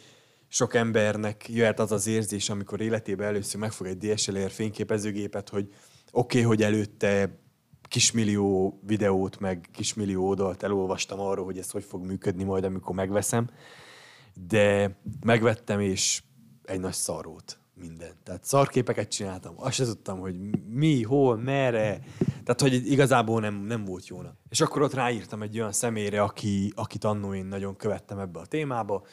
sok 0.54 0.74
embernek 0.74 1.50
jöhet 1.50 1.80
az 1.80 1.92
az 1.92 2.08
érzés, 2.08 2.50
amikor 2.50 2.82
életében 2.82 3.28
először 3.28 3.60
megfog 3.60 3.88
egy 3.88 3.98
DSLR 3.98 4.52
fényképezőgépet, 4.52 5.50
hogy 5.50 5.68
oké, 6.12 6.38
okay, 6.38 6.42
hogy 6.42 6.64
előtte 6.64 7.40
kismillió 7.82 8.80
videót, 8.86 9.40
meg 9.40 9.70
kismillió 9.74 10.28
oldalt 10.28 10.64
elolvastam 10.64 11.20
arról, 11.20 11.46
hogy 11.46 11.58
ez 11.58 11.72
hogy 11.72 11.84
fog 11.84 12.06
működni 12.06 12.44
majd, 12.44 12.64
amikor 12.64 12.96
megveszem, 12.96 13.50
de 14.48 14.98
megvettem, 15.26 15.80
és 15.80 16.24
egy 16.64 16.80
nagy 16.80 16.94
szarót 16.94 17.60
minden. 17.74 18.14
Tehát 18.24 18.46
szarképeket 18.46 19.10
csináltam, 19.10 19.54
azt 19.58 19.74
sem 19.74 19.86
tudtam, 19.86 20.20
hogy 20.20 20.36
mi, 20.70 21.04
hol, 21.04 21.38
merre. 21.38 22.00
Tehát, 22.44 22.62
hogy 22.62 22.92
igazából 22.92 23.40
nem, 23.40 23.56
nem 23.56 23.86
volt 23.86 24.08
jónak. 24.08 24.36
És 24.50 24.62
akkor 24.62 24.82
ott 24.82 24.94
ráírtam 24.94 25.42
egy 25.42 25.60
olyan 25.60 25.72
személyre, 25.72 26.22
aki, 26.22 26.72
akit 26.76 27.04
annó 27.04 27.34
én 27.34 27.46
nagyon 27.46 27.76
követtem 27.76 28.20
ebbe 28.20 28.40
a 28.40 28.46
témába, 28.46 29.04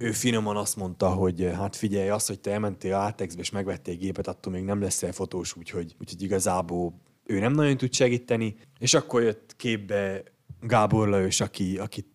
ő 0.00 0.12
finoman 0.12 0.56
azt 0.56 0.76
mondta, 0.76 1.08
hogy 1.08 1.50
hát 1.54 1.76
figyelj, 1.76 2.08
az, 2.08 2.26
hogy 2.26 2.40
te 2.40 2.50
elmentél 2.50 2.94
Altexbe 2.94 3.40
és 3.40 3.50
megvettél 3.50 3.96
gépet, 3.96 4.26
attól 4.26 4.52
még 4.52 4.64
nem 4.64 4.80
leszel 4.80 5.12
fotós, 5.12 5.56
úgyhogy, 5.56 5.94
úgyhogy 6.00 6.22
igazából 6.22 6.94
ő 7.24 7.38
nem 7.38 7.52
nagyon 7.52 7.76
tud 7.76 7.92
segíteni. 7.92 8.56
És 8.78 8.94
akkor 8.94 9.22
jött 9.22 9.56
képbe 9.56 10.22
Gábor 10.60 11.08
Lajos, 11.08 11.40
aki, 11.40 11.78
aki 11.78 12.12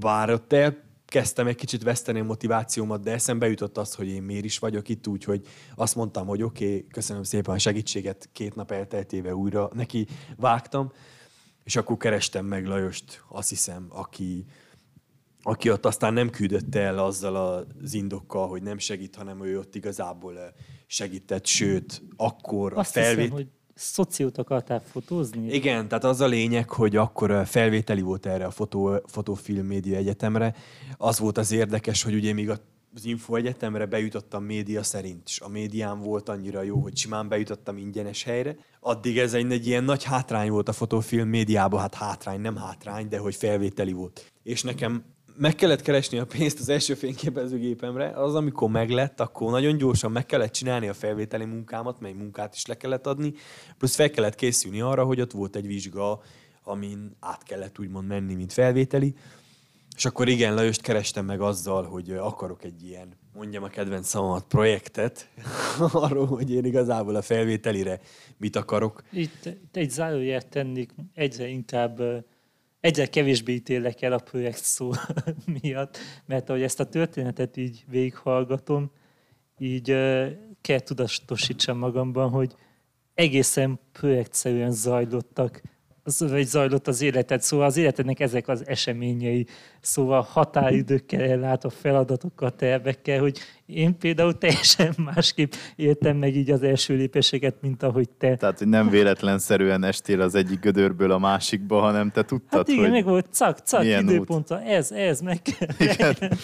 várott 0.00 0.52
el, 0.52 0.76
kezdtem 1.06 1.46
egy 1.46 1.54
kicsit 1.54 1.82
veszteni 1.82 2.20
a 2.20 2.24
motivációmat, 2.24 3.02
de 3.02 3.12
eszembe 3.12 3.48
jutott 3.48 3.78
az, 3.78 3.94
hogy 3.94 4.08
én 4.08 4.22
miért 4.22 4.44
is 4.44 4.58
vagyok 4.58 4.88
itt, 4.88 5.06
úgyhogy 5.06 5.46
azt 5.74 5.94
mondtam, 5.94 6.26
hogy 6.26 6.42
oké, 6.42 6.66
okay, 6.66 6.86
köszönöm 6.86 7.22
szépen 7.22 7.54
a 7.54 7.58
segítséget, 7.58 8.28
két 8.32 8.54
nap 8.54 8.70
elteltével 8.70 9.32
újra 9.32 9.70
neki 9.74 10.06
vágtam, 10.36 10.92
és 11.64 11.76
akkor 11.76 11.96
kerestem 11.96 12.44
meg 12.44 12.66
Lajost, 12.66 13.24
azt 13.28 13.48
hiszem, 13.48 13.86
aki, 13.88 14.44
aki 15.48 15.70
ott 15.70 15.86
aztán 15.86 16.12
nem 16.12 16.30
küldötte 16.30 16.80
el 16.80 16.98
azzal 16.98 17.36
az 17.36 17.94
indokkal, 17.94 18.48
hogy 18.48 18.62
nem 18.62 18.78
segít, 18.78 19.16
hanem 19.16 19.44
ő 19.44 19.58
ott 19.58 19.74
igazából 19.74 20.34
segített, 20.86 21.46
sőt, 21.46 22.02
akkor 22.16 22.72
Azt 22.76 22.96
a 22.96 23.00
felvét... 23.00 23.18
hiszem, 23.18 23.36
hogy 23.36 23.46
szociót 23.74 24.38
akartál 24.38 24.82
fotózni? 24.90 25.52
Igen, 25.52 25.88
tehát 25.88 26.04
az 26.04 26.20
a 26.20 26.26
lényeg, 26.26 26.70
hogy 26.70 26.96
akkor 26.96 27.46
felvételi 27.46 28.00
volt 28.00 28.26
erre 28.26 28.44
a 28.44 28.50
fotó, 28.50 29.00
fotofilm 29.06 29.66
média 29.66 29.96
egyetemre. 29.96 30.54
Az 30.96 31.18
volt 31.18 31.38
az 31.38 31.52
érdekes, 31.52 32.02
hogy 32.02 32.14
ugye 32.14 32.32
még 32.32 32.50
az 32.50 33.04
Info 33.04 33.34
Egyetemre 33.34 33.86
bejutottam 33.86 34.44
média 34.44 34.82
szerint, 34.82 35.22
és 35.26 35.40
a 35.40 35.48
médián 35.48 36.00
volt 36.00 36.28
annyira 36.28 36.62
jó, 36.62 36.80
hogy 36.80 36.96
simán 36.96 37.28
bejutottam 37.28 37.76
ingyenes 37.76 38.22
helyre. 38.22 38.56
Addig 38.80 39.18
ez 39.18 39.34
egy, 39.34 39.52
egy 39.52 39.66
ilyen 39.66 39.84
nagy 39.84 40.04
hátrány 40.04 40.50
volt 40.50 40.68
a 40.68 40.72
fotofilm 40.72 41.28
médiában, 41.28 41.80
hát 41.80 41.94
hátrány, 41.94 42.40
nem 42.40 42.56
hátrány, 42.56 43.08
de 43.08 43.18
hogy 43.18 43.34
felvételi 43.34 43.92
volt. 43.92 44.32
És 44.42 44.62
nekem 44.62 45.16
meg 45.38 45.54
kellett 45.54 45.82
keresni 45.82 46.18
a 46.18 46.26
pénzt 46.26 46.60
az 46.60 46.68
első 46.68 46.94
fényképezőgépemre, 46.94 48.10
az 48.10 48.34
amikor 48.34 48.70
meglett, 48.70 49.20
akkor 49.20 49.50
nagyon 49.50 49.76
gyorsan 49.76 50.12
meg 50.12 50.26
kellett 50.26 50.52
csinálni 50.52 50.88
a 50.88 50.94
felvételi 50.94 51.44
munkámat, 51.44 52.00
mely 52.00 52.12
munkát 52.12 52.54
is 52.54 52.66
le 52.66 52.76
kellett 52.76 53.06
adni, 53.06 53.34
plusz 53.78 53.94
fel 53.94 54.10
kellett 54.10 54.34
készülni 54.34 54.80
arra, 54.80 55.04
hogy 55.04 55.20
ott 55.20 55.32
volt 55.32 55.56
egy 55.56 55.66
vizsga, 55.66 56.22
amin 56.62 57.16
át 57.20 57.42
kellett 57.42 57.78
úgymond 57.78 58.06
menni, 58.06 58.34
mint 58.34 58.52
felvételi. 58.52 59.14
És 59.96 60.04
akkor 60.04 60.28
igen, 60.28 60.54
Lajost 60.54 60.80
kerestem 60.80 61.24
meg 61.24 61.40
azzal, 61.40 61.84
hogy 61.84 62.10
akarok 62.10 62.64
egy 62.64 62.84
ilyen, 62.84 63.16
mondjam 63.34 63.62
a 63.62 63.68
kedvenc 63.68 64.08
szavamat, 64.08 64.44
projektet, 64.44 65.28
arról, 65.92 66.26
hogy 66.26 66.52
én 66.52 66.64
igazából 66.64 67.14
a 67.14 67.22
felvételire 67.22 68.00
mit 68.36 68.56
akarok. 68.56 69.02
Itt, 69.12 69.46
itt 69.46 69.76
egy 69.76 69.90
zárójelt 69.90 70.46
tennék, 70.46 70.94
egyre 71.14 71.46
inkább 71.46 72.02
egyre 72.80 73.06
kevésbé 73.06 73.52
ítélek 73.52 74.02
el 74.02 74.12
a 74.12 74.18
projekt 74.18 74.62
szó 74.64 74.90
miatt, 75.60 75.98
mert 76.26 76.48
ahogy 76.48 76.62
ezt 76.62 76.80
a 76.80 76.84
történetet 76.84 77.56
így 77.56 77.84
végighallgatom, 77.88 78.90
így 79.58 79.90
uh, 79.90 80.28
kell 80.60 80.80
tudatosítsam 80.80 81.78
magamban, 81.78 82.30
hogy 82.30 82.54
egészen 83.14 83.80
projektszerűen 83.92 84.72
zajlottak 84.72 85.62
vagy 86.18 86.46
zajlott 86.46 86.88
az 86.88 87.02
életed, 87.02 87.42
szóval 87.42 87.66
az 87.66 87.76
életednek 87.76 88.20
ezek 88.20 88.48
az 88.48 88.66
eseményei, 88.66 89.46
szóval 89.80 90.22
határidőkkel 90.30 91.20
ellátva 91.20 91.70
feladatokkal, 91.70 92.50
tervekkel, 92.50 93.20
hogy 93.20 93.38
én 93.66 93.98
például 93.98 94.38
teljesen 94.38 94.94
másképp 95.14 95.52
éltem 95.76 96.16
meg 96.16 96.36
így 96.36 96.50
az 96.50 96.62
első 96.62 96.96
lépéseket, 96.96 97.54
mint 97.60 97.82
ahogy 97.82 98.08
te. 98.08 98.36
Tehát, 98.36 98.58
hogy 98.58 98.68
nem 98.68 98.88
véletlenszerűen 98.88 99.84
estél 99.84 100.20
az 100.20 100.34
egyik 100.34 100.60
gödörből 100.60 101.10
a 101.10 101.18
másikba, 101.18 101.80
hanem 101.80 102.10
te 102.10 102.22
tudtad, 102.22 102.58
hát 102.58 102.68
igen, 102.68 102.82
hogy 102.82 102.90
meg 102.90 103.04
volt, 103.04 103.26
cak, 103.30 103.58
cak, 103.58 103.82
milyen 103.82 104.08
időpontra, 104.08 104.62
ez, 104.62 104.92
ez, 104.92 105.20
meg 105.20 105.42
kell. 105.42 105.88
Igen. 105.88 106.38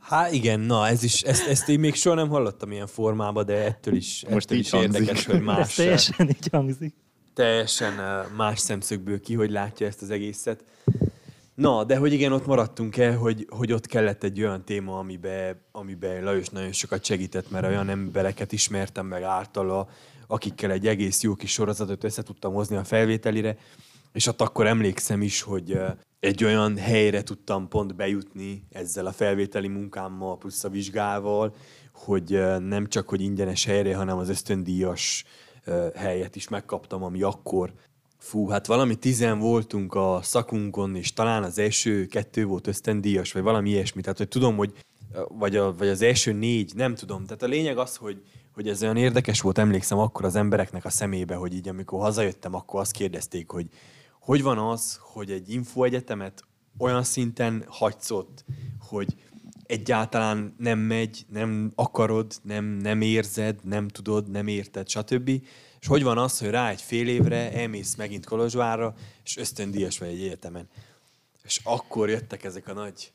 Hát 0.00 0.32
igen, 0.32 0.60
na 0.60 0.88
ez 0.88 1.02
is, 1.02 1.22
ezt, 1.22 1.48
ezt 1.48 1.68
én 1.68 1.80
még 1.80 1.94
soha 1.94 2.14
nem 2.14 2.28
hallottam 2.28 2.72
ilyen 2.72 2.86
formában, 2.86 3.46
de 3.46 3.64
ettől 3.64 3.94
is, 3.94 4.24
Most 4.30 4.44
ettől 4.44 4.58
így 4.58 4.64
is 4.64 4.70
hangzik. 4.70 5.00
érdekes, 5.00 5.26
hogy 5.26 5.34
Ez 5.34 5.42
más, 5.42 5.74
teljesen 5.74 6.28
így 6.28 6.48
hangzik. 6.52 6.94
Teljesen 7.34 8.26
más 8.36 8.58
szemszögből 8.58 9.20
ki, 9.20 9.34
hogy 9.34 9.50
látja 9.50 9.86
ezt 9.86 10.02
az 10.02 10.10
egészet. 10.10 10.64
Na, 11.54 11.84
de 11.84 11.96
hogy 11.96 12.12
igen, 12.12 12.32
ott 12.32 12.46
maradtunk 12.46 12.96
el, 12.96 13.16
hogy, 13.16 13.46
hogy 13.50 13.72
ott 13.72 13.86
kellett 13.86 14.22
egy 14.22 14.40
olyan 14.40 14.64
téma, 14.64 14.98
amiben, 14.98 15.60
amiben 15.72 16.24
Lajos 16.24 16.48
nagyon 16.48 16.72
sokat 16.72 17.04
segített, 17.04 17.50
mert 17.50 17.66
olyan 17.66 17.88
embereket 17.88 18.52
ismertem 18.52 19.06
meg 19.06 19.22
általa, 19.22 19.88
akikkel 20.26 20.70
egy 20.70 20.86
egész 20.86 21.22
jó 21.22 21.34
kis 21.34 21.52
sorozatot 21.52 22.04
össze 22.04 22.22
tudtam 22.22 22.52
hozni 22.52 22.76
a 22.76 22.84
felvételire, 22.84 23.56
és 24.12 24.26
ott 24.26 24.40
akkor 24.40 24.66
emlékszem 24.66 25.22
is, 25.22 25.42
hogy 25.42 25.78
egy 26.20 26.44
olyan 26.44 26.76
helyre 26.76 27.22
tudtam 27.22 27.68
pont 27.68 27.96
bejutni 27.96 28.66
ezzel 28.72 29.06
a 29.06 29.12
felvételi 29.12 29.68
munkámmal, 29.68 30.38
plusz 30.38 30.64
a 30.64 30.68
vizsgával, 30.68 31.54
hogy 31.92 32.40
nem 32.58 32.86
csak, 32.86 33.08
hogy 33.08 33.20
ingyenes 33.20 33.64
helyre, 33.64 33.96
hanem 33.96 34.18
az 34.18 34.28
ösztöndíjas 34.28 35.24
helyet 35.94 36.36
is 36.36 36.48
megkaptam, 36.48 37.02
ami 37.02 37.22
akkor 37.22 37.72
Fú, 38.22 38.48
hát 38.48 38.66
valami 38.66 38.94
tizen 38.94 39.38
voltunk 39.38 39.94
a 39.94 40.20
szakunkon, 40.22 40.96
és 40.96 41.12
talán 41.12 41.42
az 41.42 41.58
első 41.58 42.06
kettő 42.06 42.44
volt 42.44 42.66
ösztöndíjas, 42.66 43.32
vagy 43.32 43.42
valami 43.42 43.70
ilyesmi. 43.70 44.00
Tehát, 44.00 44.18
hogy 44.18 44.28
tudom, 44.28 44.56
hogy 44.56 44.72
vagy, 45.28 45.56
a, 45.56 45.74
vagy 45.76 45.88
az 45.88 46.02
első 46.02 46.32
négy, 46.32 46.72
nem 46.74 46.94
tudom. 46.94 47.24
Tehát 47.24 47.42
a 47.42 47.46
lényeg 47.46 47.78
az, 47.78 47.96
hogy, 47.96 48.22
hogy 48.54 48.68
ez 48.68 48.82
olyan 48.82 48.96
érdekes 48.96 49.40
volt, 49.40 49.58
emlékszem 49.58 49.98
akkor 49.98 50.24
az 50.24 50.34
embereknek 50.34 50.84
a 50.84 50.90
szemébe, 50.90 51.34
hogy 51.34 51.54
így 51.54 51.68
amikor 51.68 52.00
hazajöttem, 52.00 52.54
akkor 52.54 52.80
azt 52.80 52.92
kérdezték, 52.92 53.50
hogy 53.50 53.66
hogy 54.20 54.42
van 54.42 54.58
az, 54.58 54.98
hogy 55.00 55.30
egy 55.30 55.52
infoegyetemet 55.52 56.44
olyan 56.78 57.02
szinten 57.02 57.64
hagysz 57.68 58.10
ott, 58.10 58.44
hogy 58.80 59.14
egyáltalán 59.70 60.54
nem 60.58 60.78
megy, 60.78 61.24
nem 61.28 61.72
akarod, 61.74 62.32
nem, 62.42 62.64
nem 62.64 63.00
érzed, 63.00 63.64
nem 63.64 63.88
tudod, 63.88 64.30
nem 64.30 64.46
érted, 64.46 64.88
stb. 64.88 65.28
És 65.80 65.86
hogy 65.86 66.02
van 66.02 66.18
az, 66.18 66.38
hogy 66.38 66.50
rá 66.50 66.70
egy 66.70 66.82
fél 66.82 67.08
évre 67.08 67.52
elmész 67.52 67.94
megint 67.94 68.26
Kolozsvárra, 68.26 68.94
és 69.24 69.36
ösztöndíjas 69.36 69.98
vagy 69.98 70.08
egy 70.08 70.22
egyetemen. 70.22 70.68
És 71.44 71.60
akkor 71.64 72.08
jöttek 72.08 72.44
ezek 72.44 72.68
a 72.68 72.72
nagy 72.72 73.12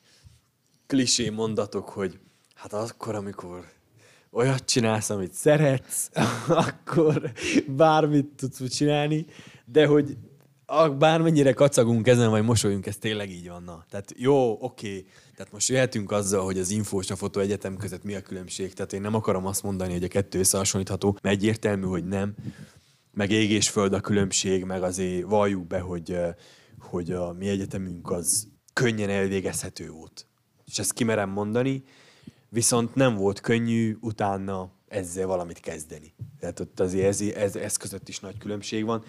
klisé 0.88 1.30
mondatok, 1.30 1.90
hogy 1.90 2.20
hát 2.56 2.74
akkor, 2.74 3.16
amikor 3.16 3.66
olyat 4.32 4.66
csinálsz, 4.66 5.10
amit 5.10 5.34
szeretsz, 5.34 6.10
akkor 6.68 7.32
bármit 7.68 8.26
tudsz 8.26 8.68
csinálni, 8.70 9.26
de 9.66 9.86
hogy 9.86 10.18
bármennyire 10.98 11.54
kacagunk 11.54 12.08
ezen, 12.08 12.30
vagy 12.30 12.44
mosolyunk, 12.44 12.86
ez 12.86 12.98
tényleg 12.98 13.30
így 13.30 13.48
van. 13.48 13.64
Na. 13.64 13.86
Tehát 13.90 14.14
jó, 14.18 14.58
oké, 14.64 15.06
tehát 15.36 15.52
most 15.52 15.70
jöhetünk 15.70 16.12
azzal, 16.12 16.44
hogy 16.44 16.60
az 16.60 16.72
info 16.72 17.00
a 17.08 17.16
fotó 17.16 17.40
egyetem 17.40 17.78
között 17.78 18.04
mi 18.04 18.16
a 18.16 18.22
különbség. 18.22 18.74
Tehát 18.74 18.94
én 18.94 19.02
nem 19.02 19.16
akarom 19.16 19.46
azt 19.46 19.64
mondani, 19.64 19.94
hogy 19.94 20.04
a 20.04 20.08
kettő 20.08 20.40
összehasonlítható, 20.40 21.18
mert 21.22 21.36
egyértelmű, 21.36 21.86
hogy 21.86 22.06
nem. 22.06 22.36
Meg 23.12 23.32
ég 23.32 23.52
és 23.52 23.70
föld 23.70 23.94
a 23.94 24.00
különbség, 24.00 24.64
meg 24.64 24.84
azért 24.84 25.26
valljuk 25.26 25.68
be, 25.68 25.80
hogy, 25.80 26.18
hogy 26.80 27.12
a 27.12 27.34
mi 27.34 27.48
egyetemünk 27.48 28.12
az 28.12 28.48
könnyen 28.74 29.10
elvégezhető 29.10 29.90
volt. 29.90 30.28
És 30.66 30.80
ezt 30.80 30.94
kimerem 30.94 31.30
mondani, 31.30 31.84
viszont 32.50 32.96
nem 32.96 33.16
volt 33.16 33.40
könnyű 33.40 33.98
utána 34.00 34.72
ezzel 34.88 35.28
valamit 35.28 35.60
kezdeni. 35.60 36.14
Tehát 36.40 36.60
ott 36.60 36.80
azért 36.80 37.08
ez, 37.08 37.22
ez, 37.22 37.56
ez 37.56 37.78
között 37.78 38.10
is 38.10 38.20
nagy 38.20 38.38
különbség 38.38 38.86
van. 38.86 39.04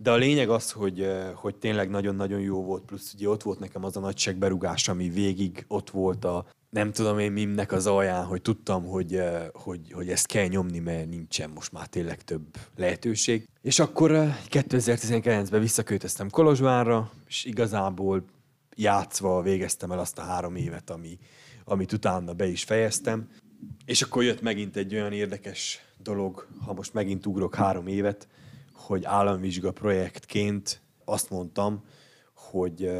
De 0.00 0.10
a 0.10 0.16
lényeg 0.16 0.48
az, 0.48 0.72
hogy, 0.72 1.02
eh, 1.02 1.30
hogy 1.34 1.56
tényleg 1.56 1.90
nagyon-nagyon 1.90 2.40
jó 2.40 2.64
volt, 2.64 2.84
plusz 2.84 3.14
ugye 3.14 3.28
ott 3.28 3.42
volt 3.42 3.58
nekem 3.58 3.84
az 3.84 3.96
a 3.96 4.00
nagy 4.00 4.18
segberugás, 4.18 4.88
ami 4.88 5.08
végig 5.08 5.64
ott 5.68 5.90
volt 5.90 6.24
a 6.24 6.46
nem 6.70 6.92
tudom 6.92 7.18
én 7.18 7.32
mimnek 7.32 7.72
az 7.72 7.86
alján, 7.86 8.24
hogy 8.24 8.42
tudtam, 8.42 8.84
hogy, 8.84 9.14
eh, 9.14 9.46
hogy, 9.52 9.92
hogy 9.92 10.08
ezt 10.08 10.26
kell 10.26 10.46
nyomni, 10.46 10.78
mert 10.78 11.08
nincsen 11.08 11.50
most 11.50 11.72
már 11.72 11.86
tényleg 11.86 12.22
több 12.22 12.56
lehetőség. 12.76 13.48
És 13.62 13.78
akkor 13.78 14.10
eh, 14.14 14.38
2019-ben 14.48 15.60
visszaköltöztem 15.60 16.30
Kolozsvárra, 16.30 17.10
és 17.28 17.44
igazából 17.44 18.24
játszva 18.76 19.42
végeztem 19.42 19.92
el 19.92 19.98
azt 19.98 20.18
a 20.18 20.22
három 20.22 20.56
évet, 20.56 20.90
ami, 20.90 21.18
amit 21.64 21.92
utána 21.92 22.32
be 22.32 22.46
is 22.46 22.64
fejeztem. 22.64 23.28
És 23.84 24.02
akkor 24.02 24.22
jött 24.22 24.40
megint 24.40 24.76
egy 24.76 24.94
olyan 24.94 25.12
érdekes 25.12 25.80
dolog, 26.02 26.46
ha 26.64 26.72
most 26.72 26.94
megint 26.94 27.26
ugrok 27.26 27.54
három 27.54 27.86
évet, 27.86 28.28
hogy 28.88 29.04
államvizsga 29.04 29.72
projektként 29.72 30.82
azt 31.04 31.30
mondtam, 31.30 31.84
hogy 32.34 32.90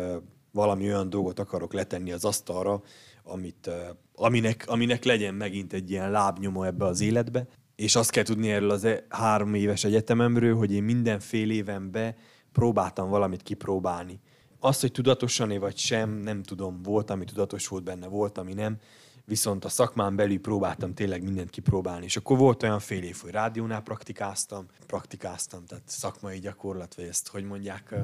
valami 0.53 0.85
olyan 0.85 1.11
dolgot 1.11 1.39
akarok 1.39 1.73
letenni 1.73 2.13
az 2.13 2.25
asztalra, 2.25 2.83
amit, 3.23 3.71
aminek, 4.15 4.65
aminek 4.67 5.05
legyen 5.05 5.35
megint 5.35 5.73
egy 5.73 5.91
ilyen 5.91 6.11
lábnyoma 6.11 6.67
ebbe 6.67 6.85
az 6.85 7.01
életbe. 7.01 7.47
És 7.77 7.97
azt 7.97 8.11
kell 8.11 8.23
tudni 8.23 8.51
erről 8.51 8.71
az 8.71 8.85
e- 8.85 9.07
három 9.09 9.55
éves 9.55 9.85
egyetememről, 9.85 10.57
hogy 10.57 10.73
én 10.73 10.83
minden 10.83 11.21
fél 11.21 11.51
évenbe 11.51 12.17
próbáltam 12.53 13.09
valamit 13.09 13.43
kipróbálni. 13.43 14.21
Azt, 14.61 14.81
hogy 14.81 14.93
tudatosan 14.93 15.59
vagy 15.59 15.77
sem, 15.77 16.11
nem 16.11 16.43
tudom, 16.43 16.83
volt, 16.83 17.11
ami 17.11 17.25
tudatos 17.25 17.69
volt 17.69 17.85
benne, 17.85 18.07
volt, 18.07 18.39
ami 18.39 18.53
nem, 18.53 18.77
viszont 19.29 19.65
a 19.65 19.69
szakmán 19.69 20.17
belül 20.17 20.41
próbáltam 20.41 20.95
tényleg 20.95 21.23
mindent 21.23 21.51
kipróbálni. 21.51 22.05
És 22.05 22.17
akkor 22.17 22.39
volt 22.39 22.63
olyan 22.63 22.79
fél 22.79 23.03
év, 23.03 23.17
hogy 23.23 23.31
rádiónál 23.31 23.83
praktikáztam, 23.83 24.67
praktikáztam, 24.87 25.65
tehát 25.65 25.85
szakmai 25.87 26.39
gyakorlat, 26.39 26.95
vagy 26.95 27.05
ezt 27.05 27.29
hogy 27.29 27.45
mondják 27.45 27.95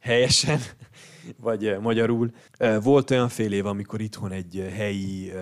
helyesen, 0.00 0.60
vagy 1.40 1.78
magyarul. 1.80 2.30
Volt 2.82 3.10
olyan 3.10 3.28
fél 3.28 3.52
év, 3.52 3.66
amikor 3.66 4.00
itthon 4.00 4.32
egy 4.32 4.68
helyi 4.72 5.32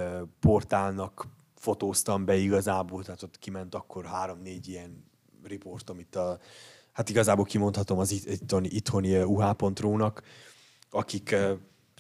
portálnak 0.41 1.27
fotóztam 1.57 2.25
be 2.25 2.37
igazából, 2.37 3.05
tehát 3.05 3.23
ott 3.23 3.39
kiment 3.39 3.75
akkor 3.75 4.05
három-négy 4.05 4.69
ilyen 4.69 5.05
riport, 5.43 5.91
amit 5.91 6.17
a, 6.17 6.39
hát 6.93 7.09
igazából 7.09 7.45
kimondhatom 7.45 7.99
az 7.99 8.11
itt- 8.11 8.29
itthoni, 8.29 8.69
itthoni 8.69 9.13
ö, 9.13 9.25
uh.ru-nak, 9.25 10.23
akik 10.91 11.37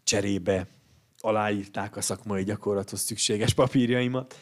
cserébe 0.05 0.67
aláírták 1.21 1.97
a 1.97 2.01
szakmai 2.01 2.45
gyakorlathoz 2.45 3.01
szükséges 3.01 3.55
papírjaimat. 3.55 4.39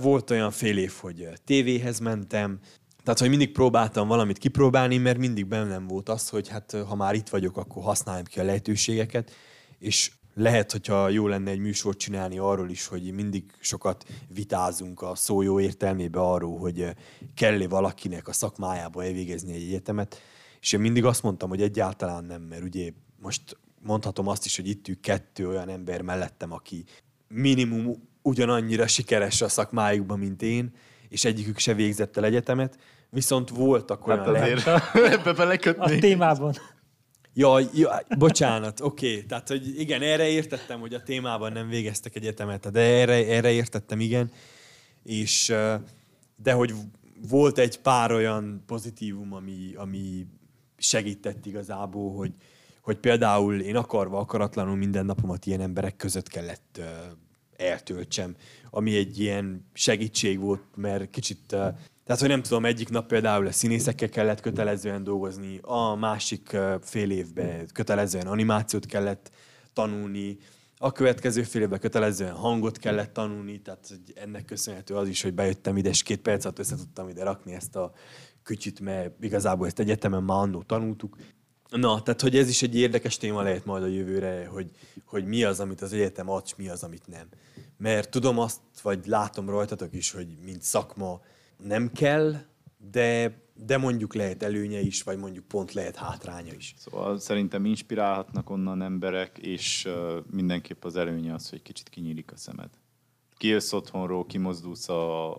Volt 0.00 0.30
olyan 0.30 0.50
fél 0.50 0.78
év, 0.78 0.92
hogy 1.00 1.28
tévéhez 1.44 1.98
mentem, 1.98 2.58
tehát, 3.02 3.20
hogy 3.20 3.28
mindig 3.28 3.52
próbáltam 3.52 4.08
valamit 4.08 4.38
kipróbálni, 4.38 4.98
mert 4.98 5.18
mindig 5.18 5.46
bennem 5.46 5.86
volt 5.86 6.08
az, 6.08 6.28
hogy 6.28 6.48
hát 6.48 6.76
ha 6.88 6.94
már 6.94 7.14
itt 7.14 7.28
vagyok, 7.28 7.56
akkor 7.56 7.82
használjam 7.82 8.24
ki 8.24 8.40
a 8.40 8.44
lehetőségeket, 8.44 9.30
és 9.78 10.10
lehet, 10.34 10.72
hogyha 10.72 11.08
jó 11.08 11.26
lenne 11.26 11.50
egy 11.50 11.58
műsort 11.58 11.98
csinálni 11.98 12.38
arról 12.38 12.70
is, 12.70 12.86
hogy 12.86 13.12
mindig 13.12 13.44
sokat 13.60 14.04
vitázunk 14.34 15.02
a 15.02 15.14
szó 15.14 15.42
jó 15.42 15.60
értelmébe 15.60 16.20
arról, 16.20 16.58
hogy 16.58 16.94
kell-e 17.34 17.68
valakinek 17.68 18.28
a 18.28 18.32
szakmájába 18.32 19.04
elvégezni 19.04 19.54
egy 19.54 19.62
egyetemet, 19.62 20.20
és 20.60 20.72
én 20.72 20.80
mindig 20.80 21.04
azt 21.04 21.22
mondtam, 21.22 21.48
hogy 21.48 21.62
egyáltalán 21.62 22.24
nem, 22.24 22.42
mert 22.42 22.62
ugye 22.62 22.90
most 23.20 23.56
mondhatom 23.82 24.28
azt 24.28 24.44
is, 24.44 24.56
hogy 24.56 24.68
itt 24.68 24.88
ül 24.88 25.00
kettő 25.00 25.48
olyan 25.48 25.68
ember 25.68 26.02
mellettem, 26.02 26.52
aki 26.52 26.84
minimum 27.28 28.08
ugyanannyira 28.22 28.86
sikeres 28.86 29.40
a 29.40 29.48
szakmájukban, 29.48 30.18
mint 30.18 30.42
én, 30.42 30.72
és 31.08 31.24
egyikük 31.24 31.58
se 31.58 31.74
végzett 31.74 32.16
el 32.16 32.24
egyetemet, 32.24 32.78
viszont 33.10 33.50
voltak 33.50 34.06
olyan... 34.06 34.18
Hát 34.18 34.28
azért 34.28 34.66
ebbe 35.14 35.30
A 35.30 35.34
belekötni. 35.34 35.98
témában. 35.98 36.54
Ja, 37.34 37.58
ja 37.74 38.02
bocsánat, 38.18 38.80
oké. 38.80 39.12
Okay. 39.12 39.26
Tehát, 39.26 39.48
hogy 39.48 39.80
igen, 39.80 40.02
erre 40.02 40.28
értettem, 40.28 40.80
hogy 40.80 40.94
a 40.94 41.02
témában 41.02 41.52
nem 41.52 41.68
végeztek 41.68 42.16
egyetemet, 42.16 42.70
de 42.70 42.80
erre, 42.80 43.26
erre 43.26 43.50
értettem, 43.50 44.00
igen. 44.00 44.30
És, 45.02 45.54
de 46.36 46.52
hogy 46.52 46.74
volt 47.28 47.58
egy 47.58 47.78
pár 47.78 48.12
olyan 48.12 48.62
pozitívum, 48.66 49.32
ami, 49.32 49.74
ami 49.74 50.26
segített 50.76 51.46
igazából, 51.46 52.14
hogy, 52.14 52.32
hogy 52.88 52.98
például 52.98 53.60
én 53.60 53.76
akarva, 53.76 54.18
akaratlanul 54.18 54.76
minden 54.76 55.06
napomat 55.06 55.46
ilyen 55.46 55.60
emberek 55.60 55.96
között 55.96 56.28
kellett 56.28 56.76
uh, 56.78 56.84
eltöltsem, 57.56 58.36
ami 58.70 58.96
egy 58.96 59.20
ilyen 59.20 59.68
segítség 59.72 60.38
volt, 60.38 60.62
mert 60.74 61.10
kicsit, 61.10 61.52
uh, 61.52 61.58
tehát 62.04 62.20
hogy 62.20 62.28
nem 62.28 62.42
tudom, 62.42 62.64
egyik 62.64 62.88
nap 62.88 63.06
például 63.06 63.46
a 63.46 63.52
színészekkel 63.52 64.08
kellett 64.08 64.40
kötelezően 64.40 65.04
dolgozni, 65.04 65.58
a 65.62 65.94
másik 65.94 66.50
uh, 66.52 66.74
fél 66.82 67.10
évben 67.10 67.68
kötelezően 67.72 68.26
animációt 68.26 68.86
kellett 68.86 69.30
tanulni, 69.72 70.38
a 70.78 70.92
következő 70.92 71.42
fél 71.42 71.62
évben 71.62 71.78
kötelezően 71.80 72.34
hangot 72.34 72.78
kellett 72.78 73.12
tanulni, 73.12 73.60
tehát 73.60 73.86
hogy 73.88 74.12
ennek 74.14 74.44
köszönhető 74.44 74.94
az 74.94 75.08
is, 75.08 75.22
hogy 75.22 75.34
bejöttem 75.34 75.76
ide, 75.76 75.88
és 75.88 76.02
két 76.02 76.20
perc 76.20 76.44
alatt 76.44 76.58
össze 76.58 76.76
tudtam 76.76 77.08
ide 77.08 77.24
rakni 77.24 77.52
ezt 77.52 77.76
a 77.76 77.92
kütyüt, 78.42 78.80
mert 78.80 79.24
igazából 79.24 79.66
ezt 79.66 79.78
egyetemen 79.78 80.22
már 80.22 80.38
annó 80.38 80.62
tanultuk. 80.62 81.16
Na, 81.70 82.02
tehát 82.02 82.20
hogy 82.20 82.36
ez 82.36 82.48
is 82.48 82.62
egy 82.62 82.76
érdekes 82.76 83.16
téma 83.16 83.42
lehet 83.42 83.64
majd 83.64 83.82
a 83.82 83.86
jövőre, 83.86 84.46
hogy, 84.46 84.70
hogy 85.04 85.24
mi 85.24 85.44
az, 85.44 85.60
amit 85.60 85.80
az 85.80 85.92
egyetem 85.92 86.30
ad, 86.30 86.42
és 86.44 86.54
mi 86.56 86.68
az, 86.68 86.82
amit 86.82 87.06
nem. 87.06 87.28
Mert 87.76 88.10
tudom 88.10 88.38
azt, 88.38 88.60
vagy 88.82 89.06
látom 89.06 89.48
rajtatok 89.50 89.94
is, 89.94 90.10
hogy 90.10 90.26
mint 90.44 90.62
szakma 90.62 91.20
nem 91.56 91.92
kell, 91.92 92.34
de, 92.90 93.40
de 93.54 93.76
mondjuk 93.76 94.14
lehet 94.14 94.42
előnye 94.42 94.80
is, 94.80 95.02
vagy 95.02 95.18
mondjuk 95.18 95.44
pont 95.44 95.72
lehet 95.72 95.96
hátránya 95.96 96.52
is. 96.52 96.74
Szóval 96.78 97.18
szerintem 97.18 97.64
inspirálhatnak 97.64 98.50
onnan 98.50 98.82
emberek, 98.82 99.38
és 99.38 99.84
uh, 99.84 100.24
mindenképp 100.30 100.84
az 100.84 100.96
előnye 100.96 101.34
az, 101.34 101.50
hogy 101.50 101.62
kicsit 101.62 101.88
kinyílik 101.88 102.32
a 102.32 102.36
szemed. 102.36 102.70
Kijössz 103.36 103.72
otthonról, 103.72 104.26
kimozdulsz 104.26 104.88
a 104.88 105.36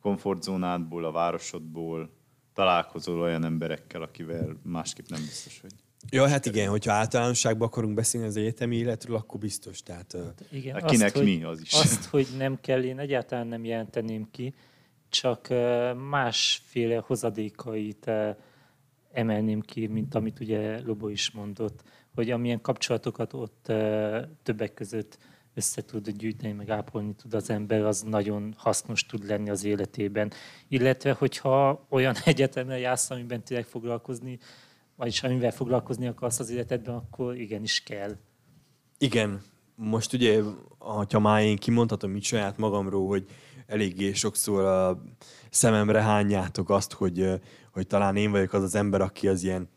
komfortzónádból, 0.00 1.04
a 1.04 1.10
városodból, 1.10 2.10
találkozol 2.58 3.20
olyan 3.20 3.44
emberekkel, 3.44 4.02
akivel 4.02 4.56
másképp 4.62 5.06
nem 5.08 5.20
biztos, 5.20 5.60
hogy... 5.60 5.70
Ja, 6.10 6.28
hát 6.28 6.46
igen, 6.46 6.68
hogyha 6.68 6.92
általánosságban 6.92 7.68
akarunk 7.68 7.94
beszélni 7.94 8.26
az 8.26 8.36
egyetemi 8.36 8.76
életről, 8.76 9.16
akkor 9.16 9.40
biztos. 9.40 9.82
Tehát, 9.82 10.14
ö, 10.14 10.26
Igen, 10.50 10.74
Hát 10.74 10.90
kinek 10.90 11.12
hogy, 11.12 11.24
mi, 11.24 11.42
az 11.42 11.60
is. 11.60 11.72
Azt, 11.72 12.04
hogy 12.04 12.26
nem 12.38 12.58
kell, 12.60 12.82
én 12.82 12.98
egyáltalán 12.98 13.46
nem 13.46 13.64
jelenteném 13.64 14.28
ki, 14.30 14.54
csak 15.08 15.48
másféle 16.08 17.02
hozadékait 17.06 18.10
emelném 19.12 19.60
ki, 19.60 19.86
mint 19.86 20.14
amit 20.14 20.40
ugye 20.40 20.80
Lobo 20.84 21.08
is 21.08 21.30
mondott, 21.30 21.82
hogy 22.14 22.30
amilyen 22.30 22.60
kapcsolatokat 22.60 23.32
ott 23.32 23.72
többek 24.42 24.74
között 24.74 25.18
össze 25.58 25.84
tud 25.84 26.10
gyűjteni, 26.10 26.52
meg 26.52 26.70
ápolni 26.70 27.14
tud 27.14 27.34
az 27.34 27.50
ember, 27.50 27.84
az 27.84 28.02
nagyon 28.02 28.54
hasznos 28.56 29.06
tud 29.06 29.26
lenni 29.26 29.50
az 29.50 29.64
életében. 29.64 30.32
Illetve, 30.68 31.12
hogyha 31.12 31.86
olyan 31.88 32.14
egyetemre 32.24 32.78
jársz, 32.78 33.10
amiben 33.10 33.44
tényleg 33.44 33.66
foglalkozni, 33.66 34.38
vagyis 34.96 35.22
amivel 35.22 35.50
foglalkozni 35.50 36.06
akarsz 36.06 36.38
az 36.38 36.50
életedben, 36.50 36.94
akkor 36.94 37.36
igenis 37.36 37.82
kell. 37.82 38.16
Igen, 38.98 39.42
most 39.74 40.12
ugye, 40.12 40.42
ha 40.78 41.18
már 41.18 41.42
én 41.42 41.56
kimondhatom 41.56 42.16
így 42.16 42.24
saját 42.24 42.56
magamról, 42.56 43.06
hogy 43.06 43.26
eléggé 43.66 44.12
sokszor 44.12 44.64
a 44.64 45.02
szememre 45.50 46.02
hányjátok 46.02 46.70
azt, 46.70 46.92
hogy, 46.92 47.40
hogy 47.72 47.86
talán 47.86 48.16
én 48.16 48.30
vagyok 48.30 48.52
az 48.52 48.62
az 48.62 48.74
ember, 48.74 49.00
aki 49.00 49.28
az 49.28 49.42
ilyen 49.42 49.68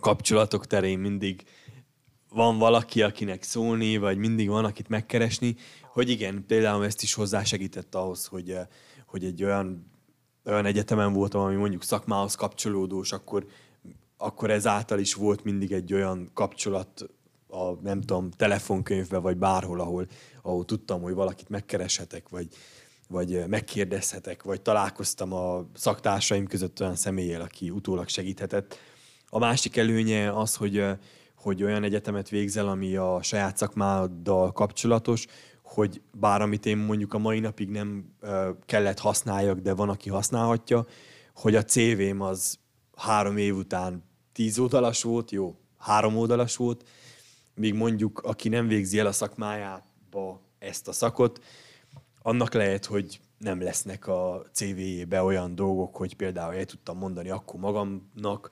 kapcsolatok 0.00 0.66
terén 0.66 0.98
mindig 0.98 1.42
van 2.30 2.58
valaki, 2.58 3.02
akinek 3.02 3.42
szólni, 3.42 3.96
vagy 3.96 4.16
mindig 4.16 4.48
van, 4.48 4.64
akit 4.64 4.88
megkeresni, 4.88 5.56
hogy 5.92 6.08
igen, 6.08 6.44
például 6.46 6.84
ezt 6.84 7.02
is 7.02 7.14
hozzásegített 7.14 7.94
ahhoz, 7.94 8.26
hogy, 8.26 8.50
ö, 8.50 8.60
hogy 9.06 9.24
egy 9.24 9.44
olyan, 9.44 9.90
olyan 10.44 10.64
egyetemen 10.64 11.12
voltam, 11.12 11.40
ami 11.40 11.54
mondjuk 11.54 11.82
szakmához 11.82 12.34
kapcsolódós, 12.34 13.12
akkor, 13.12 13.46
akkor 14.16 14.50
ezáltal 14.50 14.98
is 14.98 15.14
volt 15.14 15.44
mindig 15.44 15.72
egy 15.72 15.92
olyan 15.92 16.30
kapcsolat 16.34 17.10
a, 17.48 17.72
nem 17.82 18.00
tudom, 18.00 18.30
telefonkönyvben, 18.30 19.22
vagy 19.22 19.36
bárhol, 19.36 19.80
ahol, 19.80 20.06
ahol 20.42 20.64
tudtam, 20.64 21.02
hogy 21.02 21.14
valakit 21.14 21.48
megkereshetek, 21.48 22.28
vagy, 22.28 22.48
vagy 23.08 23.34
ö, 23.34 23.46
megkérdezhetek, 23.46 24.42
vagy 24.42 24.60
találkoztam 24.60 25.32
a 25.32 25.66
szaktársaim 25.74 26.46
között 26.46 26.80
olyan 26.80 26.96
személlyel, 26.96 27.40
aki 27.40 27.70
utólag 27.70 28.08
segíthetett. 28.08 28.78
A 29.28 29.38
másik 29.38 29.76
előnye 29.76 30.32
az, 30.32 30.54
hogy, 30.54 30.76
ö, 30.76 30.92
hogy 31.42 31.62
olyan 31.62 31.82
egyetemet 31.82 32.28
végzel, 32.28 32.68
ami 32.68 32.96
a 32.96 33.18
saját 33.22 33.56
szakmáddal 33.56 34.52
kapcsolatos, 34.52 35.26
hogy 35.62 36.02
bár 36.12 36.42
amit 36.42 36.66
én 36.66 36.76
mondjuk 36.76 37.14
a 37.14 37.18
mai 37.18 37.40
napig 37.40 37.68
nem 37.68 38.14
kellett 38.66 38.98
használjak, 38.98 39.58
de 39.58 39.74
van, 39.74 39.88
aki 39.88 40.10
használhatja, 40.10 40.86
hogy 41.34 41.54
a 41.54 41.64
CV-m 41.64 42.20
az 42.20 42.58
három 42.96 43.36
év 43.36 43.56
után 43.56 44.04
tíz 44.32 44.58
oldalas 44.58 45.02
volt, 45.02 45.30
jó, 45.30 45.54
három 45.78 46.16
oldalas 46.16 46.56
volt, 46.56 46.88
míg 47.54 47.74
mondjuk, 47.74 48.18
aki 48.18 48.48
nem 48.48 48.66
végzi 48.66 48.98
el 48.98 49.06
a 49.06 49.12
szakmájába 49.12 50.40
ezt 50.58 50.88
a 50.88 50.92
szakot, 50.92 51.44
annak 52.22 52.54
lehet, 52.54 52.84
hogy 52.84 53.20
nem 53.38 53.62
lesznek 53.62 54.06
a 54.06 54.46
CV-jébe 54.52 55.22
olyan 55.22 55.54
dolgok, 55.54 55.96
hogy 55.96 56.16
például 56.16 56.54
el 56.54 56.64
tudtam 56.64 56.98
mondani 56.98 57.30
akkor 57.30 57.60
magamnak, 57.60 58.50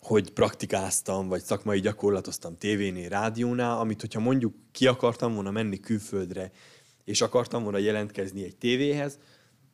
hogy 0.00 0.32
praktikáztam, 0.32 1.28
vagy 1.28 1.42
szakmai 1.42 1.80
gyakorlatoztam 1.80 2.58
tévénél, 2.58 3.08
rádiónál, 3.08 3.78
amit 3.78 4.00
hogyha 4.00 4.20
mondjuk 4.20 4.54
ki 4.72 4.86
akartam 4.86 5.34
volna 5.34 5.50
menni 5.50 5.80
külföldre, 5.80 6.50
és 7.04 7.20
akartam 7.20 7.62
volna 7.62 7.78
jelentkezni 7.78 8.44
egy 8.44 8.56
tévéhez, 8.56 9.18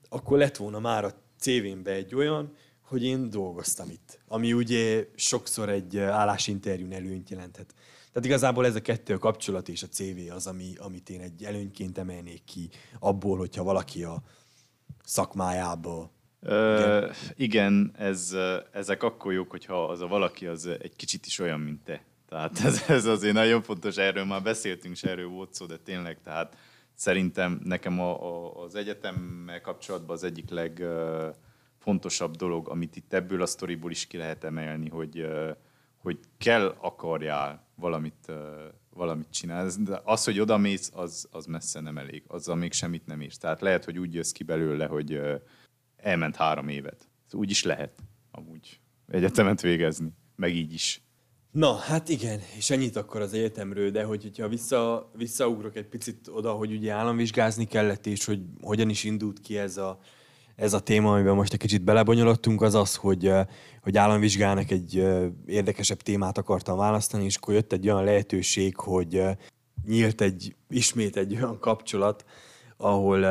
akkor 0.09 0.39
lett 0.39 0.57
volna 0.57 0.79
már 0.79 1.05
a 1.05 1.15
CV-mbe 1.39 1.93
egy 1.93 2.15
olyan, 2.15 2.55
hogy 2.81 3.05
én 3.05 3.31
dolgoztam 3.31 3.91
itt. 3.91 4.19
Ami 4.29 4.53
ugye 4.53 5.09
sokszor 5.15 5.69
egy 5.69 5.99
állásinterjún 5.99 6.93
előnyt 6.93 7.31
jelenthet. 7.31 7.75
Tehát 8.09 8.25
igazából 8.25 8.67
ez 8.67 8.75
a 8.75 8.81
kettő 8.81 9.15
a 9.15 9.19
kapcsolat 9.19 9.69
és 9.69 9.83
a 9.83 9.89
CV 9.89 10.33
az, 10.33 10.47
ami, 10.47 10.73
amit 10.79 11.11
én 11.11 11.21
egy 11.21 11.45
előnyként 11.45 11.99
emelnék 11.99 12.45
ki 12.45 12.71
abból, 12.99 13.39
hogyha 13.39 13.63
valaki 13.63 14.05
a 14.05 14.23
szakmájába 15.05 16.11
Igen, 17.37 17.93
ez, 17.99 18.37
ezek 18.73 19.03
akkor 19.03 19.33
jók, 19.33 19.51
hogyha 19.51 19.85
az 19.85 20.01
a 20.01 20.07
valaki 20.07 20.47
az 20.47 20.67
egy 20.67 20.97
kicsit 20.97 21.27
is 21.27 21.39
olyan, 21.39 21.61
mint 21.61 21.85
te. 21.85 22.03
Tehát 22.29 22.61
ez, 22.65 22.85
ez 22.89 23.05
azért 23.05 23.35
nagyon 23.35 23.63
fontos, 23.63 23.97
erről 23.97 24.25
már 24.25 24.43
beszéltünk, 24.43 24.95
és 24.95 25.03
erről 25.03 25.29
volt 25.29 25.55
szó, 25.55 25.67
de 25.67 25.77
tényleg, 25.77 26.19
tehát 26.25 26.57
szerintem 26.95 27.61
nekem 27.65 28.01
a, 28.01 28.23
a, 28.23 28.63
az 28.63 28.75
egyetemmel 28.75 29.61
kapcsolatban 29.61 30.17
az 30.17 30.25
egyik 30.25 30.51
legfontosabb 30.51 32.37
dolog, 32.37 32.69
amit 32.69 32.97
itt 32.97 33.13
ebből 33.13 33.43
a 33.43 33.47
sztoriból 33.47 33.91
is 33.91 34.07
ki 34.07 34.17
lehet 34.17 34.45
emelni, 34.45 34.89
hogy, 34.89 35.27
hogy 35.97 36.19
kell 36.39 36.77
akarjál 36.81 37.67
valamit, 37.75 38.33
valamit 38.91 39.31
csinálni. 39.31 39.71
De 39.79 40.01
az, 40.05 40.25
hogy 40.25 40.41
odamész, 40.41 40.91
az, 40.95 41.29
az 41.31 41.47
messze 41.47 41.81
nem 41.81 41.99
elég. 41.99 42.23
Azzal 42.27 42.57
még 42.57 42.73
semmit 42.73 43.07
nem 43.07 43.21
érsz. 43.21 43.39
Tehát 43.39 43.61
lehet, 43.61 43.85
hogy 43.85 43.99
úgy 43.99 44.15
jössz 44.15 44.33
ki 44.33 44.45
belőle, 44.45 44.87
hogy 44.87 45.21
elment 46.07 46.37
három 46.37 46.69
évet. 46.69 47.09
Úgy 47.33 47.51
is 47.51 47.65
lehet 47.65 47.93
amúgy 48.31 48.81
egyetemet 49.09 49.61
végezni, 49.61 50.13
meg 50.37 50.55
így 50.55 50.73
is. 50.73 51.01
Na, 51.51 51.75
hát 51.75 52.09
igen, 52.09 52.41
és 52.57 52.71
ennyit 52.71 52.97
akkor 52.97 53.21
az 53.21 53.33
egyetemről, 53.33 53.91
de 53.91 54.05
hogy, 54.05 54.23
hogyha 54.23 54.49
vissza, 54.49 55.11
visszaugrok 55.15 55.77
egy 55.77 55.87
picit 55.87 56.29
oda, 56.29 56.53
hogy 56.53 56.73
ugye 56.73 56.93
államvizsgázni 56.93 57.65
kellett, 57.65 58.07
és 58.07 58.25
hogy 58.25 58.41
hogyan 58.61 58.89
is 58.89 59.05
indult 59.05 59.41
ki 59.41 59.59
ez 59.59 59.77
a, 59.77 59.99
ez 60.57 60.73
a 60.73 60.81
téma, 60.81 61.13
amiben 61.13 61.35
most 61.35 61.53
egy 61.53 61.59
kicsit 61.59 61.83
belebonyolottunk, 61.83 62.63
az 62.63 62.75
az, 62.75 62.95
hogy, 62.95 63.33
hogy 63.83 63.97
államvizsgának 63.97 64.71
egy 64.71 64.95
érdekesebb 65.47 66.01
témát 66.03 66.39
akartam 66.39 66.77
választani, 66.77 67.25
és 67.25 67.37
akkor 67.37 67.55
jött 67.55 67.73
egy 67.73 67.89
olyan 67.89 68.05
lehetőség, 68.05 68.77
hogy 68.77 69.23
nyílt 69.87 70.21
egy, 70.21 70.57
ismét 70.69 71.17
egy 71.17 71.35
olyan 71.35 71.59
kapcsolat, 71.59 72.25
ahol 72.77 73.25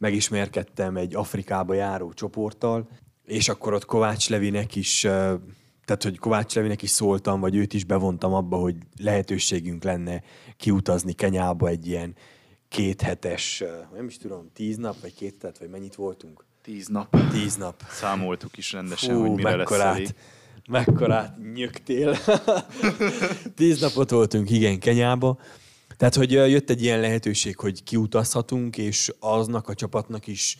megismerkedtem 0.00 0.96
egy 0.96 1.14
Afrikába 1.14 1.74
járó 1.74 2.12
csoporttal, 2.12 2.88
és 3.24 3.48
akkor 3.48 3.72
ott 3.72 3.84
Kovács 3.84 4.28
Levinek 4.28 4.76
is 4.76 5.04
eh, 5.04 5.34
tehát 5.84 6.04
hogy 6.04 6.18
Kovács 6.18 6.54
Levinek 6.54 6.82
is 6.82 6.90
szóltam, 6.90 7.40
vagy 7.40 7.56
őt 7.56 7.72
is 7.72 7.84
bevontam 7.84 8.32
abba, 8.32 8.56
hogy 8.56 8.76
lehetőségünk 8.98 9.84
lenne 9.84 10.22
kiutazni 10.56 11.12
Kenyába 11.12 11.68
egy 11.68 11.86
ilyen 11.86 12.14
kéthetes, 12.68 13.64
nem 13.94 14.06
is 14.06 14.16
tudom, 14.16 14.50
tíz 14.52 14.76
nap, 14.76 15.00
vagy 15.00 15.14
két 15.14 15.30
hetet, 15.32 15.58
vagy 15.58 15.68
mennyit 15.68 15.94
voltunk? 15.94 16.44
Tíz 16.62 16.86
nap. 16.86 17.16
Tíz 17.30 17.56
nap. 17.56 17.82
Számoltuk 17.90 18.56
is 18.56 18.72
rendesen, 18.72 19.14
Fú, 19.14 19.20
hogy 19.20 19.30
mire 19.30 19.56
mekkorát, 19.56 19.86
lesz 19.86 19.96
elég. 19.96 20.14
Mekkorát 20.68 21.36
nyögtél. 21.54 22.16
tíz 23.56 23.80
napot 23.80 24.10
voltunk, 24.10 24.50
igen, 24.50 24.78
Kenyába. 24.78 25.38
Tehát, 26.00 26.14
hogy 26.14 26.32
jött 26.32 26.70
egy 26.70 26.82
ilyen 26.82 27.00
lehetőség, 27.00 27.58
hogy 27.58 27.82
kiutazhatunk, 27.82 28.78
és 28.78 29.12
aznak 29.18 29.68
a 29.68 29.74
csapatnak 29.74 30.26
is 30.26 30.58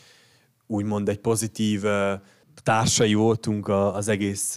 úgymond 0.66 1.08
egy 1.08 1.18
pozitív 1.18 1.82
társai 2.62 3.14
voltunk 3.14 3.68
az 3.68 4.08
egész 4.08 4.56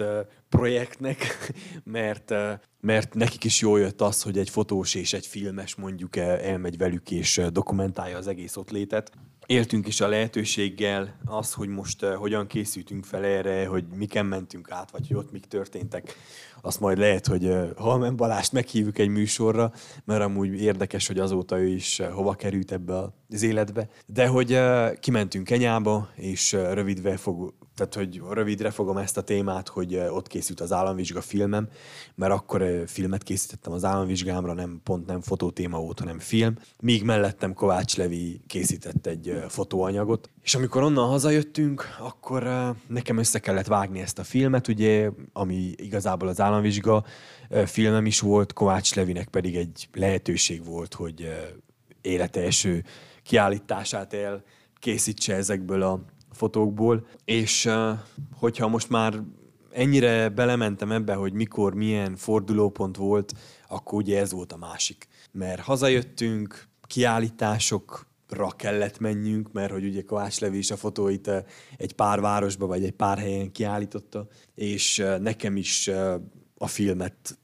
projektnek, 0.50 1.52
mert, 1.84 2.34
mert 2.80 3.14
nekik 3.14 3.44
is 3.44 3.62
jól 3.62 3.80
jött 3.80 4.02
az, 4.02 4.22
hogy 4.22 4.38
egy 4.38 4.50
fotós 4.50 4.96
és 4.96 5.14
egy 5.14 5.26
filmes 5.26 5.76
mondjuk 5.76 6.16
elmegy 6.16 6.78
velük 6.78 7.12
és 7.12 7.42
dokumentálja 7.52 8.18
az 8.18 8.28
egész 8.28 8.56
ott 8.56 8.72
létet 8.72 9.12
éltünk 9.46 9.88
is 9.88 10.02
a 10.02 10.08
lehetőséggel 10.08 11.20
az, 11.26 11.54
hogy 11.54 11.68
most 11.68 12.04
uh, 12.04 12.14
hogyan 12.14 12.48
készültünk 12.48 13.06
fel 13.06 13.24
erre, 13.24 13.66
hogy 13.68 13.86
miken 13.96 14.26
mentünk 14.26 14.72
át, 14.72 14.92
vagy 14.92 15.08
hogy 15.08 15.18
ott 15.18 15.32
mik 15.32 15.46
történtek. 15.46 16.16
Azt 16.62 16.80
majd 16.80 16.98
lehet, 16.98 17.28
hogy 17.28 17.46
uh, 17.46 17.76
Halmen 17.78 18.16
Balást 18.16 18.52
meghívjuk 18.52 18.98
egy 18.98 19.10
műsorra, 19.10 19.72
mert 20.06 20.22
amúgy 20.22 20.62
érdekes, 20.62 21.08
hogy 21.08 21.20
azóta 21.20 21.60
ő 21.60 21.68
is 21.68 22.00
uh, 22.00 22.08
hova 22.08 22.34
került 22.34 22.72
ebbe 22.72 23.14
az 23.30 23.42
életbe. 23.42 23.90
De 24.06 24.28
hogy 24.28 24.52
uh, 24.52 25.00
kimentünk 25.00 25.46
Kenyába, 25.46 26.10
és 26.16 26.54
uh, 26.54 26.74
rövidve 26.74 27.18
fog, 27.18 27.54
tehát 27.76 27.94
hogy 27.94 28.22
rövidre 28.30 28.72
fogom 28.72 28.98
ezt 28.98 29.18
a 29.18 29.22
témát, 29.22 29.68
hogy 29.68 29.96
ott 29.96 30.28
készült 30.28 30.60
az 30.60 30.72
államvizsga 30.72 31.22
filmem, 31.22 31.68
mert 32.16 32.32
akkor 32.32 32.84
filmet 32.88 33.24
készítettem 33.24 33.74
az 33.74 33.84
államvizsgámra, 33.84 34.54
nem 34.54 34.82
pont 34.84 35.06
nem 35.06 35.22
fotótéma 35.22 35.80
volt, 35.80 36.00
hanem 36.00 36.20
film. 36.20 36.56
Míg 36.80 37.04
mellettem 37.04 37.54
Kovács 37.54 37.98
Levi 37.98 38.42
készített 38.48 39.06
egy 39.06 39.44
fotóanyagot. 39.48 40.30
És 40.42 40.56
amikor 40.56 40.84
onnan 40.84 41.08
hazajöttünk, 41.08 41.86
akkor 42.00 42.74
nekem 42.88 43.18
össze 43.18 43.40
kellett 43.40 43.68
vágni 43.68 44.00
ezt 44.00 44.20
a 44.20 44.24
filmet, 44.24 44.68
ugye, 44.68 45.10
ami 45.34 45.74
igazából 45.76 46.28
az 46.28 46.42
államvizsga 46.42 47.06
filmem 47.66 48.06
is 48.06 48.20
volt, 48.20 48.54
Kovács 48.54 48.96
Levinek 48.96 49.28
pedig 49.28 49.56
egy 49.56 49.90
lehetőség 49.94 50.66
volt, 50.66 50.94
hogy 50.94 51.30
élete 52.02 52.42
első 52.42 52.84
kiállítását 53.24 54.14
el 54.14 54.44
készítse 54.80 55.36
ezekből 55.36 55.82
a 55.82 56.04
fotókból, 56.44 57.08
és 57.26 57.70
hogyha 58.34 58.68
most 58.68 58.90
már 58.90 59.22
ennyire 59.72 60.30
belementem 60.30 60.92
ebbe, 60.92 61.14
hogy 61.14 61.34
mikor, 61.34 61.74
milyen 61.74 62.16
fordulópont 62.16 62.98
volt, 62.98 63.34
akkor 63.68 64.02
ugye 64.02 64.20
ez 64.20 64.32
volt 64.32 64.52
a 64.52 64.58
másik. 64.58 65.08
Mert 65.32 65.62
hazajöttünk, 65.62 66.68
kiállításokra 66.88 68.50
kellett 68.56 69.00
menjünk, 69.00 69.52
mert 69.52 69.72
hogy 69.72 69.86
ugye 69.86 70.02
Kovács 70.02 70.40
Levi 70.40 70.58
is 70.58 70.72
a 70.72 70.76
fotóit 70.78 71.32
egy 71.78 71.94
pár 71.94 72.22
városba 72.22 72.66
vagy 72.66 72.84
egy 72.84 72.92
pár 72.92 73.18
helyen 73.18 73.52
kiállította, 73.52 74.28
és 74.56 75.04
nekem 75.20 75.56
is 75.58 75.88
a 76.58 76.68
filmet 76.68 77.38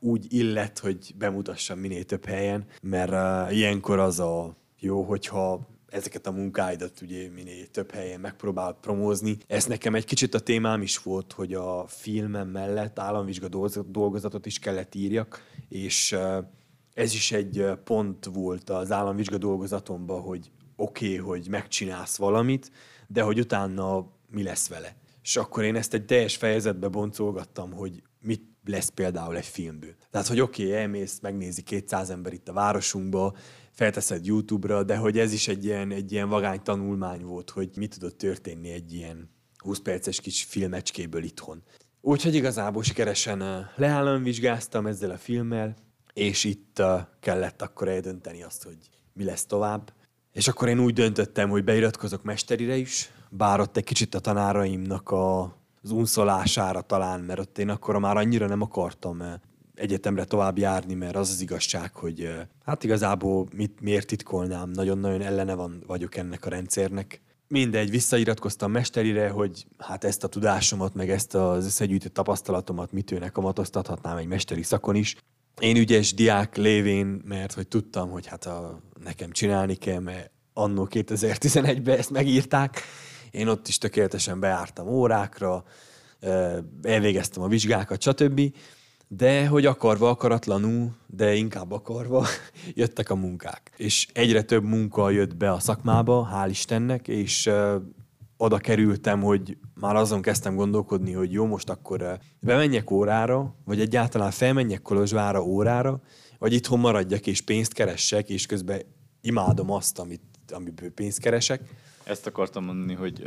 úgy 0.00 0.32
illett, 0.32 0.78
hogy 0.78 1.14
bemutassam 1.18 1.78
minél 1.78 2.04
több 2.04 2.24
helyen, 2.24 2.66
mert 2.82 3.50
ilyenkor 3.52 3.98
az 3.98 4.20
a 4.20 4.56
jó, 4.78 5.02
hogyha 5.02 5.72
ezeket 5.94 6.26
a 6.26 6.32
munkáidat 6.32 7.00
ugye 7.00 7.30
minél 7.30 7.66
több 7.66 7.90
helyen 7.90 8.20
megpróbál 8.20 8.72
promózni. 8.80 9.36
Ez 9.46 9.64
nekem 9.64 9.94
egy 9.94 10.04
kicsit 10.04 10.34
a 10.34 10.40
témám 10.40 10.82
is 10.82 10.98
volt, 10.98 11.32
hogy 11.32 11.54
a 11.54 11.86
filmem 11.86 12.48
mellett 12.48 12.98
államvizsga 12.98 13.48
dolgozatot 13.86 14.46
is 14.46 14.58
kellett 14.58 14.94
írjak, 14.94 15.42
és 15.68 16.16
ez 16.94 17.14
is 17.14 17.32
egy 17.32 17.66
pont 17.84 18.24
volt 18.24 18.70
az 18.70 18.92
államvizsga 18.92 19.38
dolgozatomban, 19.38 20.20
hogy 20.20 20.50
oké, 20.76 21.06
okay, 21.06 21.16
hogy 21.16 21.48
megcsinálsz 21.48 22.16
valamit, 22.16 22.70
de 23.06 23.22
hogy 23.22 23.38
utána 23.38 24.06
mi 24.30 24.42
lesz 24.42 24.68
vele. 24.68 24.96
És 25.22 25.36
akkor 25.36 25.64
én 25.64 25.76
ezt 25.76 25.94
egy 25.94 26.04
teljes 26.04 26.36
fejezetbe 26.36 26.88
boncolgattam, 26.88 27.72
hogy 27.72 28.02
mit 28.20 28.42
lesz 28.64 28.88
például 28.88 29.36
egy 29.36 29.46
filmből. 29.46 29.94
Tehát, 30.10 30.26
hogy 30.26 30.40
oké, 30.40 30.64
okay, 30.64 30.76
elmész, 30.76 31.18
megnézi 31.20 31.62
200 31.62 32.10
ember 32.10 32.32
itt 32.32 32.48
a 32.48 32.52
városunkba, 32.52 33.36
felteszed 33.70 34.26
YouTube-ra, 34.26 34.82
de 34.82 34.96
hogy 34.96 35.18
ez 35.18 35.32
is 35.32 35.48
egy 35.48 35.64
ilyen, 35.64 35.90
egy 35.90 36.12
ilyen 36.12 36.28
vagány 36.28 36.62
tanulmány 36.62 37.24
volt, 37.24 37.50
hogy 37.50 37.70
mi 37.76 37.86
tudott 37.86 38.18
történni 38.18 38.70
egy 38.70 38.92
ilyen 38.92 39.30
20 39.56 39.78
perces 39.78 40.20
kis 40.20 40.44
filmecskéből 40.44 41.22
itthon. 41.22 41.62
Úgyhogy 42.00 42.34
igazából 42.34 42.82
sikeresen 42.82 43.68
leállamvizsgáztam 43.76 44.86
ezzel 44.86 45.10
a 45.10 45.16
filmmel, 45.16 45.74
és 46.12 46.44
itt 46.44 46.82
kellett 47.20 47.62
akkor 47.62 47.88
eldönteni 47.88 48.42
azt, 48.42 48.62
hogy 48.62 48.76
mi 49.12 49.24
lesz 49.24 49.46
tovább. 49.46 49.92
És 50.32 50.48
akkor 50.48 50.68
én 50.68 50.80
úgy 50.80 50.92
döntöttem, 50.92 51.50
hogy 51.50 51.64
beiratkozok 51.64 52.22
mesterire 52.22 52.76
is, 52.76 53.10
bár 53.30 53.60
ott 53.60 53.76
egy 53.76 53.84
kicsit 53.84 54.14
a 54.14 54.18
tanáraimnak 54.18 55.10
a, 55.10 55.56
az 55.84 55.90
unszolására 55.90 56.80
talán, 56.80 57.20
mert 57.20 57.38
ott 57.38 57.58
én 57.58 57.68
akkor 57.68 57.98
már 57.98 58.16
annyira 58.16 58.46
nem 58.46 58.60
akartam 58.60 59.22
egyetemre 59.74 60.24
tovább 60.24 60.58
járni, 60.58 60.94
mert 60.94 61.16
az 61.16 61.30
az 61.30 61.40
igazság, 61.40 61.94
hogy 61.94 62.32
hát 62.64 62.84
igazából 62.84 63.46
mit, 63.56 63.80
miért 63.80 64.06
titkolnám, 64.06 64.70
nagyon-nagyon 64.70 65.20
ellene 65.20 65.54
van, 65.54 65.82
vagyok 65.86 66.16
ennek 66.16 66.46
a 66.46 66.48
rendszernek. 66.48 67.20
Mindegy, 67.48 67.90
visszairatkoztam 67.90 68.70
mesterire, 68.70 69.28
hogy 69.28 69.66
hát 69.78 70.04
ezt 70.04 70.24
a 70.24 70.28
tudásomat, 70.28 70.94
meg 70.94 71.10
ezt 71.10 71.34
az 71.34 71.64
összegyűjtött 71.64 72.14
tapasztalatomat 72.14 72.92
mitőnek 72.92 73.32
kamatoztathatnám 73.32 74.16
egy 74.16 74.26
mesteri 74.26 74.62
szakon 74.62 74.94
is. 74.94 75.16
Én 75.60 75.76
ügyes 75.76 76.14
diák 76.14 76.56
lévén, 76.56 77.22
mert 77.24 77.52
hogy 77.52 77.68
tudtam, 77.68 78.10
hogy 78.10 78.26
hát 78.26 78.44
a, 78.46 78.80
nekem 79.04 79.30
csinálni 79.30 79.74
kell, 79.74 80.00
mert 80.00 80.30
annó 80.52 80.88
2011-ben 80.90 81.98
ezt 81.98 82.10
megírták. 82.10 82.82
Én 83.34 83.48
ott 83.48 83.68
is 83.68 83.78
tökéletesen 83.78 84.40
beártam 84.40 84.88
órákra, 84.88 85.64
elvégeztem 86.82 87.42
a 87.42 87.48
vizsgákat, 87.48 88.02
stb 88.02 88.40
de 89.08 89.46
hogy 89.46 89.66
akarva, 89.66 90.08
akaratlanul, 90.08 90.90
de 91.06 91.34
inkább 91.34 91.72
akarva 91.72 92.26
jöttek 92.74 93.10
a 93.10 93.14
munkák. 93.14 93.72
És 93.76 94.08
egyre 94.12 94.42
több 94.42 94.64
munka 94.64 95.10
jött 95.10 95.36
be 95.36 95.52
a 95.52 95.58
szakmába, 95.58 96.30
hál' 96.34 96.50
Istennek, 96.50 97.08
és 97.08 97.50
oda 98.36 98.58
kerültem, 98.58 99.22
hogy 99.22 99.56
már 99.74 99.96
azon 99.96 100.22
kezdtem 100.22 100.54
gondolkodni, 100.54 101.12
hogy 101.12 101.32
jó, 101.32 101.46
most 101.46 101.70
akkor 101.70 102.18
bemenjek 102.40 102.90
órára, 102.90 103.54
vagy 103.64 103.80
egyáltalán 103.80 104.30
felmenjek 104.30 104.82
Kolozsvára 104.82 105.44
órára, 105.44 106.00
vagy 106.38 106.52
itthon 106.52 106.78
maradjak 106.78 107.26
és 107.26 107.40
pénzt 107.40 107.72
keressek, 107.72 108.28
és 108.28 108.46
közben 108.46 108.80
imádom 109.20 109.70
azt, 109.70 109.98
amit, 109.98 110.22
amiből 110.48 110.90
pénzt 110.90 111.18
keresek, 111.18 111.60
ezt 112.04 112.26
akartam 112.26 112.64
mondani, 112.64 112.94
hogy 112.94 113.22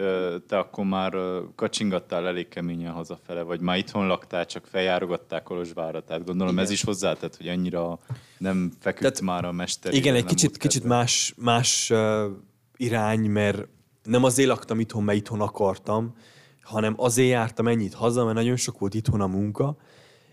te 0.47 0.57
akkor 0.57 0.85
már 0.85 1.13
kacsingattál 1.55 2.27
elég 2.27 2.47
keményen 2.47 2.93
hazafele, 2.93 3.41
vagy 3.41 3.59
már 3.59 3.77
itthon 3.77 4.07
laktál, 4.07 4.45
csak 4.45 4.65
feljárogattál 4.65 5.43
Kolozsvárra, 5.43 6.03
tehát 6.03 6.25
gondolom 6.25 6.53
igen. 6.53 6.65
ez 6.65 6.71
is 6.71 6.83
hozzátett, 6.83 7.37
hogy 7.37 7.47
annyira 7.47 7.99
nem 8.37 8.71
feküdt 8.79 9.01
tehát, 9.01 9.21
már 9.21 9.45
a 9.45 9.51
mester. 9.51 9.93
Igen, 9.93 10.15
egy 10.15 10.25
kicsit, 10.25 10.57
kicsit 10.57 10.83
más, 10.83 11.33
más 11.37 11.89
uh, 11.89 12.25
irány, 12.77 13.29
mert 13.29 13.67
nem 14.03 14.23
azért 14.23 14.49
laktam 14.49 14.79
itthon, 14.79 15.03
mert 15.03 15.17
itthon 15.17 15.41
akartam, 15.41 16.15
hanem 16.61 16.93
azért 16.97 17.29
jártam 17.29 17.67
ennyit 17.67 17.93
haza, 17.93 18.23
mert 18.23 18.35
nagyon 18.35 18.55
sok 18.55 18.79
volt 18.79 18.93
itthon 18.93 19.21
a 19.21 19.27
munka, 19.27 19.77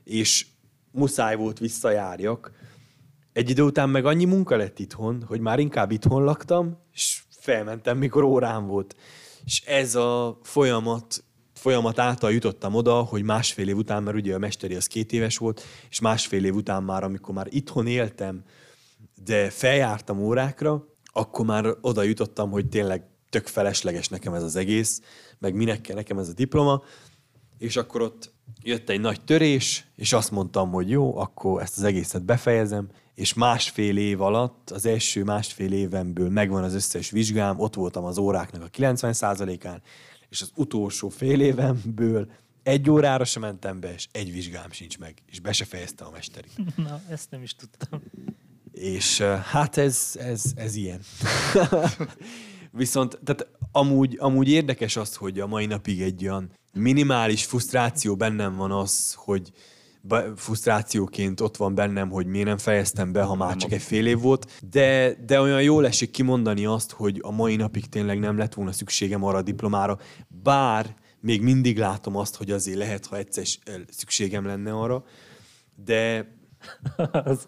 és 0.04 0.46
muszáj 0.90 1.36
volt 1.36 1.58
visszajárjak. 1.58 2.52
Egy 3.32 3.50
idő 3.50 3.62
után 3.62 3.88
meg 3.88 4.06
annyi 4.06 4.24
munka 4.24 4.56
lett 4.56 4.78
itthon, 4.78 5.24
hogy 5.26 5.40
már 5.40 5.58
inkább 5.58 5.90
itthon 5.90 6.24
laktam, 6.24 6.78
és 6.92 7.23
felmentem, 7.44 7.98
mikor 7.98 8.22
órám 8.22 8.66
volt. 8.66 8.96
És 9.44 9.62
ez 9.66 9.94
a 9.94 10.38
folyamat, 10.42 11.24
folyamat 11.54 11.98
által 11.98 12.32
jutottam 12.32 12.74
oda, 12.74 13.02
hogy 13.02 13.22
másfél 13.22 13.68
év 13.68 13.76
után, 13.76 14.02
mert 14.02 14.16
ugye 14.16 14.34
a 14.34 14.38
mesteri 14.38 14.74
az 14.74 14.86
két 14.86 15.12
éves 15.12 15.36
volt, 15.36 15.62
és 15.90 16.00
másfél 16.00 16.44
év 16.44 16.54
után 16.54 16.82
már, 16.82 17.04
amikor 17.04 17.34
már 17.34 17.46
itthon 17.50 17.86
éltem, 17.86 18.42
de 19.24 19.50
feljártam 19.50 20.18
órákra, 20.18 20.84
akkor 21.12 21.44
már 21.44 21.74
oda 21.80 22.02
jutottam, 22.02 22.50
hogy 22.50 22.68
tényleg 22.68 23.04
tök 23.30 23.46
felesleges 23.46 24.08
nekem 24.08 24.34
ez 24.34 24.42
az 24.42 24.56
egész, 24.56 25.00
meg 25.38 25.54
minek 25.54 25.80
kell 25.80 25.96
nekem 25.96 26.18
ez 26.18 26.28
a 26.28 26.32
diploma, 26.32 26.82
és 27.58 27.76
akkor 27.76 28.02
ott 28.02 28.32
jött 28.62 28.88
egy 28.88 29.00
nagy 29.00 29.24
törés, 29.24 29.86
és 29.96 30.12
azt 30.12 30.30
mondtam, 30.30 30.70
hogy 30.70 30.90
jó, 30.90 31.16
akkor 31.16 31.62
ezt 31.62 31.76
az 31.76 31.82
egészet 31.82 32.24
befejezem, 32.24 32.88
és 33.14 33.34
másfél 33.34 33.96
év 33.96 34.20
alatt, 34.20 34.70
az 34.70 34.86
első 34.86 35.24
másfél 35.24 35.72
évemből 35.72 36.30
megvan 36.30 36.64
az 36.64 36.74
összes 36.74 37.10
vizsgám, 37.10 37.60
ott 37.60 37.74
voltam 37.74 38.04
az 38.04 38.18
óráknak 38.18 38.62
a 38.62 38.68
90%-án, 38.68 39.82
és 40.28 40.40
az 40.40 40.50
utolsó 40.54 41.08
fél 41.08 41.40
évemből 41.40 42.28
egy 42.62 42.90
órára 42.90 43.24
sem 43.24 43.42
mentem 43.42 43.80
be, 43.80 43.92
és 43.92 44.08
egy 44.12 44.32
vizsgám 44.32 44.70
sincs 44.70 44.98
meg, 44.98 45.14
és 45.30 45.40
be 45.40 45.52
se 45.52 45.64
fejeztem 45.64 46.06
a 46.06 46.10
mesteri. 46.10 46.48
Na, 46.76 47.00
ezt 47.08 47.30
nem 47.30 47.42
is 47.42 47.54
tudtam. 47.54 48.02
És 48.72 49.20
hát 49.20 49.76
ez, 49.76 50.10
ez, 50.18 50.44
ez 50.56 50.74
ilyen. 50.74 51.00
Viszont 52.70 53.18
tehát 53.24 53.46
amúgy, 53.72 54.16
amúgy 54.20 54.48
érdekes 54.48 54.96
az, 54.96 55.14
hogy 55.14 55.40
a 55.40 55.46
mai 55.46 55.66
napig 55.66 56.02
egy 56.02 56.22
olyan 56.22 56.50
minimális 56.72 57.44
frusztráció 57.44 58.16
bennem 58.16 58.56
van 58.56 58.70
az, 58.70 59.14
hogy 59.16 59.52
be- 60.08 60.32
frusztrációként 60.36 61.40
ott 61.40 61.56
van 61.56 61.74
bennem, 61.74 62.10
hogy 62.10 62.26
miért 62.26 62.46
nem 62.46 62.58
fejeztem 62.58 63.12
be, 63.12 63.22
ha 63.22 63.34
már 63.34 63.56
csak 63.56 63.72
egy 63.72 63.82
fél 63.82 64.06
év 64.06 64.20
volt, 64.20 64.60
de, 64.70 65.14
de 65.26 65.40
olyan 65.40 65.62
jól 65.62 65.86
esik 65.86 66.10
kimondani 66.10 66.66
azt, 66.66 66.92
hogy 66.92 67.20
a 67.22 67.30
mai 67.30 67.56
napig 67.56 67.86
tényleg 67.86 68.18
nem 68.18 68.38
lett 68.38 68.54
volna 68.54 68.72
szükségem 68.72 69.24
arra 69.24 69.38
a 69.38 69.42
diplomára, 69.42 69.98
bár 70.42 70.94
még 71.20 71.42
mindig 71.42 71.78
látom 71.78 72.16
azt, 72.16 72.36
hogy 72.36 72.50
azért 72.50 72.78
lehet, 72.78 73.06
ha 73.06 73.16
egyszer 73.16 73.44
szükségem 73.88 74.46
lenne 74.46 74.72
arra, 74.72 75.04
de 75.84 76.32
Az 77.24 77.46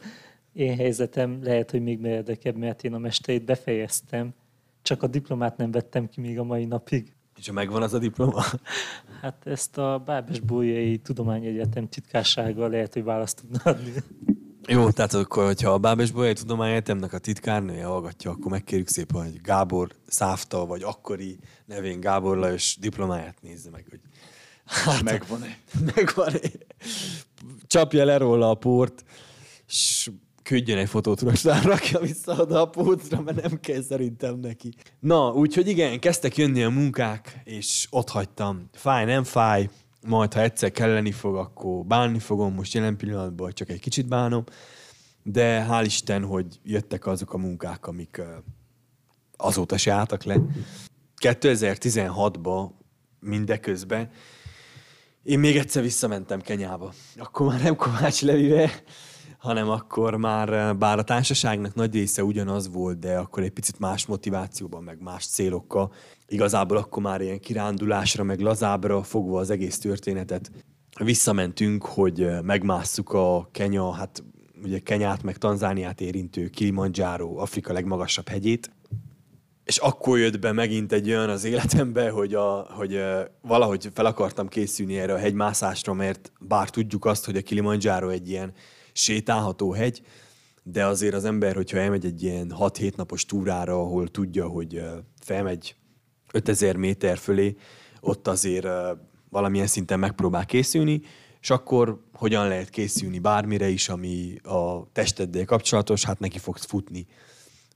én 0.52 0.76
helyzetem 0.76 1.42
lehet, 1.42 1.70
hogy 1.70 1.82
még 1.82 2.00
meredekebb, 2.00 2.56
mert 2.56 2.84
én 2.84 2.94
a 2.94 2.98
mesterét 2.98 3.44
befejeztem, 3.44 4.34
csak 4.82 5.02
a 5.02 5.06
diplomát 5.06 5.56
nem 5.56 5.70
vettem 5.70 6.08
ki 6.08 6.20
még 6.20 6.38
a 6.38 6.44
mai 6.44 6.64
napig. 6.64 7.15
És 7.36 7.46
ha 7.46 7.52
megvan 7.52 7.82
az 7.82 7.94
a 7.94 7.98
diploma, 7.98 8.42
Hát 9.20 9.46
ezt 9.46 9.78
a 9.78 10.02
Bábes 10.04 10.40
Bójai 10.40 10.98
Tudományegyetem 10.98 11.88
titkársága 11.88 12.66
lehet, 12.66 12.92
hogy 12.92 13.04
választ 13.04 13.40
tudna 13.40 13.60
adni. 13.64 13.92
Jó, 14.68 14.90
tehát 14.90 15.14
akkor, 15.14 15.44
hogyha 15.44 15.70
a 15.70 15.78
Bábes 15.78 16.10
Bolyai 16.10 16.32
Tudományegyetemnek 16.32 17.12
a 17.12 17.18
titkárnője 17.18 17.84
hallgatja, 17.84 18.30
akkor 18.30 18.50
megkérjük 18.50 18.88
szépen, 18.88 19.22
hogy 19.22 19.40
Gábor 19.40 19.88
Szávta, 20.06 20.66
vagy 20.66 20.82
akkori 20.82 21.38
nevén 21.64 22.00
Gábor 22.00 22.36
Lajos 22.36 22.76
diplomáját 22.80 23.42
nézze 23.42 23.70
meg, 23.70 23.86
hogy 23.90 24.00
hát, 24.64 25.02
Megvan-e? 25.02 25.58
megvan 25.94 26.32
Csapja 27.66 28.04
le 28.04 28.16
róla 28.16 28.50
a 28.50 28.54
port, 28.54 29.04
és 29.66 30.10
küldjön 30.46 30.78
egy 30.78 30.88
fotót 30.88 31.20
rostán, 31.20 31.62
rakja 31.62 31.98
vissza 32.00 32.36
oda 32.38 32.60
a 32.60 32.68
pótra, 32.68 33.20
mert 33.20 33.42
nem 33.42 33.60
kell 33.60 33.82
szerintem 33.82 34.38
neki. 34.38 34.74
Na, 35.00 35.32
úgyhogy 35.32 35.68
igen, 35.68 36.00
kezdtek 36.00 36.36
jönni 36.36 36.62
a 36.62 36.70
munkák, 36.70 37.40
és 37.44 37.86
ott 37.90 38.08
hagytam. 38.08 38.68
Fáj, 38.72 39.04
nem 39.04 39.24
fáj, 39.24 39.68
majd 40.06 40.32
ha 40.32 40.40
egyszer 40.40 40.70
kelleni 40.70 41.12
fog, 41.12 41.36
akkor 41.36 41.84
bánni 41.84 42.18
fogom, 42.18 42.54
most 42.54 42.74
jelen 42.74 42.96
pillanatban 42.96 43.52
csak 43.52 43.68
egy 43.68 43.80
kicsit 43.80 44.08
bánom, 44.08 44.44
de 45.22 45.66
hál' 45.70 45.84
Isten, 45.84 46.24
hogy 46.24 46.46
jöttek 46.62 47.06
azok 47.06 47.32
a 47.32 47.38
munkák, 47.38 47.86
amik 47.86 48.22
azóta 49.36 49.76
se 49.76 49.92
álltak 49.92 50.24
le. 50.24 50.40
2016-ban 51.22 52.70
mindeközben 53.20 54.10
én 55.22 55.38
még 55.38 55.56
egyszer 55.56 55.82
visszamentem 55.82 56.40
Kenyába. 56.40 56.92
Akkor 57.16 57.46
már 57.46 57.62
nem 57.62 57.76
Kovács 57.76 58.22
Levivel, 58.22 58.70
hanem 59.46 59.68
akkor 59.68 60.16
már, 60.16 60.48
eh, 60.48 60.74
bár 60.74 60.98
a 60.98 61.02
társaságnak 61.02 61.74
nagy 61.74 61.92
része 61.94 62.24
ugyanaz 62.24 62.72
volt, 62.72 62.98
de 62.98 63.18
akkor 63.18 63.42
egy 63.42 63.50
picit 63.50 63.78
más 63.78 64.06
motivációban, 64.06 64.82
meg 64.82 65.02
más 65.02 65.26
célokkal. 65.26 65.92
Igazából 66.26 66.76
akkor 66.76 67.02
már 67.02 67.20
ilyen 67.20 67.40
kirándulásra, 67.40 68.24
meg 68.24 68.40
lazábra 68.40 69.02
fogva 69.02 69.38
az 69.38 69.50
egész 69.50 69.78
történetet 69.78 70.50
visszamentünk, 71.04 71.84
hogy 71.84 72.22
eh, 72.22 72.42
megmásszuk 72.42 73.12
a 73.12 73.48
Kenya, 73.52 73.92
hát 73.92 74.22
ugye 74.62 74.78
Kenyát 74.78 75.22
meg 75.22 75.36
Tanzániát 75.36 76.00
érintő 76.00 76.48
Kilimanjaro, 76.48 77.36
Afrika 77.36 77.72
legmagasabb 77.72 78.28
hegyét, 78.28 78.70
és 79.64 79.76
akkor 79.76 80.18
jött 80.18 80.38
be 80.38 80.52
megint 80.52 80.92
egy 80.92 81.08
olyan 81.08 81.28
az 81.28 81.44
életembe, 81.44 82.10
hogy, 82.10 82.34
a, 82.34 82.66
hogy 82.70 82.94
uh, 82.94 83.20
valahogy 83.40 83.90
fel 83.94 84.06
akartam 84.06 84.48
készülni 84.48 84.98
erre 84.98 85.12
a 85.14 85.18
hegymászásra, 85.18 85.92
mert 85.92 86.32
bár 86.40 86.70
tudjuk 86.70 87.04
azt, 87.04 87.24
hogy 87.24 87.36
a 87.36 87.42
Kilimanjaro 87.42 88.08
egy 88.08 88.28
ilyen 88.28 88.52
sétálható 88.96 89.72
hegy, 89.72 90.02
de 90.62 90.86
azért 90.86 91.14
az 91.14 91.24
ember, 91.24 91.54
hogyha 91.54 91.78
elmegy 91.78 92.04
egy 92.04 92.22
ilyen 92.22 92.54
6-7 92.58 92.96
napos 92.96 93.24
túrára, 93.24 93.80
ahol 93.80 94.08
tudja, 94.08 94.46
hogy 94.46 94.82
felmegy 95.20 95.74
5000 96.32 96.76
méter 96.76 97.18
fölé, 97.18 97.56
ott 98.00 98.28
azért 98.28 98.66
valamilyen 99.30 99.66
szinten 99.66 99.98
megpróbál 99.98 100.46
készülni, 100.46 101.00
és 101.40 101.50
akkor 101.50 102.00
hogyan 102.12 102.48
lehet 102.48 102.70
készülni 102.70 103.18
bármire 103.18 103.68
is, 103.68 103.88
ami 103.88 104.36
a 104.42 104.92
testeddel 104.92 105.44
kapcsolatos, 105.44 106.04
hát 106.04 106.18
neki 106.18 106.38
fogsz 106.38 106.64
futni 106.64 107.06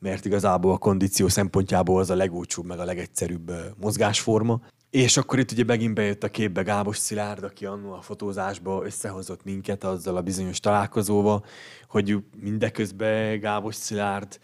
mert 0.00 0.24
igazából 0.24 0.72
a 0.72 0.78
kondíció 0.78 1.28
szempontjából 1.28 2.00
az 2.00 2.10
a 2.10 2.14
legolcsóbb, 2.14 2.64
meg 2.64 2.78
a 2.78 2.84
legegyszerűbb 2.84 3.52
mozgásforma. 3.80 4.60
És 4.90 5.16
akkor 5.16 5.38
itt 5.38 5.50
ugye 5.50 5.64
megint 5.64 5.94
bejött 5.94 6.22
a 6.22 6.28
képbe 6.28 6.62
Gábos 6.62 6.96
Szilárd, 6.96 7.44
aki 7.44 7.66
annó 7.66 7.92
a 7.92 8.00
fotózásba 8.00 8.84
összehozott 8.84 9.44
minket 9.44 9.84
azzal 9.84 10.16
a 10.16 10.22
bizonyos 10.22 10.60
találkozóval, 10.60 11.44
hogy 11.88 12.16
mindeközben 12.40 13.40
Gábos 13.40 13.74
Szilárd 13.74 14.40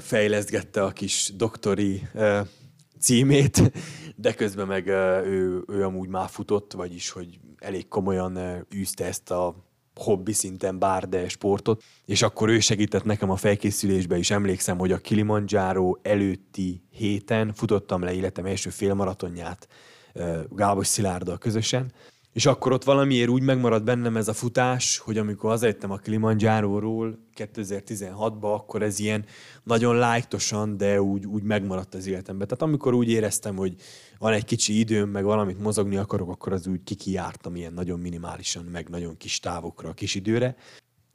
fejlesztgette 0.00 0.82
a 0.82 0.90
kis 0.90 1.32
doktori 1.36 2.08
címét, 3.00 3.72
de 4.16 4.34
közben 4.34 4.66
meg 4.66 4.86
ő, 4.86 5.64
ő 5.66 5.84
amúgy 5.84 6.08
már 6.08 6.28
futott, 6.28 6.72
vagyis 6.72 7.10
hogy 7.10 7.38
elég 7.58 7.88
komolyan 7.88 8.66
űzte 8.74 9.04
ezt 9.04 9.30
a 9.30 9.54
hobbi 9.94 10.32
szinten 10.32 10.78
bár, 10.78 11.08
de 11.08 11.28
sportot, 11.28 11.82
és 12.04 12.22
akkor 12.22 12.48
ő 12.48 12.60
segített 12.60 13.04
nekem 13.04 13.30
a 13.30 13.36
felkészülésbe 13.36 14.18
is. 14.18 14.30
Emlékszem, 14.30 14.78
hogy 14.78 14.92
a 14.92 14.98
Kilimanjaro 14.98 15.96
előtti 16.02 16.82
héten 16.90 17.52
futottam 17.54 18.02
le 18.02 18.12
életem 18.12 18.46
első 18.46 18.70
félmaratonját 18.70 19.68
Gábor 20.50 20.86
Szilárddal 20.86 21.38
közösen, 21.38 21.92
és 22.32 22.46
akkor 22.46 22.72
ott 22.72 22.84
valamiért 22.84 23.28
úgy 23.28 23.42
megmaradt 23.42 23.84
bennem 23.84 24.16
ez 24.16 24.28
a 24.28 24.32
futás, 24.32 24.98
hogy 24.98 25.18
amikor 25.18 25.50
hazajöttem 25.50 25.90
a 25.90 25.96
Kilimanjáróról 25.96 27.18
2016-ban, 27.36 28.54
akkor 28.54 28.82
ez 28.82 28.98
ilyen 28.98 29.24
nagyon 29.62 29.96
lájtosan, 29.96 30.76
de 30.76 31.02
úgy, 31.02 31.26
úgy 31.26 31.42
megmaradt 31.42 31.94
az 31.94 32.06
életemben. 32.06 32.46
Tehát 32.46 32.62
amikor 32.62 32.94
úgy 32.94 33.08
éreztem, 33.08 33.56
hogy 33.56 33.74
van 34.18 34.32
egy 34.32 34.44
kicsi 34.44 34.78
időm, 34.78 35.08
meg 35.08 35.24
valamit 35.24 35.60
mozogni 35.60 35.96
akarok, 35.96 36.30
akkor 36.30 36.52
az 36.52 36.66
úgy 36.66 36.82
kikijártam 36.84 37.56
ilyen 37.56 37.72
nagyon 37.72 38.00
minimálisan, 38.00 38.64
meg 38.64 38.88
nagyon 38.88 39.16
kis 39.16 39.40
távokra, 39.40 39.92
kis 39.92 40.14
időre. 40.14 40.56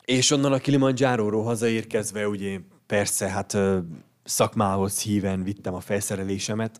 És 0.05 0.31
onnan 0.31 0.53
a 0.53 0.57
Kilimanjáróról 0.57 1.43
hazaérkezve, 1.43 2.27
ugye 2.27 2.59
persze, 2.85 3.29
hát 3.29 3.57
szakmához 4.23 5.01
híven 5.01 5.43
vittem 5.43 5.73
a 5.73 5.79
felszerelésemet, 5.79 6.79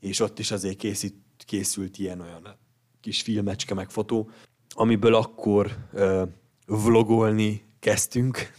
és 0.00 0.20
ott 0.20 0.38
is 0.38 0.50
azért 0.50 0.76
készít, 0.76 1.14
készült 1.36 1.98
ilyen-olyan 1.98 2.58
kis 3.00 3.22
filmecske, 3.22 3.74
meg 3.74 3.90
fotó, 3.90 4.30
amiből 4.68 5.14
akkor 5.14 5.76
ö, 5.92 6.22
vlogolni 6.66 7.64
kezdtünk, 7.78 8.52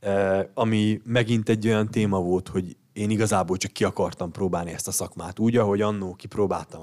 ö, 0.00 0.42
ami 0.54 1.00
megint 1.04 1.48
egy 1.48 1.66
olyan 1.66 1.90
téma 1.90 2.20
volt, 2.20 2.48
hogy 2.48 2.76
én 2.92 3.10
igazából 3.10 3.56
csak 3.56 3.72
ki 3.72 3.84
akartam 3.84 4.30
próbálni 4.30 4.72
ezt 4.72 4.88
a 4.88 4.92
szakmát. 4.92 5.38
Úgy, 5.38 5.56
ahogy 5.56 5.80
annó 5.80 6.14
kipróbáltam 6.14 6.82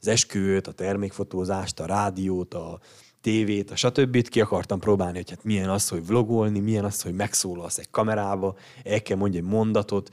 az 0.00 0.08
esküvőt, 0.08 0.66
a 0.66 0.72
termékfotózást, 0.72 1.80
a 1.80 1.86
rádiót, 1.86 2.54
a 2.54 2.80
tévét, 3.20 3.70
a 3.70 3.76
stb. 3.76 4.28
ki 4.28 4.40
akartam 4.40 4.80
próbálni, 4.80 5.16
hogy 5.16 5.30
hát 5.30 5.44
milyen 5.44 5.68
az, 5.68 5.88
hogy 5.88 6.06
vlogolni, 6.06 6.58
milyen 6.58 6.84
az, 6.84 7.02
hogy 7.02 7.14
megszólalsz 7.14 7.78
egy 7.78 7.90
kamerába, 7.90 8.56
el 8.84 9.02
kell 9.02 9.16
mondja 9.16 9.40
egy 9.40 9.46
mondatot, 9.46 10.10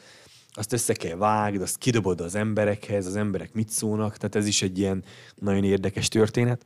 azt 0.51 0.73
össze 0.73 0.93
kell 0.93 1.15
vágd, 1.15 1.61
azt 1.61 1.77
kidobod 1.77 2.21
az 2.21 2.35
emberekhez, 2.35 3.05
az 3.05 3.15
emberek 3.15 3.53
mit 3.53 3.69
szólnak, 3.69 4.17
tehát 4.17 4.35
ez 4.35 4.47
is 4.47 4.61
egy 4.61 4.77
ilyen 4.79 5.03
nagyon 5.35 5.63
érdekes 5.63 6.07
történet. 6.07 6.65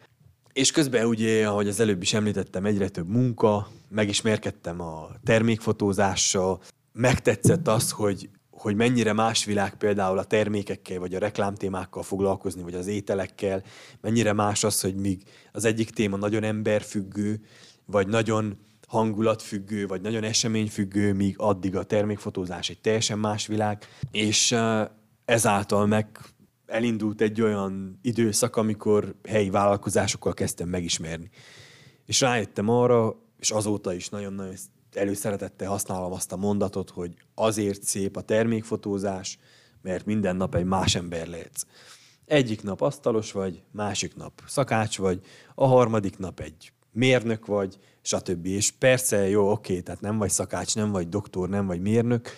És 0.53 0.71
közben 0.71 1.05
ugye, 1.05 1.47
ahogy 1.47 1.67
az 1.67 1.79
előbb 1.79 2.01
is 2.01 2.13
említettem, 2.13 2.65
egyre 2.65 2.89
több 2.89 3.09
munka, 3.09 3.67
megismerkedtem 3.89 4.81
a 4.81 5.09
termékfotózással, 5.23 6.61
megtetszett 6.93 7.67
az, 7.67 7.91
hogy, 7.91 8.29
hogy 8.63 8.75
mennyire 8.75 9.13
más 9.13 9.45
világ 9.45 9.75
például 9.75 10.17
a 10.17 10.23
termékekkel, 10.23 10.99
vagy 10.99 11.15
a 11.15 11.19
reklámtémákkal 11.19 12.03
foglalkozni, 12.03 12.61
vagy 12.61 12.73
az 12.73 12.87
ételekkel, 12.87 13.63
mennyire 14.01 14.33
más 14.33 14.63
az, 14.63 14.81
hogy 14.81 14.95
míg 14.95 15.23
az 15.51 15.65
egyik 15.65 15.89
téma 15.89 16.17
nagyon 16.17 16.43
emberfüggő, 16.43 17.41
vagy 17.85 18.07
nagyon 18.07 18.57
hangulatfüggő, 18.87 19.87
vagy 19.87 20.01
nagyon 20.01 20.23
eseményfüggő, 20.23 21.13
míg 21.13 21.35
addig 21.37 21.75
a 21.75 21.83
termékfotózás 21.83 22.69
egy 22.69 22.81
teljesen 22.81 23.19
más 23.19 23.47
világ, 23.47 23.83
és 24.11 24.55
ezáltal 25.25 25.85
meg 25.85 26.19
elindult 26.65 27.21
egy 27.21 27.41
olyan 27.41 27.99
időszak, 28.01 28.55
amikor 28.55 29.15
helyi 29.27 29.49
vállalkozásokkal 29.49 30.33
kezdtem 30.33 30.69
megismerni. 30.69 31.29
És 32.05 32.21
rájöttem 32.21 32.69
arra, 32.69 33.15
és 33.39 33.51
azóta 33.51 33.93
is 33.93 34.09
nagyon-nagyon 34.09 34.55
előszeretettel 34.97 35.69
használom 35.69 36.11
azt 36.11 36.31
a 36.31 36.37
mondatot, 36.37 36.89
hogy 36.89 37.13
azért 37.35 37.83
szép 37.83 38.17
a 38.17 38.21
termékfotózás, 38.21 39.37
mert 39.81 40.05
minden 40.05 40.35
nap 40.35 40.55
egy 40.55 40.65
más 40.65 40.95
ember 40.95 41.27
lehetsz. 41.27 41.65
Egyik 42.25 42.63
nap 42.63 42.81
asztalos 42.81 43.31
vagy, 43.31 43.63
másik 43.71 44.15
nap 44.15 44.41
szakács 44.47 44.97
vagy, 44.97 45.19
a 45.55 45.65
harmadik 45.65 46.17
nap 46.17 46.39
egy 46.39 46.71
mérnök 46.91 47.45
vagy, 47.45 47.77
stb. 48.01 48.45
És 48.45 48.71
persze, 48.71 49.29
jó, 49.29 49.51
oké, 49.51 49.81
tehát 49.81 50.01
nem 50.01 50.17
vagy 50.17 50.29
szakács, 50.29 50.75
nem 50.75 50.91
vagy 50.91 51.09
doktor, 51.09 51.49
nem 51.49 51.65
vagy 51.65 51.81
mérnök, 51.81 52.29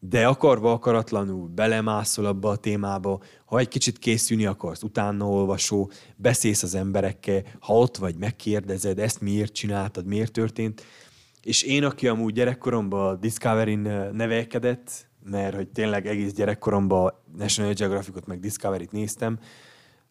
de 0.00 0.26
akarva 0.26 0.72
akaratlanul 0.72 1.48
belemászol 1.48 2.24
abba 2.24 2.50
a 2.50 2.56
témába, 2.56 3.20
ha 3.44 3.58
egy 3.58 3.68
kicsit 3.68 3.98
készülni 3.98 4.46
akarsz, 4.46 4.82
utána 4.82 5.28
olvasó, 5.28 5.90
beszélsz 6.16 6.62
az 6.62 6.74
emberekkel, 6.74 7.42
ha 7.60 7.78
ott 7.78 7.96
vagy, 7.96 8.16
megkérdezed, 8.16 8.98
ezt 8.98 9.20
miért 9.20 9.52
csináltad, 9.52 10.06
miért 10.06 10.32
történt. 10.32 10.82
És 11.48 11.62
én, 11.62 11.84
aki 11.84 12.08
amúgy 12.08 12.32
gyerekkoromban 12.32 13.20
Discovery-n 13.20 14.10
nevelkedett, 14.12 15.08
mert 15.24 15.54
hogy 15.54 15.68
tényleg 15.68 16.06
egész 16.06 16.32
gyerekkoromban 16.32 17.12
National 17.36 17.72
Geographicot 17.72 18.26
meg 18.26 18.40
Discovery-t 18.40 18.92
néztem, 18.92 19.38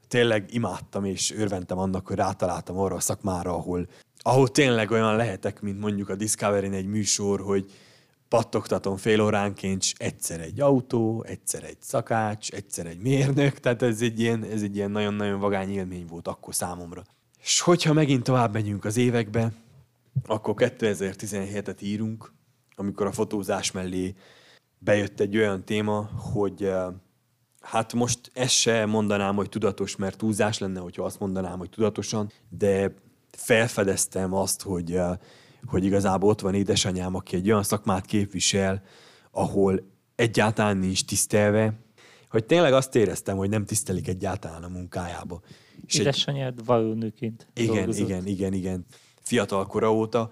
tényleg 0.08 0.54
imádtam 0.54 1.06
és 1.06 1.34
örventem 1.34 1.78
annak, 1.78 2.08
hogy 2.08 2.16
rátaláltam 2.16 2.78
arra 2.78 2.96
a 2.96 3.00
szakmára, 3.00 3.54
ahol, 3.54 3.88
ahol 4.20 4.48
tényleg 4.48 4.92
olyan 4.92 5.16
lehetek, 5.16 5.62
mint 5.62 5.80
mondjuk 5.80 6.10
a 6.10 6.16
Discovery-n 6.16 6.74
egy 6.74 6.88
műsor, 6.88 7.40
hogy 7.40 7.72
pattogtatom 8.28 8.96
fél 8.96 9.22
óránként, 9.22 9.86
egyszer 9.98 10.40
egy 10.40 10.62
autó, 10.62 11.24
egyszer 11.28 11.64
egy 11.64 11.78
szakács, 11.80 12.52
egyszer 12.52 12.86
egy 12.86 13.00
mérnök, 13.00 13.60
tehát 13.60 13.82
ez 13.82 14.02
egy 14.02 14.20
ilyen, 14.20 14.44
ez 14.44 14.62
egy 14.62 14.76
ilyen 14.76 14.92
nagyon-nagyon 14.92 15.40
vagány 15.40 15.70
élmény 15.70 16.06
volt 16.06 16.28
akkor 16.28 16.56
számomra. 16.56 17.04
És 17.44 17.60
hogyha 17.60 17.94
megint 17.94 18.24
tovább 18.24 18.54
megyünk 18.54 18.86
az 18.86 18.98
évekbe, 18.98 19.52
akkor 20.26 20.54
2017-et 20.58 21.82
írunk, 21.82 22.34
amikor 22.76 23.06
a 23.06 23.12
fotózás 23.12 23.72
mellé 23.72 24.16
bejött 24.80 25.20
egy 25.20 25.38
olyan 25.38 25.66
téma, 25.66 26.10
hogy 26.32 26.64
eh, 26.64 26.86
hát 27.62 27.94
most 27.94 28.32
ezt 28.34 28.54
se 28.54 28.86
mondanám, 28.86 29.36
hogy 29.36 29.50
tudatos, 29.50 29.96
mert 29.96 30.18
túlzás 30.18 30.58
lenne, 30.58 30.80
hogyha 30.80 31.04
azt 31.04 31.20
mondanám, 31.20 31.58
hogy 31.58 31.70
tudatosan, 31.70 32.32
de 32.50 32.94
felfedeztem 33.32 34.34
azt, 34.34 34.62
hogy, 34.62 34.94
eh, 34.94 35.18
hogy 35.66 35.86
igazából 35.86 36.30
ott 36.30 36.42
van 36.42 36.54
édesanyám, 36.54 37.16
aki 37.16 37.36
egy 37.36 37.50
olyan 37.50 37.64
szakmát 37.64 38.06
képvisel, 38.06 38.84
ahol 39.32 39.84
egyáltalán 40.16 40.78
nincs 40.78 41.06
tisztelve, 41.06 41.74
hogy 42.30 42.46
tényleg 42.46 42.74
azt 42.74 42.96
éreztem, 42.96 43.38
hogy 43.38 43.50
nem 43.50 43.66
tisztelik 43.66 44.08
egyáltalán 44.08 44.64
a 44.64 44.68
munkájába. 44.68 45.42
És 45.86 45.96
Édesanyád 45.96 46.66
valónőként 46.66 47.48
igen, 47.54 47.76
dolgozott. 47.76 48.08
igen, 48.08 48.28
igen, 48.28 48.54
igen. 48.54 48.86
Fiatal 49.28 49.66
kora 49.66 49.94
óta, 49.94 50.32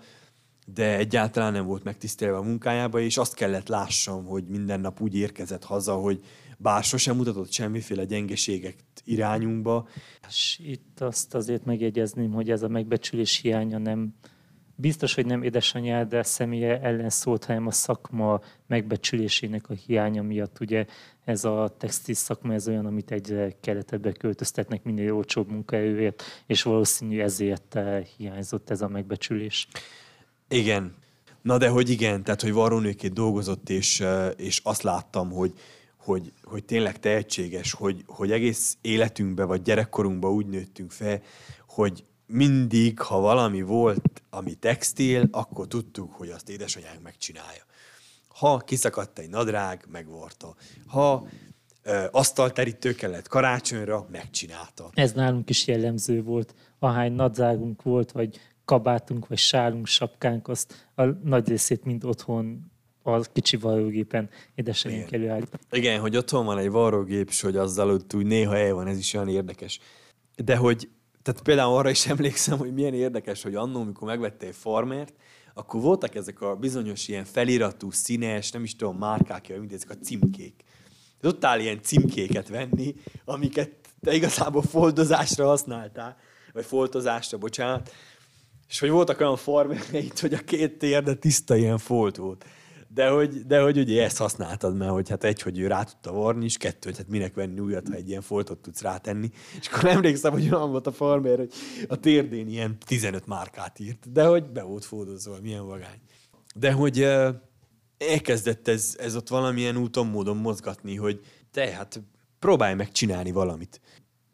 de 0.65 0.97
egyáltalán 0.97 1.51
nem 1.51 1.65
volt 1.65 1.83
megtisztelve 1.83 2.37
a 2.37 2.41
munkájába, 2.41 2.99
és 2.99 3.17
azt 3.17 3.33
kellett 3.33 3.67
lássam, 3.67 4.25
hogy 4.25 4.43
minden 4.47 4.79
nap 4.79 5.01
úgy 5.01 5.15
érkezett 5.15 5.63
haza, 5.63 5.93
hogy 5.93 6.19
bár 6.57 6.83
sosem 6.83 7.15
mutatott 7.15 7.51
semmiféle 7.51 8.05
gyengeséget 8.05 8.75
irányunkba. 9.03 9.87
És 10.27 10.59
itt 10.63 11.01
azt 11.01 11.35
azért 11.35 11.65
megjegyezném, 11.65 12.31
hogy 12.31 12.49
ez 12.49 12.63
a 12.63 12.67
megbecsülés 12.67 13.37
hiánya 13.37 13.77
nem 13.77 14.13
biztos, 14.75 15.13
hogy 15.13 15.25
nem 15.25 15.43
édesanyád 15.43 16.17
személye 16.21 16.81
ellen 16.81 17.09
szólt, 17.09 17.45
hanem 17.45 17.67
a 17.67 17.71
szakma 17.71 18.41
megbecsülésének 18.67 19.69
a 19.69 19.73
hiánya 19.73 20.21
miatt. 20.21 20.59
Ugye 20.59 20.85
ez 21.25 21.43
a 21.43 21.75
textil 21.77 22.15
szakma 22.15 22.53
ez 22.53 22.67
olyan, 22.67 22.85
amit 22.85 23.11
egy 23.11 23.55
keletebe 23.61 24.11
költöztetnek 24.11 24.83
minél 24.83 25.15
olcsóbb 25.15 25.49
munkaerőért, 25.49 26.23
és 26.45 26.63
valószínű 26.63 27.19
ezért 27.19 27.75
eh, 27.75 28.03
hiányzott 28.17 28.69
ez 28.69 28.81
a 28.81 28.87
megbecsülés. 28.87 29.67
Igen. 30.49 30.95
Na 31.41 31.57
de 31.57 31.69
hogy 31.69 31.89
igen, 31.89 32.23
tehát 32.23 32.41
hogy 32.41 32.53
varrónőként 32.53 33.13
dolgozott, 33.13 33.69
és, 33.69 33.99
eh, 33.99 34.31
és 34.37 34.61
azt 34.63 34.81
láttam, 34.81 35.31
hogy, 35.31 35.53
hogy, 35.97 36.31
hogy 36.43 36.63
tényleg 36.65 36.99
tehetséges, 36.99 37.71
hogy, 37.71 38.03
hogy 38.07 38.31
egész 38.31 38.77
életünkben 38.81 39.47
vagy 39.47 39.61
gyerekkorunkban 39.61 40.31
úgy 40.31 40.45
nőttünk 40.45 40.91
fel, 40.91 41.21
hogy 41.67 42.03
mindig, 42.27 42.99
ha 42.99 43.19
valami 43.19 43.61
volt, 43.61 44.21
ami 44.29 44.53
textil, 44.53 45.27
akkor 45.31 45.67
tudtuk, 45.67 46.13
hogy 46.13 46.29
azt 46.29 46.49
édesanyánk 46.49 47.01
megcsinálja. 47.01 47.63
Ha 48.27 48.57
kiszakadt 48.57 49.19
egy 49.19 49.29
nadrág, 49.29 49.85
megvorta. 49.91 50.55
Ha 50.87 51.27
ö, 51.83 52.05
asztalterítő 52.11 52.93
kellett 52.93 53.27
karácsonyra, 53.27 54.07
megcsinálta. 54.11 54.89
Ez 54.93 55.11
nálunk 55.11 55.49
is 55.49 55.67
jellemző 55.67 56.23
volt. 56.23 56.55
Ahány 56.79 57.11
nadrágunk 57.11 57.81
volt, 57.81 58.11
vagy 58.11 58.39
kabátunk, 58.65 59.27
vagy 59.27 59.37
sálunk, 59.37 59.87
sapkánk, 59.87 60.47
azt 60.47 60.89
a 60.95 61.03
nagy 61.03 61.47
részét 61.47 61.83
mind 61.83 62.03
otthon 62.03 62.71
a 63.03 63.19
kicsi 63.19 63.57
varrógépen 63.57 64.29
édesanyánk 64.55 65.07
Igen. 65.07 65.21
előállít. 65.21 65.59
Igen, 65.71 65.99
hogy 65.99 66.17
otthon 66.17 66.45
van 66.45 66.57
egy 66.57 66.69
varrógép, 66.69 67.29
és 67.29 67.41
hogy 67.41 67.55
azzal 67.55 67.89
ott 67.89 68.13
úgy 68.13 68.25
néha 68.25 68.57
el 68.57 68.73
van, 68.73 68.87
ez 68.87 68.97
is 68.97 69.13
olyan 69.13 69.27
érdekes. 69.27 69.79
De 70.35 70.55
hogy, 70.55 70.89
tehát 71.25 71.41
például 71.41 71.75
arra 71.75 71.89
is 71.89 72.07
emlékszem, 72.15 72.57
hogy 72.57 72.73
milyen 72.73 72.93
érdekes, 72.93 73.43
hogy 73.43 73.55
annó, 73.55 73.81
amikor 73.81 74.07
megvette 74.07 74.45
egy 74.45 74.55
farmert, 74.55 75.13
akkor 75.53 75.81
voltak 75.81 76.15
ezek 76.15 76.41
a 76.41 76.55
bizonyos 76.55 77.07
ilyen 77.07 77.25
feliratú, 77.25 77.91
színes, 77.91 78.51
nem 78.51 78.63
is 78.63 78.75
tudom, 78.75 78.97
márkák, 78.97 79.59
mint 79.59 79.73
ezek 79.73 79.89
a 79.89 79.97
címkék. 80.03 80.63
Áll 81.39 81.59
ilyen 81.59 81.81
címkéket 81.81 82.47
venni, 82.47 82.95
amiket 83.25 83.71
te 84.01 84.13
igazából 84.13 84.61
foldozásra 84.61 85.45
használtál, 85.45 86.17
vagy 86.53 86.65
foltozásra, 86.65 87.37
bocsánat, 87.37 87.91
és 88.67 88.79
hogy 88.79 88.89
voltak 88.89 89.19
olyan 89.19 89.37
farmereit, 89.37 90.19
hogy 90.19 90.33
a 90.33 90.43
két 90.43 90.77
térde 90.77 91.13
tiszta 91.13 91.55
ilyen 91.55 91.77
folt 91.77 92.15
volt. 92.15 92.45
De 92.95 93.09
hogy, 93.09 93.45
de 93.45 93.61
hogy 93.61 93.77
ugye 93.77 94.03
ezt 94.03 94.17
használtad, 94.17 94.75
mert 94.75 94.91
hogy 94.91 95.09
hát 95.09 95.23
egy, 95.23 95.41
hogy 95.41 95.59
ő 95.59 95.67
rá 95.67 95.83
tudta 95.83 96.11
varni, 96.11 96.45
és 96.45 96.57
kettő, 96.57 96.89
hogy 96.89 96.97
hát 96.97 97.07
minek 97.07 97.33
venni 97.33 97.59
újat, 97.59 97.87
ha 97.87 97.93
egy 97.93 98.09
ilyen 98.09 98.21
foltot 98.21 98.59
tudsz 98.59 98.81
rátenni. 98.81 99.31
És 99.59 99.67
akkor 99.67 99.89
emlékszem, 99.89 100.31
hogy 100.31 100.53
olyan 100.53 100.71
volt 100.71 100.87
a 100.87 100.91
farmer, 100.91 101.37
hogy 101.37 101.51
a 101.87 101.95
térdén 101.95 102.47
ilyen 102.47 102.77
15 102.85 103.27
márkát 103.27 103.79
írt, 103.79 104.11
de 104.11 104.25
hogy 104.25 104.43
be 104.43 104.63
volt 104.63 104.85
foldozva, 104.85 105.37
milyen 105.41 105.65
vagány. 105.65 105.99
De 106.55 106.71
hogy 106.71 107.07
elkezdett 107.97 108.67
ez, 108.67 108.95
ez 108.99 109.15
ott 109.15 109.29
valamilyen 109.29 109.77
úton, 109.77 110.07
módon 110.07 110.37
mozgatni, 110.37 110.95
hogy 110.95 111.19
te 111.51 111.71
hát 111.71 112.01
próbálj 112.39 112.73
meg 112.73 112.91
csinálni 112.91 113.31
valamit. 113.31 113.81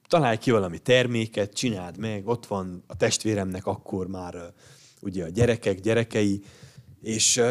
Találj 0.07 0.37
ki 0.37 0.51
valami 0.51 0.79
terméket, 0.79 1.53
csináld 1.53 1.97
meg, 1.97 2.27
ott 2.27 2.45
van 2.45 2.83
a 2.87 2.97
testvéremnek 2.97 3.65
akkor 3.65 4.07
már 4.07 4.35
ugye 5.01 5.23
a 5.23 5.29
gyerekek, 5.29 5.79
gyerekei, 5.79 6.43
és 7.01 7.41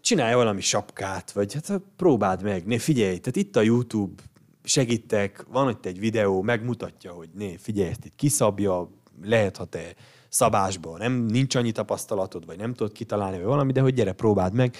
csinálj 0.00 0.34
valami 0.34 0.60
sapkát, 0.60 1.32
vagy 1.32 1.54
hát 1.54 1.80
próbáld 1.96 2.42
meg, 2.42 2.66
ne 2.66 2.78
figyelj, 2.78 3.18
tehát 3.18 3.36
itt 3.36 3.56
a 3.56 3.60
YouTube, 3.60 4.22
segítek, 4.62 5.44
van 5.48 5.70
itt 5.70 5.86
egy 5.86 5.98
videó, 5.98 6.42
megmutatja, 6.42 7.12
hogy 7.12 7.28
né, 7.34 7.56
figyelj, 7.56 7.90
ezt 7.90 8.04
itt 8.04 8.16
kiszabja, 8.16 8.90
lehet, 9.22 9.56
ha 9.56 9.64
te 9.64 9.94
szabásban 10.28 10.98
nem, 10.98 11.12
nincs 11.12 11.54
annyi 11.54 11.72
tapasztalatod, 11.72 12.46
vagy 12.46 12.56
nem 12.56 12.74
tudod 12.74 12.92
kitalálni, 12.92 13.36
vagy 13.36 13.46
valami, 13.46 13.72
de 13.72 13.80
hogy 13.80 13.94
gyere, 13.94 14.12
próbáld 14.12 14.54
meg. 14.54 14.76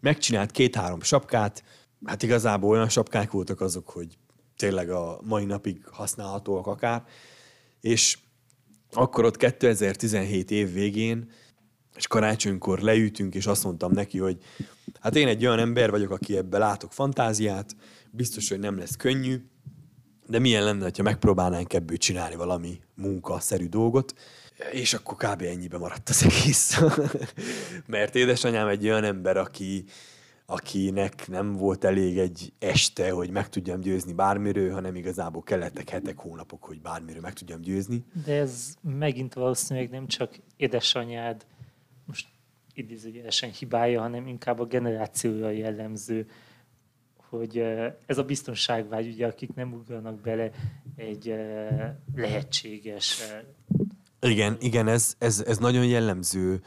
Megcsinált 0.00 0.50
két-három 0.50 1.00
sapkát, 1.00 1.64
hát 2.04 2.22
igazából 2.22 2.70
olyan 2.70 2.88
sapkák 2.88 3.30
voltak 3.30 3.60
azok, 3.60 3.90
hogy 3.90 4.18
tényleg 4.56 4.90
a 4.90 5.20
mai 5.22 5.44
napig 5.44 5.86
használhatóak 5.90 6.66
akár, 6.66 7.04
és 7.80 8.18
akkor 8.92 9.24
ott 9.24 9.36
2017 9.36 10.50
év 10.50 10.72
végén 10.72 11.30
és 11.98 12.06
karácsonykor 12.06 12.78
leütünk, 12.78 13.34
és 13.34 13.46
azt 13.46 13.64
mondtam 13.64 13.92
neki, 13.92 14.18
hogy 14.18 14.36
hát 15.00 15.16
én 15.16 15.28
egy 15.28 15.46
olyan 15.46 15.58
ember 15.58 15.90
vagyok, 15.90 16.10
aki 16.10 16.36
ebbe 16.36 16.58
látok 16.58 16.92
fantáziát, 16.92 17.76
biztos, 18.10 18.48
hogy 18.48 18.58
nem 18.58 18.78
lesz 18.78 18.96
könnyű, 18.96 19.44
de 20.26 20.38
milyen 20.38 20.64
lenne, 20.64 20.90
ha 20.96 21.02
megpróbálnánk 21.02 21.72
ebből 21.72 21.96
csinálni 21.96 22.34
valami 22.34 22.80
munkaszerű 22.94 23.66
dolgot, 23.66 24.14
és 24.72 24.94
akkor 24.94 25.16
kb. 25.16 25.42
ennyibe 25.42 25.78
maradt 25.78 26.08
az 26.08 26.24
egész. 26.24 26.80
Mert 27.86 28.14
édesanyám 28.14 28.68
egy 28.68 28.84
olyan 28.84 29.04
ember, 29.04 29.36
aki, 29.36 29.84
akinek 30.46 31.28
nem 31.28 31.52
volt 31.52 31.84
elég 31.84 32.18
egy 32.18 32.52
este, 32.58 33.10
hogy 33.10 33.30
meg 33.30 33.48
tudjam 33.48 33.80
győzni 33.80 34.12
bármiről, 34.12 34.72
hanem 34.72 34.94
igazából 34.94 35.42
kellettek 35.42 35.88
hetek, 35.88 36.18
hónapok, 36.18 36.64
hogy 36.64 36.80
bármiről 36.80 37.20
meg 37.20 37.32
tudjam 37.32 37.60
győzni. 37.60 38.04
De 38.24 38.34
ez 38.38 38.74
megint 38.82 39.34
valószínűleg 39.34 39.90
nem 39.90 40.06
csak 40.06 40.38
édesanyád, 40.56 41.46
most 42.08 42.26
idézőjelesen 42.74 43.50
hibája, 43.50 44.00
hanem 44.00 44.26
inkább 44.26 44.60
a 44.60 44.64
generációja 44.64 45.50
jellemző, 45.50 46.26
hogy 47.16 47.58
ez 48.06 48.18
a 48.18 48.24
biztonságvágy, 48.24 49.06
ugye, 49.06 49.26
akik 49.26 49.54
nem 49.54 49.72
ugranak 49.72 50.20
bele 50.20 50.50
egy 50.96 51.28
eh, 51.28 51.94
lehetséges 52.14 53.20
eh, 53.20 54.30
Igen, 54.30 54.56
igen, 54.60 54.88
ez, 54.88 55.14
ez, 55.18 55.40
ez 55.46 55.58
nagyon 55.58 55.86
jellemző 55.86 56.62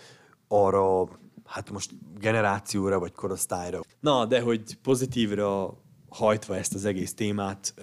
arra, 0.47 1.07
hát 1.45 1.71
most 1.71 1.91
generációra 2.19 2.99
vagy 2.99 3.11
korosztályra. 3.11 3.79
Na, 3.99 4.25
de 4.25 4.41
hogy 4.41 4.77
pozitívra 4.81 5.77
hajtva 6.09 6.55
ezt 6.55 6.73
az 6.73 6.85
egész 6.85 7.13
témát, 7.13 7.73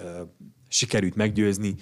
sikerült 0.68 1.14
meggyőzni, 1.14 1.74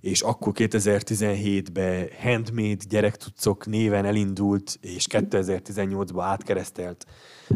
és 0.00 0.20
akkor 0.22 0.52
2017-ben 0.56 2.08
Handmade 2.20 2.84
gyerekcuccok 2.88 3.66
néven 3.66 4.04
elindult, 4.04 4.78
és 4.80 5.06
2018-ban 5.10 6.22
átkeresztelt 6.22 7.06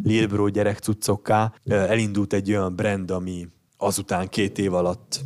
Lil 0.03 0.27
Bro 0.27 0.49
gyerekcuccokká. 0.49 1.55
Elindult 1.65 2.33
egy 2.33 2.51
olyan 2.51 2.77
brand, 2.77 3.11
ami 3.11 3.49
azután 3.77 4.29
két 4.29 4.59
év 4.59 4.75
alatt 4.75 5.21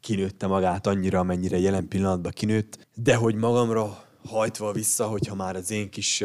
kinőtte 0.00 0.46
magát 0.46 0.86
annyira, 0.86 1.18
amennyire 1.18 1.58
jelen 1.58 1.88
pillanatban 1.88 2.32
kinőtt, 2.32 2.88
de 2.94 3.14
hogy 3.14 3.34
magamra 3.34 4.04
hajtva 4.28 4.72
vissza, 4.72 5.06
hogyha 5.06 5.34
már 5.34 5.56
az 5.56 5.70
én 5.70 5.90
kis 5.90 6.24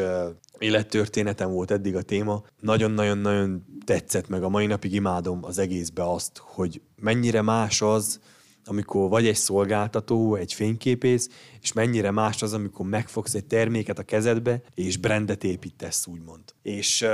élettörténetem 0.58 1.52
volt 1.52 1.72
eddig 1.72 1.96
a 1.96 2.02
téma, 2.02 2.44
nagyon-nagyon-nagyon 2.60 3.66
tetszett 3.86 4.28
meg, 4.28 4.44
a 4.44 4.50
mai 4.50 4.66
napig 4.66 4.94
imádom 4.94 5.40
az 5.42 5.58
egészbe 5.58 6.12
azt, 6.12 6.38
hogy 6.38 6.82
mennyire 7.02 7.42
más 7.42 7.82
az, 7.82 8.20
amikor 8.66 9.10
vagy 9.10 9.28
egy 9.28 9.36
szolgáltató, 9.36 10.36
egy 10.36 10.54
fényképész, 10.54 11.30
és 11.62 11.74
mennyire 11.74 12.12
más 12.12 12.42
az, 12.42 12.54
amikor 12.54 12.86
megfogsz 12.86 13.34
egy 13.34 13.46
terméket 13.46 14.00
a 14.00 14.04
kezedbe, 14.04 14.62
és 14.74 14.98
brandet 14.98 15.44
építesz, 15.44 16.08
úgymond. 16.08 16.44
És 16.62 17.06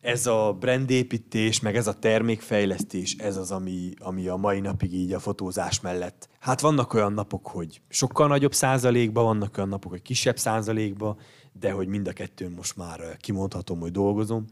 ez 0.00 0.26
a 0.26 0.56
brandépítés, 0.60 1.60
meg 1.60 1.76
ez 1.76 1.86
a 1.86 1.98
termékfejlesztés, 1.98 3.14
ez 3.14 3.36
az, 3.36 3.50
ami, 3.50 3.92
ami 3.98 4.28
a 4.28 4.36
mai 4.36 4.60
napig 4.60 4.94
így 4.94 5.12
a 5.12 5.18
fotózás 5.18 5.80
mellett. 5.80 6.28
Hát 6.40 6.60
vannak 6.60 6.94
olyan 6.94 7.12
napok, 7.12 7.46
hogy 7.46 7.80
sokkal 7.88 8.28
nagyobb 8.28 8.54
százalékban, 8.54 9.24
vannak 9.24 9.56
olyan 9.56 9.68
napok, 9.68 9.90
hogy 9.90 10.02
kisebb 10.02 10.38
százalékban, 10.38 11.16
de 11.52 11.70
hogy 11.70 11.88
mind 11.88 12.08
a 12.08 12.12
kettőn 12.12 12.50
most 12.50 12.76
már 12.76 13.16
kimondhatom, 13.16 13.80
hogy 13.80 13.90
dolgozom. 13.90 14.44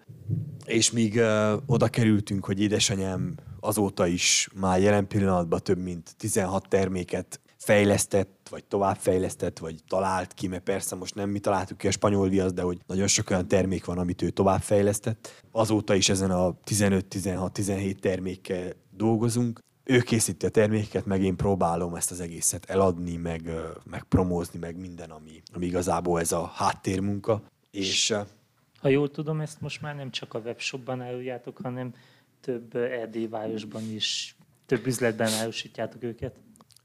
És 0.65 0.91
míg 0.91 1.15
uh, 1.15 1.53
oda 1.67 1.89
kerültünk, 1.89 2.45
hogy 2.45 2.61
édesanyám 2.61 3.35
azóta 3.61 4.07
is 4.07 4.49
már 4.55 4.81
jelen 4.81 5.07
pillanatban 5.07 5.61
több 5.63 5.79
mint 5.79 6.15
16 6.17 6.69
terméket 6.69 7.41
fejlesztett, 7.57 8.47
vagy 8.51 8.65
továbbfejlesztett, 8.65 9.59
vagy 9.59 9.75
talált 9.89 10.35
ki, 10.35 10.47
mert 10.47 10.63
persze 10.63 10.95
most 10.95 11.15
nem 11.15 11.31
mi 11.31 11.39
találtuk 11.39 11.79
ki 11.79 11.87
a 11.87 11.91
spanyol 11.91 12.29
viasz, 12.29 12.53
de 12.53 12.63
hogy 12.63 12.79
nagyon 12.87 13.07
sok 13.07 13.31
olyan 13.31 13.49
termék 13.49 13.85
van, 13.85 13.99
amit 13.99 14.23
ő 14.23 14.31
továbbfejlesztett. 14.31 15.45
Azóta 15.53 15.95
is 15.95 16.09
ezen 16.09 16.31
a 16.31 16.55
15-16-17 16.65 17.99
termékkel 17.99 18.73
dolgozunk. 18.91 19.61
Ő 19.85 20.01
készíti 20.01 20.47
a 20.47 20.49
terméket, 20.49 21.07
meg 21.07 21.23
én 21.23 21.37
próbálom 21.37 21.95
ezt 21.95 22.11
az 22.11 22.21
egészet 22.21 22.65
eladni, 22.71 23.17
meg, 23.17 23.51
meg 23.85 24.03
promózni, 24.03 24.59
meg 24.59 24.77
minden, 24.77 25.11
ami, 25.11 25.43
ami 25.55 25.67
igazából 25.67 26.21
ez 26.21 26.33
a 26.33 26.53
háttérmunka. 26.55 27.43
És 27.71 28.15
ha 28.81 28.89
jól 28.89 29.11
tudom, 29.11 29.41
ezt 29.41 29.61
most 29.61 29.81
már 29.81 29.97
nem 29.97 30.11
csak 30.11 30.35
a 30.35 30.39
webshopban 30.39 31.01
áruljátok, 31.01 31.59
hanem 31.63 31.95
több 32.41 32.77
erdélyvárosban 32.77 33.83
is, 33.95 34.37
több 34.67 34.87
üzletben 34.87 35.33
árusítjátok 35.33 36.03
őket. 36.03 36.35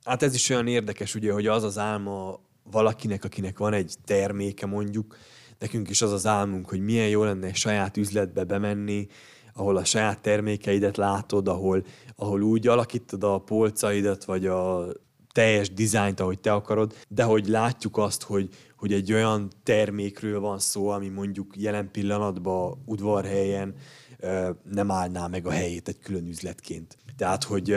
Hát 0.03 0.23
ez 0.23 0.33
is 0.33 0.49
olyan 0.49 0.67
érdekes, 0.67 1.15
ugye, 1.15 1.31
hogy 1.31 1.47
az 1.47 1.63
az 1.63 1.77
álma 1.77 2.39
valakinek, 2.63 3.23
akinek 3.23 3.57
van 3.57 3.73
egy 3.73 3.95
terméke 4.05 4.65
mondjuk, 4.65 5.17
nekünk 5.59 5.89
is 5.89 6.01
az 6.01 6.11
az 6.11 6.25
álmunk, 6.25 6.69
hogy 6.69 6.79
milyen 6.79 7.09
jó 7.09 7.23
lenne 7.23 7.53
saját 7.53 7.97
üzletbe 7.97 8.43
bemenni, 8.43 9.07
ahol 9.53 9.77
a 9.77 9.85
saját 9.85 10.19
termékeidet 10.19 10.97
látod, 10.97 11.47
ahol, 11.47 11.85
ahol 12.15 12.41
úgy 12.41 12.67
alakítod 12.67 13.23
a 13.23 13.37
polcaidat, 13.37 14.25
vagy 14.25 14.45
a 14.45 14.87
teljes 15.31 15.73
dizájnt, 15.73 16.19
ahogy 16.19 16.39
te 16.39 16.53
akarod, 16.53 16.93
de 17.07 17.23
hogy 17.23 17.47
látjuk 17.47 17.97
azt, 17.97 18.23
hogy, 18.23 18.49
hogy 18.77 18.93
egy 18.93 19.13
olyan 19.13 19.51
termékről 19.63 20.39
van 20.39 20.59
szó, 20.59 20.87
ami 20.87 21.07
mondjuk 21.07 21.53
jelen 21.57 21.91
pillanatban 21.91 22.83
udvarhelyen 22.85 23.75
nem 24.63 24.91
állná 24.91 25.27
meg 25.27 25.45
a 25.45 25.51
helyét 25.51 25.87
egy 25.87 25.99
külön 25.99 26.27
üzletként. 26.27 26.97
Tehát, 27.17 27.43
hogy 27.43 27.75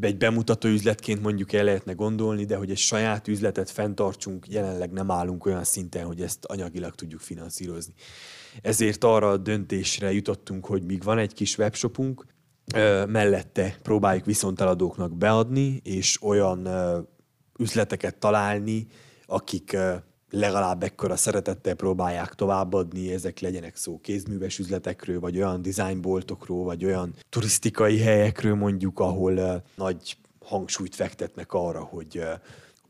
egy 0.00 0.16
bemutató 0.16 0.68
üzletként 0.68 1.22
mondjuk 1.22 1.52
el 1.52 1.64
lehetne 1.64 1.92
gondolni, 1.92 2.44
de 2.44 2.56
hogy 2.56 2.70
egy 2.70 2.78
saját 2.78 3.28
üzletet 3.28 3.70
fenntartsunk, 3.70 4.48
jelenleg 4.48 4.92
nem 4.92 5.10
állunk 5.10 5.46
olyan 5.46 5.64
szinten, 5.64 6.04
hogy 6.04 6.20
ezt 6.20 6.44
anyagilag 6.44 6.94
tudjuk 6.94 7.20
finanszírozni. 7.20 7.94
Ezért 8.62 9.04
arra 9.04 9.30
a 9.30 9.36
döntésre 9.36 10.12
jutottunk, 10.12 10.66
hogy 10.66 10.82
míg 10.82 11.02
van 11.02 11.18
egy 11.18 11.34
kis 11.34 11.58
webshopunk, 11.58 12.26
mellette 13.06 13.78
próbáljuk 13.82 14.24
viszonteladóknak 14.24 15.16
beadni, 15.16 15.80
és 15.84 16.22
olyan 16.22 16.68
üzleteket 17.58 18.16
találni, 18.16 18.86
akik 19.26 19.76
legalább 20.30 20.82
ekkora 20.82 21.16
szeretettel 21.16 21.74
próbálják 21.74 22.34
továbbadni, 22.34 23.12
ezek 23.12 23.40
legyenek 23.40 23.76
szó 23.76 24.00
kézműves 24.00 24.58
üzletekről, 24.58 25.20
vagy 25.20 25.36
olyan 25.36 25.62
dizájnboltokról, 25.62 26.64
vagy 26.64 26.84
olyan 26.84 27.14
turisztikai 27.28 27.98
helyekről 27.98 28.54
mondjuk, 28.54 29.00
ahol 29.00 29.62
nagy 29.74 30.16
hangsúlyt 30.44 30.94
fektetnek 30.94 31.52
arra, 31.52 31.80
hogy 31.80 32.18
uh, 32.18 32.24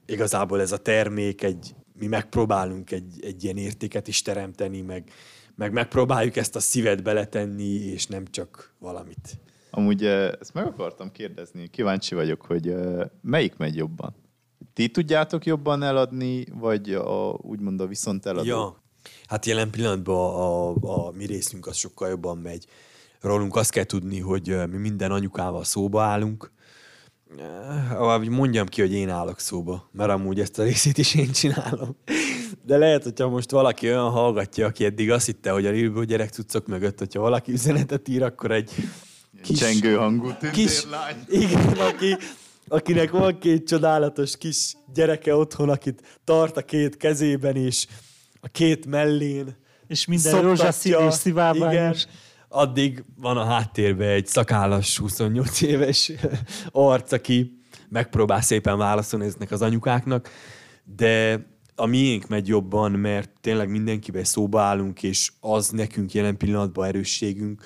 igazából 0.07 0.61
ez 0.61 0.73
a 0.73 0.77
termék 0.79 1.43
egy, 1.43 1.75
mi 1.99 2.07
megpróbálunk 2.07 2.91
egy, 2.91 3.19
egy 3.21 3.45
ilyen 3.45 3.57
értéket 3.57 4.09
is 4.09 4.23
teremteni, 4.23 4.81
meg, 4.81 5.11
meg 5.55 5.73
megpróbáljuk 5.73 6.37
ezt 6.37 6.57
a 6.57 6.61
szívet 6.61 7.03
beletenni, 7.03 7.73
és 7.73 8.07
nem 8.07 8.25
csak 8.31 8.73
valamit. 8.79 9.39
Amúgy 9.71 10.05
ezt 10.05 10.55
meg 10.55 10.67
akartam 10.67 11.13
kérdezni, 11.13 11.69
kíváncsi 11.69 12.15
vagyok, 12.15 12.43
hogy 12.43 12.75
melyik 13.23 13.57
megy 13.57 13.77
jobban? 13.77 14.15
Ti 14.79 14.89
tudjátok 14.89 15.47
jobban 15.47 15.83
eladni, 15.83 16.47
vagy 16.53 16.93
a, 16.95 17.39
úgymond 17.43 17.81
a 17.81 17.87
viszont 17.87 18.27
eladó? 18.27 18.47
Ja, 18.47 18.83
hát 19.27 19.47
jelen 19.47 19.71
pillanatban 19.71 20.17
a, 20.17 20.71
a, 20.71 21.07
a 21.07 21.11
mi 21.13 21.27
részünk 21.27 21.67
az 21.67 21.77
sokkal 21.77 22.09
jobban 22.09 22.39
megy. 22.39 22.67
Rólunk 23.21 23.57
azt 23.57 23.71
kell 23.71 23.85
tudni, 23.85 24.21
hogy 24.21 24.57
mi 24.71 24.77
minden 24.77 25.11
anyukával 25.11 25.65
szóba 25.65 26.03
állunk, 26.03 26.53
ahogy 27.91 28.29
mondjam 28.29 28.67
ki, 28.67 28.81
hogy 28.81 28.93
én 28.93 29.09
állok 29.09 29.39
szóba, 29.39 29.89
mert 29.93 30.11
amúgy 30.11 30.41
ezt 30.41 30.59
a 30.59 30.63
részét 30.63 30.99
is 30.99 31.15
én 31.15 31.33
csinálom. 31.33 31.97
De 32.63 32.77
lehet, 32.77 33.03
hogyha 33.03 33.29
most 33.29 33.51
valaki 33.51 33.87
olyan 33.87 34.11
hallgatja, 34.11 34.67
aki 34.67 34.85
eddig 34.85 35.11
azt 35.11 35.27
hitte, 35.27 35.51
hogy 35.51 35.67
a 35.67 35.71
Lilbő 35.71 36.05
gyerek 36.05 36.31
cuccok 36.31 36.67
mögött, 36.67 36.99
hogyha 36.99 37.21
valaki 37.21 37.53
üzenetet 37.53 38.09
ír, 38.09 38.23
akkor 38.23 38.51
egy 38.51 38.71
kis, 39.43 39.59
csengő 39.59 39.95
hangú 39.95 40.31
kis, 40.53 40.87
Igen, 41.29 41.67
aki, 41.67 42.17
akinek 42.69 43.11
van 43.11 43.39
két 43.39 43.67
csodálatos 43.67 44.37
kis 44.37 44.77
gyereke 44.95 45.35
otthon, 45.35 45.69
akit 45.69 46.21
tart 46.25 46.57
a 46.57 46.63
két 46.63 46.97
kezében 46.97 47.57
is, 47.57 47.87
a 48.41 48.49
két 48.49 48.87
mellén. 48.87 49.57
És 49.87 50.07
minden 50.07 50.43
rózsaszín 50.43 50.97
és 51.09 51.15
szivárványos. 51.15 52.07
Addig 52.49 53.05
van 53.17 53.37
a 53.37 53.45
háttérben 53.45 54.09
egy 54.09 54.27
szakállas 54.27 54.99
28 54.99 55.61
éves 55.61 56.13
arc, 56.71 57.13
aki 57.13 57.63
megpróbál 57.89 58.41
szépen 58.41 58.79
válaszolni 58.79 59.27
ezeknek 59.27 59.51
az 59.51 59.63
anyukáknak, 59.63 60.31
de 60.85 61.47
a 61.75 61.87
miénk 61.87 62.29
megy 62.29 62.49
jobban, 62.49 62.93
mert 62.93 63.31
tényleg 63.41 63.71
mindenkivel 63.71 64.25
szóba 64.25 64.61
állunk, 64.61 65.03
és 65.03 65.33
az 65.41 65.69
nekünk 65.69 66.13
jelen 66.13 66.37
pillanatban 66.37 66.87
erősségünk, 66.87 67.63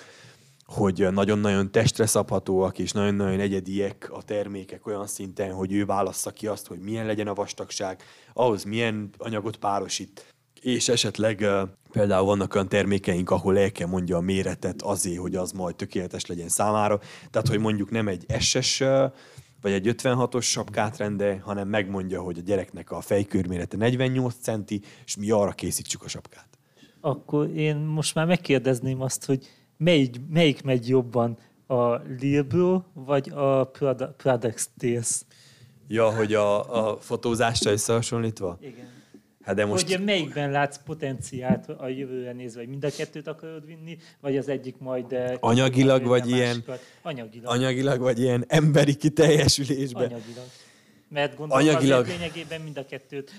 hogy 0.66 1.06
nagyon-nagyon 1.12 1.70
testre 1.70 2.06
szabhatóak 2.06 2.78
és 2.78 2.92
nagyon-nagyon 2.92 3.40
egyediek 3.40 4.08
a 4.12 4.22
termékek 4.22 4.86
olyan 4.86 5.06
szinten, 5.06 5.52
hogy 5.52 5.72
ő 5.72 5.84
válassza 5.84 6.30
ki 6.30 6.46
azt, 6.46 6.66
hogy 6.66 6.78
milyen 6.78 7.06
legyen 7.06 7.26
a 7.26 7.34
vastagság, 7.34 8.02
ahhoz 8.32 8.64
milyen 8.64 9.10
anyagot 9.18 9.56
párosít, 9.56 10.34
és 10.60 10.88
esetleg 10.88 11.46
például 11.92 12.26
vannak 12.26 12.54
olyan 12.54 12.68
termékeink, 12.68 13.30
ahol 13.30 13.58
el 13.58 13.72
kell 13.72 13.88
mondja 13.88 14.16
a 14.16 14.20
méretet 14.20 14.82
azért, 14.82 15.18
hogy 15.18 15.34
az 15.34 15.52
majd 15.52 15.76
tökéletes 15.76 16.26
legyen 16.26 16.48
számára. 16.48 17.00
Tehát, 17.30 17.48
hogy 17.48 17.58
mondjuk 17.58 17.90
nem 17.90 18.08
egy 18.08 18.26
SS 18.38 18.78
vagy 19.60 19.72
egy 19.72 19.94
56-os 19.98 20.42
sapkát 20.42 20.96
rende, 20.96 21.40
hanem 21.44 21.68
megmondja, 21.68 22.22
hogy 22.22 22.38
a 22.38 22.42
gyereknek 22.42 22.90
a 22.90 23.00
fejkörmérete 23.00 23.76
48 23.76 24.34
centi, 24.40 24.80
és 25.04 25.16
mi 25.16 25.30
arra 25.30 25.50
készítsük 25.50 26.02
a 26.02 26.08
sapkát. 26.08 26.48
Akkor 27.00 27.50
én 27.56 27.76
most 27.76 28.14
már 28.14 28.26
megkérdezném 28.26 29.00
azt, 29.00 29.24
hogy 29.24 29.48
melyik, 29.82 30.16
melyik 30.30 30.62
megy 30.62 30.88
jobban, 30.88 31.38
a 31.66 31.94
Lilbro 32.20 32.82
vagy 32.92 33.30
a 33.34 33.70
Pradex 34.16 34.70
Tales? 34.78 35.20
Ja, 35.88 36.10
hogy 36.10 36.34
a, 36.34 36.88
a 36.88 36.96
fotózásra 36.96 37.70
összehasonlítva? 37.70 38.58
Igen. 38.60 38.90
Hát 39.42 39.54
de 39.54 39.66
most... 39.66 39.90
Hogy 39.90 40.04
melyikben 40.04 40.50
látsz 40.50 40.78
potenciált 40.84 41.68
a 41.68 41.88
jövőre 41.88 42.32
nézve, 42.32 42.60
hogy 42.60 42.68
mind 42.68 42.84
a 42.84 42.90
kettőt 42.96 43.26
akarod 43.26 43.66
vinni, 43.66 43.98
vagy 44.20 44.36
az 44.36 44.48
egyik 44.48 44.78
majd... 44.78 45.12
Eh, 45.12 45.36
anyagilag 45.40 46.04
vagy 46.04 46.30
ilyen... 46.30 46.64
Anyagilag. 47.02 47.50
Anyagilag 47.50 48.00
vagy 48.00 48.20
ilyen 48.20 48.44
emberi 48.48 48.94
kiteljesülésben. 48.94 50.02
Anyagilag. 50.02 50.44
Mert 51.08 51.36
gondolom 51.36 51.66
Anyagilag... 51.66 52.00
azért 52.00 52.18
lényegében 52.18 52.60
mind 52.60 52.78
a 52.78 52.84
kettőt 52.84 53.32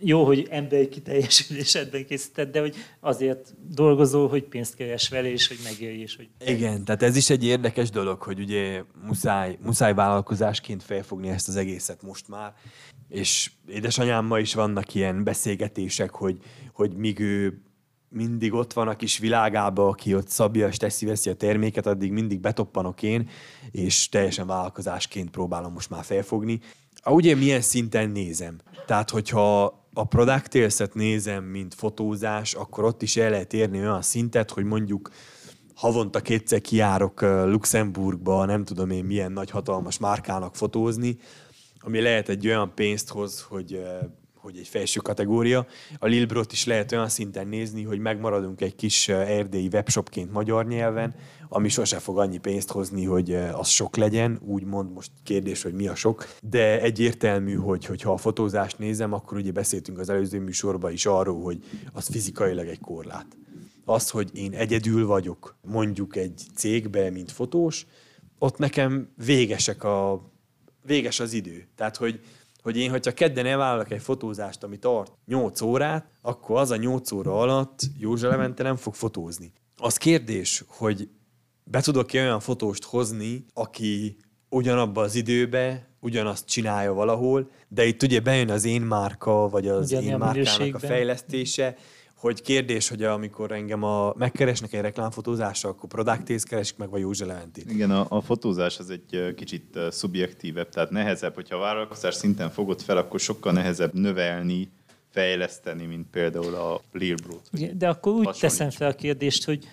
jó, 0.00 0.24
hogy 0.24 0.46
emberi 0.50 0.88
kiteljesülésedben 0.88 2.06
készíted, 2.06 2.50
de 2.50 2.60
hogy 2.60 2.74
azért 3.00 3.54
dolgozol, 3.74 4.28
hogy 4.28 4.44
pénzt 4.44 4.74
keres 4.74 5.08
vele, 5.08 5.30
és 5.30 5.48
hogy 5.48 5.58
megélj, 5.64 6.00
és 6.00 6.16
hogy... 6.16 6.28
Igen, 6.46 6.84
tehát 6.84 7.02
ez 7.02 7.16
is 7.16 7.30
egy 7.30 7.44
érdekes 7.44 7.90
dolog, 7.90 8.22
hogy 8.22 8.40
ugye 8.40 8.82
muszáj, 9.06 9.58
muszáj 9.62 9.94
vállalkozásként 9.94 10.82
felfogni 10.82 11.28
ezt 11.28 11.48
az 11.48 11.56
egészet 11.56 12.02
most 12.02 12.28
már, 12.28 12.52
és 13.08 13.50
édesanyámmal 13.68 14.40
is 14.40 14.54
vannak 14.54 14.94
ilyen 14.94 15.24
beszélgetések, 15.24 16.10
hogy, 16.10 16.36
hogy 16.72 16.96
míg 16.96 17.18
ő 17.20 17.62
mindig 18.10 18.52
ott 18.52 18.72
van 18.72 18.88
a 18.88 18.96
kis 18.96 19.18
világába, 19.18 19.88
aki 19.88 20.14
ott 20.14 20.28
szabja 20.28 20.68
és 20.68 20.76
teszi-veszi 20.76 21.30
a 21.30 21.34
terméket, 21.34 21.86
addig 21.86 22.12
mindig 22.12 22.40
betoppanok 22.40 23.02
én, 23.02 23.28
és 23.70 24.08
teljesen 24.08 24.46
vállalkozásként 24.46 25.30
próbálom 25.30 25.72
most 25.72 25.90
már 25.90 26.04
felfogni. 26.04 26.60
Én 27.18 27.36
milyen 27.36 27.60
szinten 27.60 28.10
nézem. 28.10 28.58
Tehát, 28.86 29.10
hogyha 29.10 29.78
a 29.98 30.04
product 30.04 30.94
nézem, 30.94 31.44
mint 31.44 31.74
fotózás, 31.74 32.54
akkor 32.54 32.84
ott 32.84 33.02
is 33.02 33.16
el 33.16 33.30
lehet 33.30 33.52
érni 33.52 33.78
olyan 33.78 34.02
szintet, 34.02 34.50
hogy 34.50 34.64
mondjuk 34.64 35.10
havonta 35.74 36.20
kétszer 36.20 36.60
kiárok 36.60 37.20
Luxemburgba, 37.22 38.44
nem 38.44 38.64
tudom 38.64 38.90
én 38.90 39.04
milyen 39.04 39.32
nagy 39.32 39.50
hatalmas 39.50 39.98
márkának 39.98 40.56
fotózni, 40.56 41.16
ami 41.80 42.00
lehet 42.00 42.28
egy 42.28 42.46
olyan 42.46 42.72
pénzt 42.74 43.08
hoz, 43.08 43.42
hogy 43.48 43.80
hogy 44.40 44.56
egy 44.56 44.68
felső 44.68 45.00
kategória. 45.00 45.66
A 45.98 46.06
Lilbrot 46.06 46.52
is 46.52 46.66
lehet 46.66 46.92
olyan 46.92 47.08
szinten 47.08 47.48
nézni, 47.48 47.82
hogy 47.82 47.98
megmaradunk 47.98 48.60
egy 48.60 48.74
kis 48.74 49.08
erdélyi 49.08 49.68
webshopként 49.72 50.32
magyar 50.32 50.66
nyelven, 50.66 51.14
ami 51.48 51.68
sose 51.68 51.98
fog 51.98 52.18
annyi 52.18 52.38
pénzt 52.38 52.70
hozni, 52.70 53.04
hogy 53.04 53.34
az 53.34 53.68
sok 53.68 53.96
legyen, 53.96 54.40
úgymond 54.46 54.92
most 54.92 55.10
kérdés, 55.22 55.62
hogy 55.62 55.74
mi 55.74 55.88
a 55.88 55.94
sok, 55.94 56.28
de 56.42 56.80
egyértelmű, 56.80 57.54
hogy 57.54 57.84
hogyha 57.84 58.12
a 58.12 58.16
fotózást 58.16 58.78
nézem, 58.78 59.12
akkor 59.12 59.38
ugye 59.38 59.52
beszéltünk 59.52 59.98
az 59.98 60.08
előző 60.08 60.40
műsorban 60.40 60.92
is 60.92 61.06
arról, 61.06 61.42
hogy 61.42 61.64
az 61.92 62.08
fizikailag 62.08 62.66
egy 62.66 62.80
korlát 62.80 63.26
az, 63.88 64.10
hogy 64.10 64.30
én 64.32 64.52
egyedül 64.52 65.06
vagyok 65.06 65.56
mondjuk 65.62 66.16
egy 66.16 66.42
cégbe, 66.54 67.10
mint 67.10 67.32
fotós, 67.32 67.86
ott 68.38 68.58
nekem 68.58 69.08
végesek 69.24 69.84
a, 69.84 70.30
véges 70.86 71.20
az 71.20 71.32
idő. 71.32 71.68
Tehát, 71.76 71.96
hogy, 71.96 72.20
hogy 72.62 72.76
én, 72.76 72.90
hogyha 72.90 73.12
kedden 73.12 73.46
elvállalok 73.46 73.90
egy 73.90 74.02
fotózást, 74.02 74.62
ami 74.62 74.78
tart 74.78 75.12
8 75.26 75.60
órát, 75.60 76.10
akkor 76.22 76.58
az 76.58 76.70
a 76.70 76.76
8 76.76 77.12
óra 77.12 77.40
alatt 77.40 77.80
Józsa 77.98 78.28
Levente 78.28 78.62
nem 78.62 78.76
fog 78.76 78.94
fotózni. 78.94 79.52
Az 79.76 79.96
kérdés, 79.96 80.64
hogy 80.66 81.08
be 81.64 81.80
tudok-e 81.80 82.20
olyan 82.22 82.40
fotóst 82.40 82.84
hozni, 82.84 83.44
aki 83.54 84.16
ugyanabban 84.48 85.04
az 85.04 85.14
időbe 85.14 85.88
ugyanazt 86.00 86.46
csinálja 86.46 86.92
valahol, 86.92 87.50
de 87.68 87.84
itt 87.84 88.02
ugye 88.02 88.20
bejön 88.20 88.50
az 88.50 88.64
én 88.64 88.82
márka, 88.82 89.48
vagy 89.48 89.68
az 89.68 89.86
Ugyanilyen 89.86 90.12
én 90.12 90.18
márkának 90.18 90.74
a 90.74 90.78
fejlesztése, 90.78 91.76
hogy 92.18 92.42
kérdés, 92.42 92.88
hogy 92.88 93.02
amikor 93.02 93.52
engem 93.52 93.82
a, 93.82 94.14
megkeresnek 94.16 94.72
egy 94.72 94.80
reklámfotózásra, 94.80 95.68
akkor 95.68 95.88
Product 95.88 96.24
Taste 96.24 96.48
keresik 96.48 96.76
meg, 96.76 96.90
vagy 96.90 97.00
Józsa 97.00 97.26
Leventét. 97.26 97.70
Igen, 97.70 97.90
a, 97.90 98.06
a 98.08 98.20
fotózás 98.20 98.78
az 98.78 98.90
egy 98.90 99.34
kicsit 99.34 99.78
szubjektívebb, 99.90 100.68
tehát 100.68 100.90
nehezebb, 100.90 101.34
hogyha 101.34 101.56
a 101.56 101.60
vállalkozás 101.60 102.14
szinten 102.14 102.50
fogod 102.50 102.80
fel, 102.80 102.96
akkor 102.96 103.20
sokkal 103.20 103.52
nehezebb 103.52 103.94
növelni, 103.94 104.70
fejleszteni, 105.10 105.86
mint 105.86 106.06
például 106.10 106.54
a. 106.54 106.80
Igen, 107.50 107.78
De 107.78 107.88
akkor 107.88 108.12
úgy 108.12 108.36
teszem 108.40 108.70
fel 108.70 108.90
a 108.90 108.94
kérdést, 108.94 109.44
hogy 109.44 109.68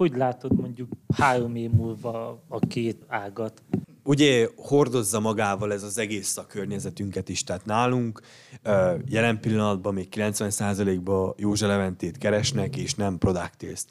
hogy 0.00 0.16
látod 0.16 0.60
mondjuk 0.60 0.88
három 1.14 1.56
év 1.56 1.70
múlva 1.70 2.42
a 2.48 2.58
két 2.58 3.04
ágat? 3.08 3.62
ugye 4.04 4.48
hordozza 4.56 5.20
magával 5.20 5.72
ez 5.72 5.82
az 5.82 5.98
egész 5.98 6.26
szakkörnyezetünket 6.26 7.28
is. 7.28 7.44
Tehát 7.44 7.64
nálunk 7.64 8.20
jelen 9.06 9.40
pillanatban 9.40 9.94
még 9.94 10.08
90%-ban 10.16 11.34
Józsa 11.36 11.66
Leventét 11.66 12.18
keresnek, 12.18 12.76
és 12.76 12.94
nem 12.94 13.18
Product. 13.18 13.86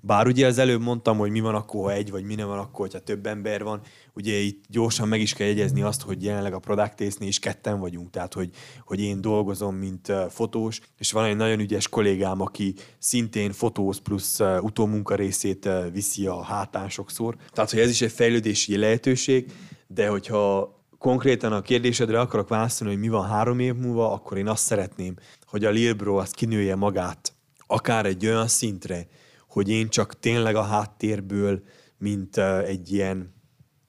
Bár 0.00 0.26
ugye 0.26 0.46
az 0.46 0.58
előbb 0.58 0.80
mondtam, 0.80 1.18
hogy 1.18 1.30
mi 1.30 1.40
van 1.40 1.54
akkor, 1.54 1.82
ha 1.82 1.92
egy, 1.92 2.10
vagy 2.10 2.24
mi 2.24 2.34
nem 2.34 2.46
van 2.46 2.58
akkor, 2.58 2.80
hogyha 2.86 2.98
több 2.98 3.26
ember 3.26 3.62
van. 3.62 3.80
Ugye 4.14 4.36
itt 4.36 4.64
gyorsan 4.68 5.08
meg 5.08 5.20
is 5.20 5.32
kell 5.32 5.46
jegyezni 5.46 5.82
azt, 5.82 6.02
hogy 6.02 6.24
jelenleg 6.24 6.52
a 6.52 6.58
Product 6.58 7.00
is 7.20 7.38
ketten 7.38 7.80
vagyunk, 7.80 8.10
tehát 8.10 8.34
hogy, 8.34 8.50
hogy 8.84 9.00
én 9.00 9.20
dolgozom, 9.20 9.74
mint 9.74 10.12
fotós, 10.30 10.80
és 10.98 11.12
van 11.12 11.24
egy 11.24 11.36
nagyon 11.36 11.60
ügyes 11.60 11.88
kollégám, 11.88 12.40
aki 12.40 12.74
szintén 12.98 13.52
fotóz 13.52 13.98
plusz 13.98 14.40
utómunka 14.60 15.14
részét 15.14 15.68
viszi 15.92 16.26
a 16.26 16.42
hátán 16.42 16.88
sokszor. 16.88 17.36
Tehát, 17.52 17.70
hogy 17.70 17.80
ez 17.80 17.90
is 17.90 18.02
egy 18.02 18.12
fejlődési 18.12 18.76
lehetőség, 18.76 19.52
de 19.86 20.08
hogyha 20.08 20.74
konkrétan 20.98 21.52
a 21.52 21.62
kérdésedre 21.62 22.20
akarok 22.20 22.48
válaszolni, 22.48 22.92
hogy 22.92 23.02
mi 23.02 23.08
van 23.08 23.28
három 23.28 23.58
év 23.58 23.74
múlva, 23.74 24.12
akkor 24.12 24.38
én 24.38 24.48
azt 24.48 24.64
szeretném, 24.64 25.14
hogy 25.46 25.64
a 25.64 25.70
Lil 25.70 25.94
Bro 25.94 26.16
az 26.16 26.30
kinője 26.30 26.74
magát 26.74 27.32
akár 27.72 28.06
egy 28.06 28.26
olyan 28.26 28.48
szintre, 28.48 29.06
hogy 29.52 29.68
én 29.68 29.88
csak 29.88 30.18
tényleg 30.18 30.54
a 30.54 30.62
háttérből, 30.62 31.62
mint 31.98 32.36
egy 32.66 32.92
ilyen 32.92 33.34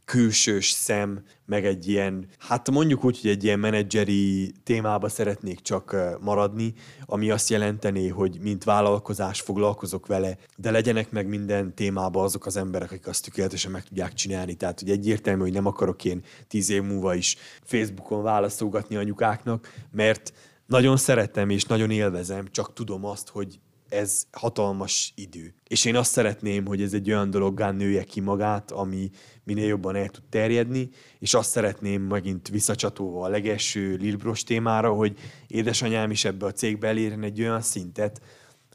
külsős 0.05 0.70
szem, 0.70 1.24
meg 1.45 1.66
egy 1.66 1.88
ilyen, 1.88 2.28
hát 2.38 2.70
mondjuk 2.70 3.03
úgy, 3.03 3.22
hogy 3.22 3.30
egy 3.30 3.43
ilyen 3.43 3.59
menedzseri 3.59 4.53
témába 4.64 5.09
szeretnék 5.09 5.61
csak 5.61 5.95
maradni, 6.22 6.74
ami 7.05 7.32
azt 7.32 7.49
jelenteni, 7.49 8.07
hogy 8.07 8.38
mint 8.41 8.64
vállalkozás 8.64 9.41
foglalkozok 9.41 10.07
vele, 10.07 10.38
de 10.57 10.72
legyenek 10.72 11.11
meg 11.11 11.28
minden 11.28 11.76
témában 11.76 12.24
azok 12.24 12.45
az 12.45 12.57
emberek, 12.57 12.91
akik 12.91 13.07
azt 13.07 13.24
tökéletesen 13.24 13.72
meg 13.72 13.84
tudják 13.84 14.14
csinálni. 14.14 14.53
Tehát, 14.53 14.80
hogy 14.80 14.89
egyértelmű, 14.89 15.41
hogy 15.41 15.53
nem 15.53 15.66
akarok 15.66 16.05
én 16.05 16.24
tíz 16.47 16.70
év 16.70 16.84
múlva 16.84 17.16
is 17.16 17.36
Facebookon 17.64 18.24
válaszolgatni 18.24 18.95
anyukáknak, 18.95 19.74
mert 19.91 20.34
nagyon 20.66 20.97
szeretem 20.97 21.49
és 21.49 21.66
nagyon 21.66 21.91
élvezem, 21.91 22.47
csak 22.51 22.74
tudom 22.74 23.05
azt, 23.05 23.30
hogy 23.30 23.59
ez 23.94 24.28
hatalmas 24.32 25.14
idő. 25.16 25.54
És 25.68 25.86
én 25.86 25.96
azt 25.96 26.12
szeretném, 26.12 26.66
hogy 26.66 26.82
ez 26.82 26.94
egy 26.94 27.12
olyan 27.12 27.30
dologgá 27.30 27.72
nője 27.72 28.04
ki 28.04 28.20
magát, 28.20 28.72
ami 28.72 29.10
minél 29.44 29.68
jobban 29.68 29.96
el 29.96 30.10
tud 30.10 30.24
terjedni, 30.30 30.89
és 31.20 31.34
azt 31.34 31.50
szeretném 31.50 32.02
megint 32.02 32.48
visszacsatolva 32.48 33.26
a 33.26 33.30
legelső 33.30 33.96
Lilbros 33.96 34.44
témára, 34.44 34.94
hogy 34.94 35.20
édesanyám 35.48 36.12
is 36.12 36.26
ebbe 36.26 36.46
a 36.46 36.52
cégbe 36.52 36.88
elérjen 36.88 37.24
egy 37.24 37.41
olyan 37.41 37.62
szintet, 37.62 38.22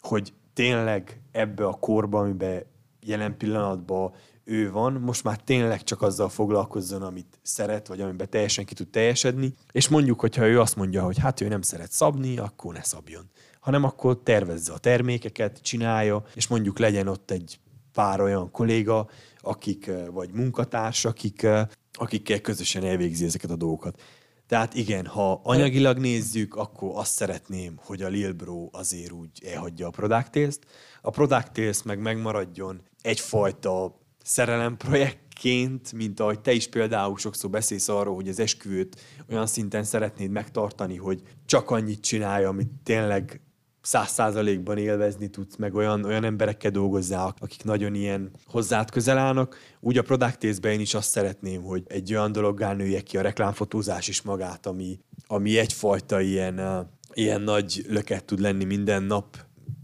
hogy 0.00 0.32
tényleg 0.52 1.20
ebbe 1.32 1.66
a 1.66 1.72
korba, 1.72 2.18
amiben 2.18 2.62
jelen 3.00 3.36
pillanatban 3.36 4.12
ő 4.44 4.70
van, 4.70 4.92
most 4.92 5.24
már 5.24 5.36
tényleg 5.36 5.82
csak 5.84 6.02
azzal 6.02 6.28
foglalkozzon, 6.28 7.02
amit 7.02 7.38
szeret, 7.42 7.86
vagy 7.86 8.00
amiben 8.00 8.30
teljesen 8.30 8.64
ki 8.64 8.74
tud 8.74 8.88
teljesedni, 8.88 9.54
és 9.72 9.88
mondjuk, 9.88 10.20
hogyha 10.20 10.46
ő 10.46 10.60
azt 10.60 10.76
mondja, 10.76 11.02
hogy 11.02 11.18
hát 11.18 11.40
ő 11.40 11.48
nem 11.48 11.62
szeret 11.62 11.92
szabni, 11.92 12.38
akkor 12.38 12.74
ne 12.74 12.82
szabjon 12.82 13.30
hanem 13.60 13.84
akkor 13.84 14.22
tervezze 14.22 14.72
a 14.72 14.78
termékeket, 14.78 15.58
csinálja, 15.62 16.22
és 16.34 16.46
mondjuk 16.46 16.78
legyen 16.78 17.08
ott 17.08 17.30
egy 17.30 17.58
pár 17.92 18.20
olyan 18.20 18.50
kolléga, 18.50 19.08
akik, 19.40 19.86
eh, 19.86 20.06
vagy 20.10 20.30
munkatárs, 20.32 21.04
akik, 21.04 21.42
eh, 21.42 21.66
akikkel 21.92 22.40
közösen 22.40 22.84
elvégzi 22.84 23.24
ezeket 23.24 23.50
a 23.50 23.56
dolgokat. 23.56 24.00
Tehát 24.46 24.74
igen, 24.74 25.06
ha 25.06 25.40
anyagilag 25.42 25.98
nézzük, 25.98 26.54
akkor 26.54 26.90
azt 26.94 27.12
szeretném, 27.12 27.78
hogy 27.84 28.02
a 28.02 28.08
Lil 28.08 28.32
Bro 28.32 28.68
azért 28.72 29.12
úgy 29.12 29.44
elhagyja 29.44 29.86
a 29.86 29.90
Product 29.90 30.30
Taste-t. 30.30 30.66
A 31.02 31.10
Product 31.10 31.52
Taste 31.52 31.82
meg 31.84 32.00
megmaradjon 32.00 32.82
egyfajta 33.02 34.00
szerelemprojektként, 34.22 35.92
mint 35.92 36.20
ahogy 36.20 36.40
te 36.40 36.52
is 36.52 36.68
például 36.68 37.18
sokszor 37.18 37.50
beszélsz 37.50 37.88
arról, 37.88 38.14
hogy 38.14 38.28
az 38.28 38.40
esküvőt 38.40 39.00
olyan 39.30 39.46
szinten 39.46 39.84
szeretnéd 39.84 40.30
megtartani, 40.30 40.96
hogy 40.96 41.22
csak 41.46 41.70
annyit 41.70 42.00
csinálja, 42.00 42.48
amit 42.48 42.70
tényleg 42.82 43.40
száz 43.88 44.10
százalékban 44.10 44.78
élvezni 44.78 45.28
tudsz, 45.28 45.56
meg 45.56 45.74
olyan, 45.74 46.04
olyan 46.04 46.24
emberekkel 46.24 46.70
dolgozzál, 46.70 47.34
akik 47.38 47.64
nagyon 47.64 47.94
ilyen 47.94 48.30
hozzád 48.46 48.90
közel 48.90 49.18
állnak. 49.18 49.56
Úgy 49.80 49.98
a 49.98 50.02
Product 50.02 50.44
én 50.64 50.80
is 50.80 50.94
azt 50.94 51.10
szeretném, 51.10 51.62
hogy 51.62 51.82
egy 51.86 52.14
olyan 52.14 52.32
dologgá 52.32 52.72
nője 52.72 53.00
ki 53.00 53.16
a 53.16 53.22
reklámfotózás 53.22 54.08
is 54.08 54.22
magát, 54.22 54.66
ami, 54.66 55.00
ami 55.26 55.58
egyfajta 55.58 56.20
ilyen, 56.20 56.58
uh, 56.58 56.86
ilyen 57.12 57.40
nagy 57.40 57.84
löket 57.88 58.24
tud 58.24 58.40
lenni 58.40 58.64
minden 58.64 59.02
nap, 59.02 59.36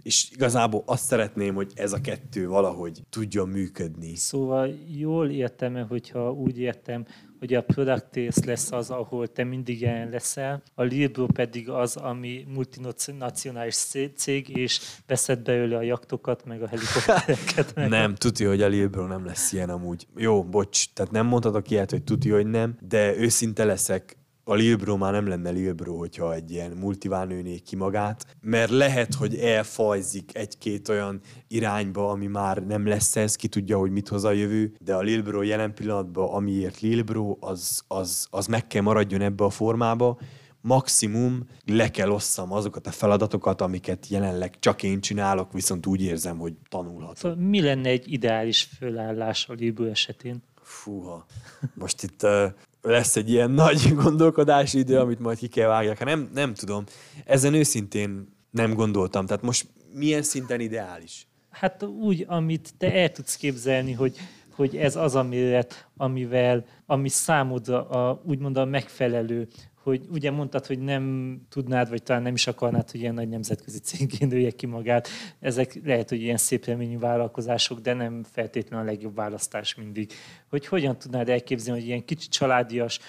és 0.05 0.31
igazából 0.31 0.83
azt 0.87 1.05
szeretném, 1.05 1.55
hogy 1.55 1.73
ez 1.75 1.93
a 1.93 2.01
kettő 2.01 2.49
valahogy 2.49 3.03
tudjon 3.11 3.49
működni. 3.49 4.17
Szóval 4.17 4.75
jól 4.97 5.31
értem-e, 5.31 5.83
hogyha 5.83 6.33
úgy 6.33 6.59
értem, 6.59 7.07
hogy 7.39 7.55
a 7.55 7.63
Product 7.63 8.07
Taste 8.11 8.47
lesz 8.47 8.73
az, 8.73 8.91
ahol 8.91 9.27
te 9.27 9.45
mindig 9.45 9.81
jelen 9.81 10.09
leszel, 10.11 10.63
a 10.75 10.83
Libro 10.83 11.27
pedig 11.27 11.69
az, 11.69 11.97
ami 11.97 12.47
multinacionális 12.49 13.75
cé- 13.75 14.17
cég, 14.17 14.57
és 14.57 14.81
veszed 15.07 15.43
belőle 15.43 15.77
a 15.77 15.83
jaktokat, 15.83 16.45
meg 16.45 16.63
a 16.63 16.69
helikoptereket. 16.69 17.75
Meg 17.75 17.89
Nem, 17.89 18.15
tuti, 18.15 18.45
hogy 18.45 18.63
a 18.63 18.67
Lil 18.67 18.89
Bro 18.89 19.07
nem 19.07 19.25
lesz 19.25 19.53
ilyen 19.53 19.71
amúgy. 19.71 20.07
Jó, 20.17 20.45
bocs, 20.45 20.93
tehát 20.93 21.13
nem 21.13 21.27
mondhatok 21.27 21.71
ilyet, 21.71 21.91
hogy 21.91 22.05
tuti, 22.05 22.31
hogy 22.31 22.47
nem, 22.47 22.79
de 22.89 23.17
őszinte 23.17 23.65
leszek, 23.65 24.17
a 24.45 24.55
Lil 24.55 24.77
Bro 24.77 24.97
már 24.97 25.13
nem 25.13 25.27
lenne 25.27 25.51
Lil 25.51 25.73
Bro, 25.73 25.97
hogyha 25.97 26.35
egy 26.35 26.51
ilyen 26.51 26.71
multiván 26.71 27.27
nőné 27.27 27.59
ki 27.59 27.77
magát, 27.77 28.37
mert 28.41 28.71
lehet, 28.71 29.15
hogy 29.15 29.37
elfajzik 29.37 30.37
egy-két 30.37 30.89
olyan 30.89 31.21
irányba, 31.49 32.11
ami 32.11 32.27
már 32.27 32.67
nem 32.67 32.87
lesz 32.87 33.17
ez, 33.17 33.37
ki 33.37 33.49
tudja, 33.49 33.79
hogy 33.79 33.91
mit 33.91 34.09
hoz 34.09 34.25
a 34.25 34.31
jövő, 34.31 34.75
de 34.81 34.95
a 34.95 35.01
Lil 35.01 35.23
Bro 35.23 35.43
jelen 35.43 35.75
pillanatban, 35.75 36.29
amiért 36.29 36.81
Lil 36.81 37.03
Bro, 37.03 37.37
az, 37.41 37.85
az, 37.89 38.27
az 38.31 38.47
meg 38.47 38.67
kell 38.67 38.83
maradjon 38.83 39.21
ebbe 39.21 39.45
a 39.45 39.51
formába, 39.51 40.19
maximum 40.61 41.47
le 41.65 41.91
kell 41.91 42.11
osszam 42.11 42.53
azokat 42.53 42.87
a 42.87 42.91
feladatokat, 42.91 43.61
amiket 43.61 44.07
jelenleg 44.09 44.59
csak 44.59 44.83
én 44.83 45.01
csinálok, 45.01 45.53
viszont 45.53 45.87
úgy 45.87 46.03
érzem, 46.03 46.39
hogy 46.39 46.55
tanulhatok. 46.69 47.17
Szóval 47.17 47.37
mi 47.37 47.61
lenne 47.61 47.89
egy 47.89 48.13
ideális 48.13 48.63
fölállás 48.63 49.49
a 49.49 49.53
Libro 49.53 49.85
esetén? 49.85 50.43
Fúha. 50.63 51.27
Most 51.75 52.03
itt 52.03 52.23
uh, 52.23 52.53
lesz 52.85 53.17
egy 53.17 53.31
ilyen 53.31 53.51
nagy 53.65 53.95
gondolkodási 53.95 54.79
idő, 54.79 54.99
amit 54.99 55.19
majd 55.19 55.39
ki 55.39 55.47
kell 55.47 55.69
vágjak. 55.69 55.99
Hát 55.99 56.09
nem, 56.09 56.31
nem 56.35 56.55
tudom. 56.55 56.85
Ezen 57.25 57.55
őszintén 57.55 58.29
nem 58.51 58.75
gondoltam. 58.75 59.27
Tehát 59.27 59.43
most 59.43 59.67
milyen 59.93 60.23
szinten 60.23 60.61
ideális? 60.61 61.27
Hát 61.51 61.83
úgy, 61.83 62.25
amit 62.29 62.75
te 62.79 62.93
el 62.93 63.13
tudsz 63.13 63.37
képzelni, 63.37 63.93
hogy, 63.93 64.17
hogy 64.51 64.77
ez 64.77 64.97
az 64.97 65.15
a 65.15 65.23
méret, 65.23 65.89
amivel, 65.97 66.65
ami 66.87 67.09
számodra 67.09 67.89
a, 67.89 68.23
úgymond 68.25 68.57
a 68.57 68.65
megfelelő, 68.65 69.49
hogy 69.85 70.07
ugye 70.11 70.31
mondtad, 70.31 70.67
hogy 70.67 70.79
nem 70.79 71.37
tudnád, 71.49 71.89
vagy 71.89 72.03
talán 72.03 72.23
nem 72.23 72.35
is 72.35 72.47
akarnád, 72.47 72.91
hogy 72.91 73.01
ilyen 73.01 73.15
nagy 73.15 73.29
nemzetközi 73.29 73.79
cégén 73.79 74.29
nője 74.29 74.51
ki 74.51 74.67
magát. 74.67 75.09
Ezek 75.41 75.81
lehet, 75.85 76.09
hogy 76.09 76.21
ilyen 76.21 76.37
szép 76.37 76.65
reményű 76.65 76.99
vállalkozások, 76.99 77.81
de 77.81 77.93
nem 77.93 78.23
feltétlenül 78.33 78.87
a 78.87 78.91
legjobb 78.91 79.15
választás 79.15 79.75
mindig. 79.75 80.13
Hogy 80.49 80.67
hogyan 80.67 80.99
tudnád 80.99 81.29
elképzelni, 81.29 81.81
hogy 81.81 81.89
ilyen 81.89 82.05
kicsi 82.05 82.29
családias, 82.29 83.01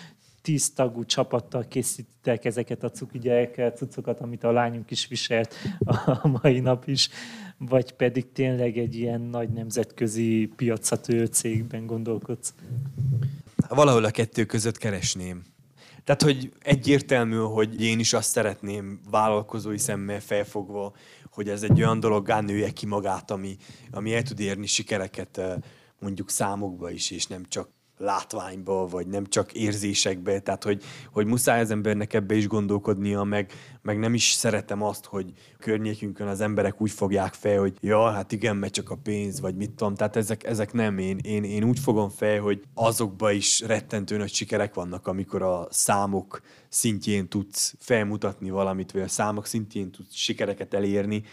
tíz 0.41 0.73
tagú 0.73 1.05
csapattal 1.05 1.67
készítettek 1.67 2.45
ezeket 2.45 2.83
a 2.83 2.91
cuki 2.91 3.19
gyerekkel, 3.19 3.71
cuccokat, 3.71 4.19
amit 4.19 4.43
a 4.43 4.51
lányunk 4.51 4.91
is 4.91 5.07
viselt 5.07 5.55
a 6.05 6.27
mai 6.41 6.59
nap 6.59 6.87
is, 6.87 7.09
vagy 7.57 7.91
pedig 7.91 8.31
tényleg 8.31 8.77
egy 8.77 8.95
ilyen 8.95 9.21
nagy 9.21 9.49
nemzetközi 9.49 10.51
piacra 10.55 10.99
törő 10.99 11.25
cégben 11.25 11.85
gondolkodsz? 11.85 12.53
Valahol 13.69 14.03
a 14.03 14.11
kettő 14.11 14.45
között 14.45 14.77
keresném. 14.77 15.41
Tehát, 16.05 16.21
hogy 16.21 16.51
egyértelmű, 16.59 17.37
hogy 17.37 17.81
én 17.81 17.99
is 17.99 18.13
azt 18.13 18.29
szeretném 18.29 18.99
vállalkozói 19.09 19.77
szemmel 19.77 20.19
felfogva, 20.19 20.93
hogy 21.31 21.49
ez 21.49 21.63
egy 21.63 21.81
olyan 21.81 21.99
dolog 21.99 22.27
nője 22.27 22.69
ki 22.69 22.85
magát, 22.85 23.31
ami, 23.31 23.57
ami 23.91 24.13
el 24.13 24.23
tud 24.23 24.39
érni 24.39 24.65
sikereket 24.65 25.41
mondjuk 25.99 26.29
számokba 26.29 26.89
is, 26.89 27.11
és 27.11 27.25
nem 27.27 27.45
csak 27.47 27.69
látványba, 27.97 28.87
vagy 28.87 29.07
nem 29.07 29.25
csak 29.25 29.53
érzésekbe, 29.53 30.39
tehát 30.39 30.63
hogy, 30.63 30.83
hogy 31.11 31.25
muszáj 31.25 31.59
az 31.59 31.71
embernek 31.71 32.13
ebbe 32.13 32.35
is 32.35 32.47
gondolkodnia, 32.47 33.23
meg, 33.23 33.51
meg 33.81 33.99
nem 33.99 34.13
is 34.13 34.31
szeretem 34.31 34.83
azt, 34.83 35.05
hogy 35.05 35.31
környékünkön 35.59 36.27
az 36.27 36.41
emberek 36.41 36.81
úgy 36.81 36.91
fogják 36.91 37.33
fel, 37.33 37.59
hogy 37.59 37.77
ja, 37.81 38.09
hát 38.11 38.31
igen, 38.31 38.55
mert 38.55 38.73
csak 38.73 38.89
a 38.89 38.95
pénz, 38.95 39.39
vagy 39.39 39.55
mit 39.55 39.71
tudom, 39.71 39.95
tehát 39.95 40.15
ezek, 40.15 40.43
ezek 40.43 40.73
nem 40.73 40.97
én. 40.97 41.19
én. 41.21 41.43
Én 41.43 41.63
úgy 41.63 41.79
fogom 41.79 42.09
fel, 42.09 42.39
hogy 42.39 42.61
azokba 42.73 43.31
is 43.31 43.61
rettentő 43.61 44.17
nagy 44.17 44.33
sikerek 44.33 44.73
vannak, 44.73 45.07
amikor 45.07 45.41
a 45.41 45.67
számok 45.69 46.41
szintjén 46.69 47.27
tudsz 47.27 47.75
felmutatni 47.79 48.49
valamit, 48.49 48.91
vagy 48.91 49.01
a 49.01 49.07
számok 49.07 49.45
szintjén 49.45 49.91
tudsz 49.91 50.15
sikereket 50.15 50.73
elérni, 50.73 51.23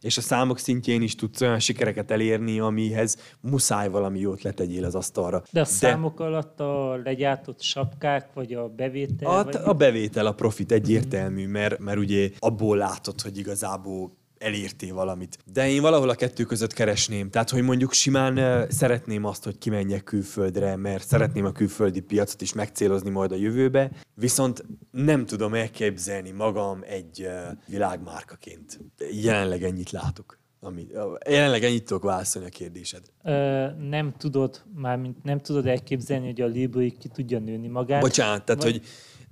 és 0.00 0.16
a 0.16 0.20
számok 0.20 0.58
szintjén 0.58 1.02
is 1.02 1.14
tudsz 1.14 1.40
olyan 1.40 1.58
sikereket 1.58 2.10
elérni, 2.10 2.60
amihez 2.60 3.16
muszáj 3.40 3.88
valami 3.88 4.18
jót 4.18 4.42
letegyél 4.42 4.84
az 4.84 4.94
asztalra. 4.94 5.42
De 5.52 5.60
a 5.60 5.64
számok 5.64 6.20
alatt 6.20 6.60
a 6.60 6.96
legyártott 7.04 7.60
sapkák, 7.60 8.32
vagy 8.34 8.52
a 8.52 8.68
bevétel? 8.68 9.30
A, 9.30 9.44
vagy 9.44 9.56
a 9.64 9.72
bevétel, 9.72 10.26
a 10.26 10.32
profit 10.32 10.72
egyértelmű, 10.72 11.46
mert, 11.46 11.78
mert 11.78 11.98
ugye 11.98 12.30
abból 12.38 12.76
látod, 12.76 13.20
hogy 13.20 13.38
igazából 13.38 14.18
elértél 14.40 14.94
valamit. 14.94 15.38
De 15.52 15.68
én 15.68 15.80
valahol 15.80 16.08
a 16.08 16.14
kettő 16.14 16.44
között 16.44 16.72
keresném. 16.72 17.30
Tehát, 17.30 17.50
hogy 17.50 17.62
mondjuk 17.62 17.92
simán 17.92 18.38
uh, 18.38 18.70
szeretném 18.70 19.24
azt, 19.24 19.44
hogy 19.44 19.58
kimenjek 19.58 20.04
külföldre, 20.04 20.76
mert 20.76 21.06
szeretném 21.06 21.44
a 21.44 21.52
külföldi 21.52 22.00
piacot 22.00 22.40
is 22.40 22.52
megcélozni 22.52 23.10
majd 23.10 23.32
a 23.32 23.36
jövőbe, 23.36 23.90
viszont 24.14 24.64
nem 24.90 25.26
tudom 25.26 25.54
elképzelni 25.54 26.30
magam 26.30 26.80
egy 26.86 27.20
uh, 27.20 27.58
világmárkaként. 27.66 28.80
Jelenleg 29.10 29.62
ennyit 29.62 29.90
látok. 29.90 30.38
Ami, 30.62 30.86
jelenleg 31.28 31.64
ennyit 31.64 31.84
tudok 31.84 32.02
válaszolni 32.02 32.48
a 32.48 32.50
kérdésed. 32.50 33.02
Ö, 33.24 33.66
nem 33.88 34.14
tudod, 34.18 34.62
mármint 34.74 35.22
nem 35.22 35.38
tudod 35.38 35.66
elképzelni, 35.66 36.26
hogy 36.26 36.40
a 36.40 36.46
Libri 36.46 36.90
ki 36.90 37.08
tudja 37.08 37.38
nőni 37.38 37.68
magát. 37.68 38.00
Bocsánat, 38.00 38.44
tehát, 38.44 38.62
vagy... 38.62 38.72
hogy 38.72 38.82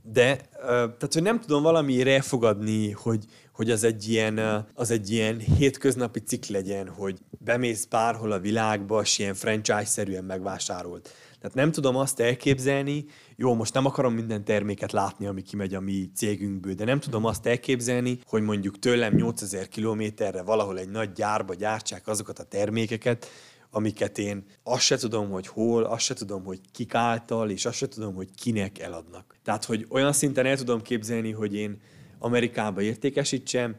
de, 0.02 0.40
tehát, 0.66 1.12
hogy 1.12 1.22
nem 1.22 1.40
tudom 1.40 1.62
valamiért 1.62 2.08
elfogadni, 2.08 2.90
hogy, 2.90 3.24
hogy 3.58 3.70
az 3.70 3.84
egy 3.84 4.08
ilyen, 4.08 4.66
az 4.74 4.90
egy 4.90 5.10
ilyen 5.10 5.38
hétköznapi 5.38 6.20
cikk 6.20 6.44
legyen, 6.44 6.88
hogy 6.88 7.18
bemész 7.38 7.84
bárhol 7.84 8.32
a 8.32 8.38
világba, 8.38 9.00
és 9.00 9.18
ilyen 9.18 9.34
franchise-szerűen 9.34 10.24
megvásárolt. 10.24 11.10
Tehát 11.40 11.56
nem 11.56 11.72
tudom 11.72 11.96
azt 11.96 12.20
elképzelni, 12.20 13.04
jó, 13.36 13.54
most 13.54 13.74
nem 13.74 13.86
akarom 13.86 14.14
minden 14.14 14.44
terméket 14.44 14.92
látni, 14.92 15.26
ami 15.26 15.42
kimegy 15.42 15.74
a 15.74 15.80
mi 15.80 16.10
cégünkből, 16.14 16.74
de 16.74 16.84
nem 16.84 17.00
tudom 17.00 17.24
azt 17.24 17.46
elképzelni, 17.46 18.18
hogy 18.26 18.42
mondjuk 18.42 18.78
tőlem 18.78 19.14
8000 19.14 19.68
kilométerre 19.68 20.42
valahol 20.42 20.78
egy 20.78 20.90
nagy 20.90 21.12
gyárba 21.12 21.54
gyártsák 21.54 22.08
azokat 22.08 22.38
a 22.38 22.44
termékeket, 22.44 23.26
amiket 23.70 24.18
én 24.18 24.44
azt 24.62 24.82
se 24.82 24.96
tudom, 24.96 25.30
hogy 25.30 25.46
hol, 25.46 25.84
azt 25.84 26.04
se 26.04 26.14
tudom, 26.14 26.44
hogy 26.44 26.60
kik 26.72 26.94
által, 26.94 27.50
és 27.50 27.64
azt 27.64 27.76
se 27.76 27.88
tudom, 27.88 28.14
hogy 28.14 28.28
kinek 28.34 28.78
eladnak. 28.78 29.36
Tehát, 29.44 29.64
hogy 29.64 29.86
olyan 29.88 30.12
szinten 30.12 30.46
el 30.46 30.56
tudom 30.56 30.82
képzelni, 30.82 31.32
hogy 31.32 31.54
én 31.54 31.80
Amerikába 32.18 32.82
értékesítsem, 32.82 33.76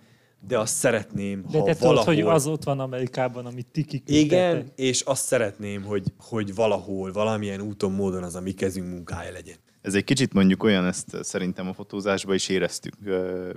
de 0.48 0.60
azt 0.60 0.76
szeretném, 0.76 1.46
de 1.52 1.58
ha 1.58 1.64
te 1.64 1.74
valahol... 1.80 2.04
tudod, 2.04 2.06
hogy 2.06 2.34
az 2.34 2.48
ott 2.48 2.64
van 2.64 2.80
Amerikában, 2.80 3.46
amit 3.46 3.68
ti 3.68 3.84
kiküldtetek. 3.84 4.24
Igen, 4.24 4.72
és 4.76 5.02
azt 5.02 5.26
szeretném, 5.26 5.84
hogy, 5.84 6.04
hogy 6.18 6.56
valahol, 6.56 7.12
valamilyen 7.12 7.62
úton, 7.62 7.92
módon 7.92 8.24
az 8.24 8.36
a 8.36 8.42
mi 8.42 8.52
kezünk 8.52 8.88
munkája 8.90 9.32
legyen. 9.32 9.56
Ez 9.82 9.96
egy 9.96 10.04
kicsit 10.04 10.34
mondjuk 10.34 10.64
olyan, 10.64 10.86
ezt 10.86 11.24
szerintem 11.24 11.68
a 11.68 11.74
fotózásban 11.74 12.36
is 12.36 12.50
éreztük, 12.50 12.94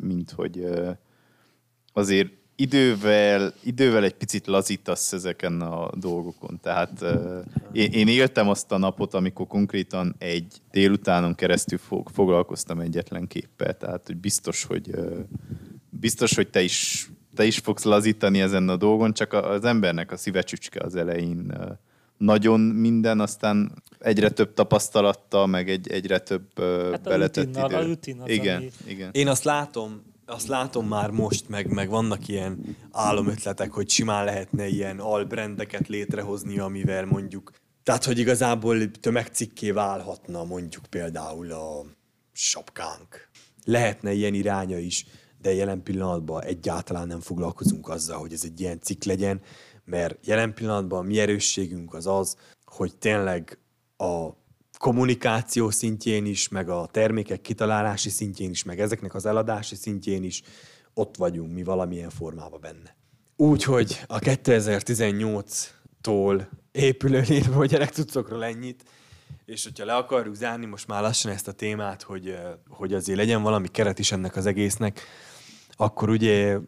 mint 0.01 0.31
hogy 0.31 0.65
azért 1.93 2.29
idővel, 2.63 3.55
idővel 3.63 4.05
egy 4.05 4.15
picit 4.15 4.47
lazítasz 4.47 5.13
ezeken 5.13 5.61
a 5.61 5.91
dolgokon. 5.95 6.59
Tehát 6.63 7.01
uh, 7.01 7.45
én, 7.73 7.93
én 7.93 8.09
éltem 8.09 8.49
azt 8.49 8.73
a 8.73 8.79
napot, 8.79 9.15
amikor 9.15 9.47
konkrétan 9.47 10.15
egy 10.19 10.53
délutánon 10.71 11.35
keresztül 11.35 11.79
fog, 11.79 12.09
foglalkoztam 12.13 12.81
egyetlen 12.81 13.27
képpel. 13.27 13.77
Tehát, 13.77 14.07
hogy 14.07 14.17
biztos, 14.17 14.65
hogy 14.65 14.89
uh, 14.97 15.19
biztos, 15.91 16.35
hogy 16.35 16.49
te 16.49 16.63
is, 16.63 17.11
te 17.35 17.45
is 17.45 17.59
fogsz 17.59 17.85
lazítani 17.85 18.41
ezen 18.41 18.69
a 18.69 18.77
dolgon, 18.77 19.13
csak 19.13 19.33
az 19.33 19.65
embernek 19.65 20.13
a 20.13 20.17
szívecsücske 20.17 20.81
az 20.85 20.97
elején 20.97 21.53
uh, 21.59 21.71
nagyon 22.17 22.61
minden, 22.61 23.21
aztán 23.21 23.73
egyre 23.99 24.31
több 24.31 24.55
tapasztalattal, 24.55 25.47
meg 25.47 25.71
egy, 25.71 25.91
egyre 25.91 26.19
több 26.19 26.59
hát 26.91 27.03
beletett 27.03 27.45
rutinnal, 27.45 27.71
idő. 27.71 27.77
A 27.77 27.83
rutin 27.83 28.21
az, 28.21 28.31
igen, 28.31 28.57
ami... 28.57 28.71
igen. 28.87 29.11
Én 29.13 29.29
azt 29.29 29.45
látom, 29.45 30.03
azt 30.33 30.47
látom 30.47 30.87
már 30.87 31.11
most, 31.11 31.49
meg, 31.49 31.73
meg 31.73 31.89
vannak 31.89 32.29
ilyen 32.29 32.77
álomötletek, 32.91 33.73
hogy 33.73 33.89
simán 33.89 34.25
lehetne 34.25 34.67
ilyen 34.67 34.99
albrendeket 34.99 35.89
létrehozni, 35.89 36.59
amivel 36.59 37.05
mondjuk, 37.05 37.53
tehát 37.83 38.05
hogy 38.05 38.19
igazából 38.19 38.91
tömegcikké 38.91 39.71
válhatna 39.71 40.45
mondjuk 40.45 40.87
például 40.87 41.53
a 41.53 41.85
sapkánk. 42.33 43.29
Lehetne 43.65 44.13
ilyen 44.13 44.35
iránya 44.35 44.79
is, 44.79 45.07
de 45.41 45.55
jelen 45.55 45.83
pillanatban 45.83 46.43
egyáltalán 46.43 47.07
nem 47.07 47.21
foglalkozunk 47.21 47.89
azzal, 47.89 48.19
hogy 48.19 48.33
ez 48.33 48.43
egy 48.45 48.61
ilyen 48.61 48.81
cikk 48.81 49.03
legyen, 49.03 49.41
mert 49.85 50.27
jelen 50.27 50.55
pillanatban 50.55 50.99
a 50.99 51.09
mi 51.09 51.19
erősségünk 51.19 51.95
az 51.95 52.07
az, 52.07 52.37
hogy 52.65 52.97
tényleg 52.97 53.59
a 53.97 54.29
kommunikáció 54.83 55.71
szintjén 55.71 56.27
is, 56.27 56.49
meg 56.49 56.69
a 56.69 56.89
termékek 56.91 57.41
kitalálási 57.41 58.09
szintjén 58.09 58.51
is, 58.51 58.63
meg 58.63 58.81
ezeknek 58.81 59.15
az 59.15 59.27
eladási 59.27 59.75
szintjén 59.75 60.25
is 60.25 60.43
ott 60.95 61.17
vagyunk 61.17 61.53
mi 61.53 61.63
valamilyen 61.63 62.11
formában 62.11 62.61
benne. 62.61 62.97
Úgyhogy 63.37 64.01
a 64.07 64.19
2018-tól 64.19 66.47
épülő 66.73 67.25
létbe 67.29 67.57
a 67.57 67.65
gyerekcuccokról 67.65 68.45
ennyit, 68.45 68.85
és 69.45 69.65
hogyha 69.65 69.85
le 69.85 69.95
akarjuk 69.95 70.35
zárni 70.35 70.67
most 70.67 70.87
már 70.87 71.03
lassan 71.03 71.33
ezt 71.33 71.49
a 71.49 71.53
témát, 71.53 72.03
hogy, 72.03 72.39
hogy 72.69 72.95
azért 72.95 73.19
legyen 73.19 73.43
valami 73.43 73.69
keret 73.69 73.99
is 73.99 74.13
ennek 74.13 74.37
az 74.37 74.47
egésznek, 74.47 75.01
akkor 75.77 76.09
ugye 76.09 76.59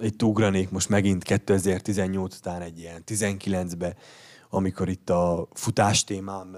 itt 0.00 0.22
ugranék 0.22 0.70
most 0.70 0.88
megint 0.88 1.22
2018 1.22 2.36
után 2.36 2.62
egy 2.62 2.78
ilyen 2.78 3.02
19-be, 3.06 3.96
amikor 4.50 4.88
itt 4.88 5.10
a 5.10 5.48
futás 5.52 6.04
témám 6.04 6.56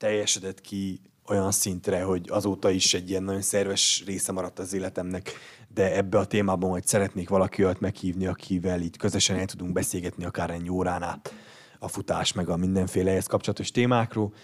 teljesedett 0.00 0.60
ki 0.60 1.00
olyan 1.26 1.50
szintre, 1.50 2.02
hogy 2.02 2.26
azóta 2.30 2.70
is 2.70 2.94
egy 2.94 3.10
ilyen 3.10 3.22
nagyon 3.22 3.42
szerves 3.42 4.02
része 4.06 4.32
maradt 4.32 4.58
az 4.58 4.72
életemnek, 4.72 5.32
de 5.74 5.96
ebbe 5.96 6.18
a 6.18 6.24
témában 6.24 6.70
majd 6.70 6.86
szeretnék 6.86 7.28
valaki 7.28 7.64
olyat 7.64 7.80
meghívni, 7.80 8.26
akivel 8.26 8.80
itt 8.80 8.96
közösen 8.96 9.38
el 9.38 9.46
tudunk 9.46 9.72
beszélgetni 9.72 10.24
akár 10.24 10.50
egy 10.50 10.70
órán 10.70 11.02
át 11.02 11.34
a 11.78 11.88
futás, 11.88 12.32
meg 12.32 12.48
a 12.48 12.56
mindenféle 12.56 13.10
ehhez 13.10 13.26
kapcsolatos 13.26 13.70
témákról. 13.70 14.34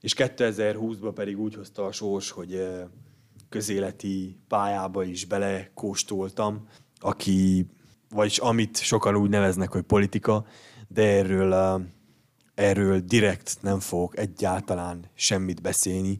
És 0.00 0.14
2020-ban 0.16 1.12
pedig 1.14 1.38
úgy 1.38 1.54
hozta 1.54 1.84
a 1.84 1.92
sors, 1.92 2.30
hogy 2.30 2.66
közéleti 3.48 4.38
pályába 4.48 5.04
is 5.04 5.24
belekóstoltam, 5.24 6.68
aki, 6.98 7.66
vagyis 8.10 8.38
amit 8.38 8.76
sokan 8.76 9.16
úgy 9.16 9.30
neveznek, 9.30 9.72
hogy 9.72 9.82
politika, 9.82 10.46
de 10.88 11.02
erről 11.02 11.80
erről 12.56 13.00
direkt 13.00 13.56
nem 13.60 13.80
fogok 13.80 14.18
egyáltalán 14.18 15.10
semmit 15.14 15.62
beszélni, 15.62 16.18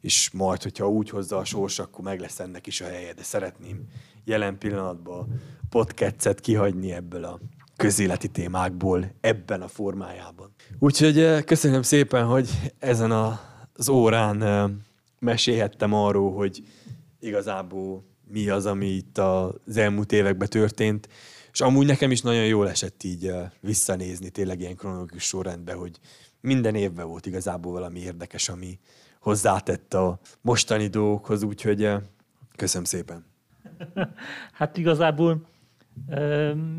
és 0.00 0.30
majd, 0.30 0.62
hogyha 0.62 0.88
úgy 0.88 1.10
hozza 1.10 1.36
a 1.36 1.44
sors, 1.44 1.78
akkor 1.78 2.04
meg 2.04 2.20
lesz 2.20 2.40
ennek 2.40 2.66
is 2.66 2.80
a 2.80 2.84
helye, 2.84 3.12
de 3.12 3.22
szeretném 3.22 3.84
jelen 4.24 4.58
pillanatban 4.58 5.40
podcastet 5.68 6.40
kihagyni 6.40 6.92
ebből 6.92 7.24
a 7.24 7.40
közéleti 7.76 8.28
témákból 8.28 9.14
ebben 9.20 9.62
a 9.62 9.68
formájában. 9.68 10.54
Úgyhogy 10.78 11.18
eh, 11.18 11.42
köszönöm 11.42 11.82
szépen, 11.82 12.24
hogy 12.24 12.72
ezen 12.78 13.10
az 13.72 13.88
órán 13.88 14.42
eh, 14.42 14.70
mesélhettem 15.18 15.92
arról, 15.92 16.32
hogy 16.32 16.62
igazából 17.20 18.04
mi 18.28 18.48
az, 18.48 18.66
ami 18.66 18.86
itt 18.86 19.18
az 19.18 19.76
elmúlt 19.76 20.12
években 20.12 20.48
történt, 20.48 21.08
és 21.54 21.60
amúgy 21.60 21.86
nekem 21.86 22.10
is 22.10 22.20
nagyon 22.20 22.46
jól 22.46 22.68
esett 22.68 23.02
így 23.02 23.32
visszanézni 23.60 24.30
tényleg 24.30 24.60
ilyen 24.60 24.76
kronológikus 24.76 25.22
sorrendben, 25.22 25.76
hogy 25.76 25.98
minden 26.40 26.74
évben 26.74 27.08
volt 27.08 27.26
igazából 27.26 27.72
valami 27.72 28.00
érdekes, 28.00 28.48
ami 28.48 28.78
hozzátett 29.20 29.94
a 29.94 30.20
mostani 30.40 30.86
dolgokhoz, 30.86 31.42
úgyhogy 31.42 31.88
köszönöm 32.56 32.84
szépen. 32.84 33.24
Hát 34.52 34.76
igazából 34.76 35.48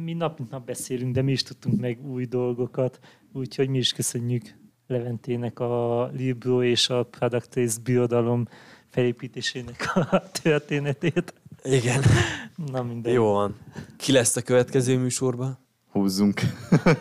mi 0.03 0.13
nap 0.13 0.37
mint 0.37 0.51
nap 0.51 0.65
beszélünk, 0.65 1.13
de 1.13 1.21
mi 1.21 1.31
is 1.31 1.43
tudtunk 1.43 1.79
meg 1.79 2.05
új 2.05 2.25
dolgokat, 2.25 2.99
úgyhogy 3.33 3.69
mi 3.69 3.77
is 3.77 3.93
köszönjük 3.93 4.55
Leventének 4.87 5.59
a 5.59 6.05
Libro 6.05 6.63
és 6.63 6.89
a 6.89 7.03
Product 7.03 7.49
Trace 7.49 7.79
birodalom 7.83 8.47
felépítésének 8.89 9.91
a 9.95 10.23
történetét. 10.31 11.33
Igen. 11.65 12.03
Na 12.71 12.83
mindegy. 12.83 13.13
Jó 13.13 13.31
van. 13.31 13.55
Ki 13.97 14.11
lesz 14.11 14.35
a 14.35 14.41
következő 14.41 14.97
műsorban? 14.97 15.59
Húzzunk. 15.91 16.41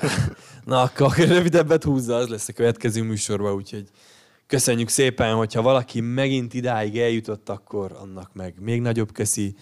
Na, 0.65 0.83
akkor 0.83 1.17
rövidebbet 1.17 1.85
húzza, 1.85 2.17
az 2.17 2.29
lesz 2.29 2.49
a 2.49 2.53
következő 2.53 3.03
műsorban, 3.03 3.53
úgyhogy 3.53 3.89
Köszönjük 4.47 4.89
szépen, 4.89 5.35
hogyha 5.35 5.63
valaki 5.63 6.01
megint 6.01 6.55
idáig 6.55 6.99
eljutott, 6.99 7.49
akkor 7.49 7.97
annak 8.01 8.31
meg 8.33 8.55
még 8.61 8.81
nagyobb 8.81 9.13
köszi. 9.13 9.55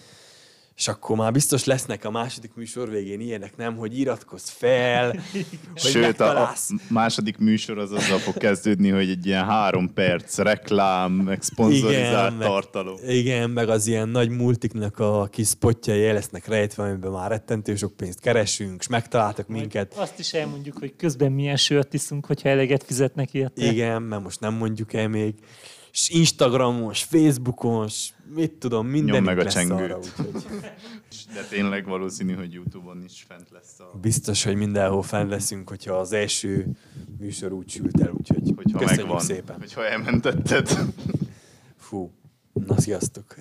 És 0.77 0.87
akkor 0.87 1.17
már 1.17 1.31
biztos 1.31 1.63
lesznek 1.63 2.05
a 2.05 2.11
második 2.11 2.53
műsor 2.55 2.89
végén 2.89 3.19
ilyenek, 3.19 3.57
nem? 3.57 3.75
Hogy 3.75 3.99
iratkozz 3.99 4.49
fel, 4.49 5.09
hogy 5.31 5.91
Sőt, 5.91 5.95
a, 5.95 5.99
a 5.99 6.01
megtalálsz. 6.07 6.69
második 6.89 7.37
műsor 7.37 7.77
az 7.77 7.91
azzal 7.91 8.17
fog 8.17 8.37
kezdődni, 8.37 8.89
hogy 8.89 9.09
egy 9.09 9.25
ilyen 9.25 9.45
három 9.45 9.93
perc 9.93 10.37
reklám, 10.37 11.11
meg 11.11 11.41
szponzorizált 11.41 12.37
meg- 12.37 12.47
tartalom. 12.47 12.95
Igen, 13.07 13.49
meg 13.49 13.69
az 13.69 13.87
ilyen 13.87 14.09
nagy 14.09 14.29
multiknak 14.29 14.99
a 14.99 15.27
kis 15.31 15.47
spotjai 15.47 16.05
el 16.05 16.13
lesznek 16.13 16.47
rejtve, 16.47 16.83
amiben 16.83 17.11
már 17.11 17.29
rettentő 17.29 17.75
sok 17.75 17.95
pénzt 17.95 18.19
keresünk, 18.19 18.79
és 18.79 18.87
megtaláltak 18.87 19.47
minket. 19.47 19.93
Azt 19.93 20.19
is 20.19 20.33
elmondjuk, 20.33 20.77
hogy 20.77 20.95
közben 20.95 21.31
milyen 21.31 21.57
sört 21.57 21.93
iszunk, 21.93 22.25
hogyha 22.25 22.49
eleget 22.49 22.83
fizetnek 22.83 23.33
érte. 23.33 23.65
Igen, 23.65 24.01
mert 24.01 24.23
most 24.23 24.39
nem 24.39 24.53
mondjuk 24.53 24.93
el 24.93 25.07
még. 25.07 25.33
És 25.93 26.09
Instagramos, 26.09 27.03
Facebookos, 27.03 28.13
mit 28.35 28.51
tudom, 28.51 28.87
minden 28.87 29.23
meg 29.23 29.39
a 29.39 29.45
csengőt. 29.45 29.79
arra, 29.79 29.97
úgyhogy 29.97 30.31
De 31.33 31.43
tényleg 31.49 31.85
valószínű, 31.85 32.33
hogy 32.33 32.53
Youtube-on 32.53 33.03
is 33.03 33.25
fent 33.27 33.49
lesz 33.51 33.79
a... 33.79 33.97
biztos, 34.01 34.43
hogy 34.43 34.55
mindenhol 34.55 35.03
fenn 35.03 35.29
leszünk, 35.29 35.69
hogyha 35.69 35.93
az 35.93 36.11
első 36.11 36.67
műsor 37.19 37.51
úgy 37.51 37.69
sült 37.69 38.01
el, 38.01 38.11
úgyhogy 38.17 38.53
Hogyha 38.55 38.77
köszönjük 38.79 39.05
megvan, 39.05 39.19
szépen. 39.25 39.55
hogyha 39.59 39.85
elmentetted. 39.87 40.69
Fú, 41.77 42.11
na 42.53 42.81
sziasztok! 42.81 43.35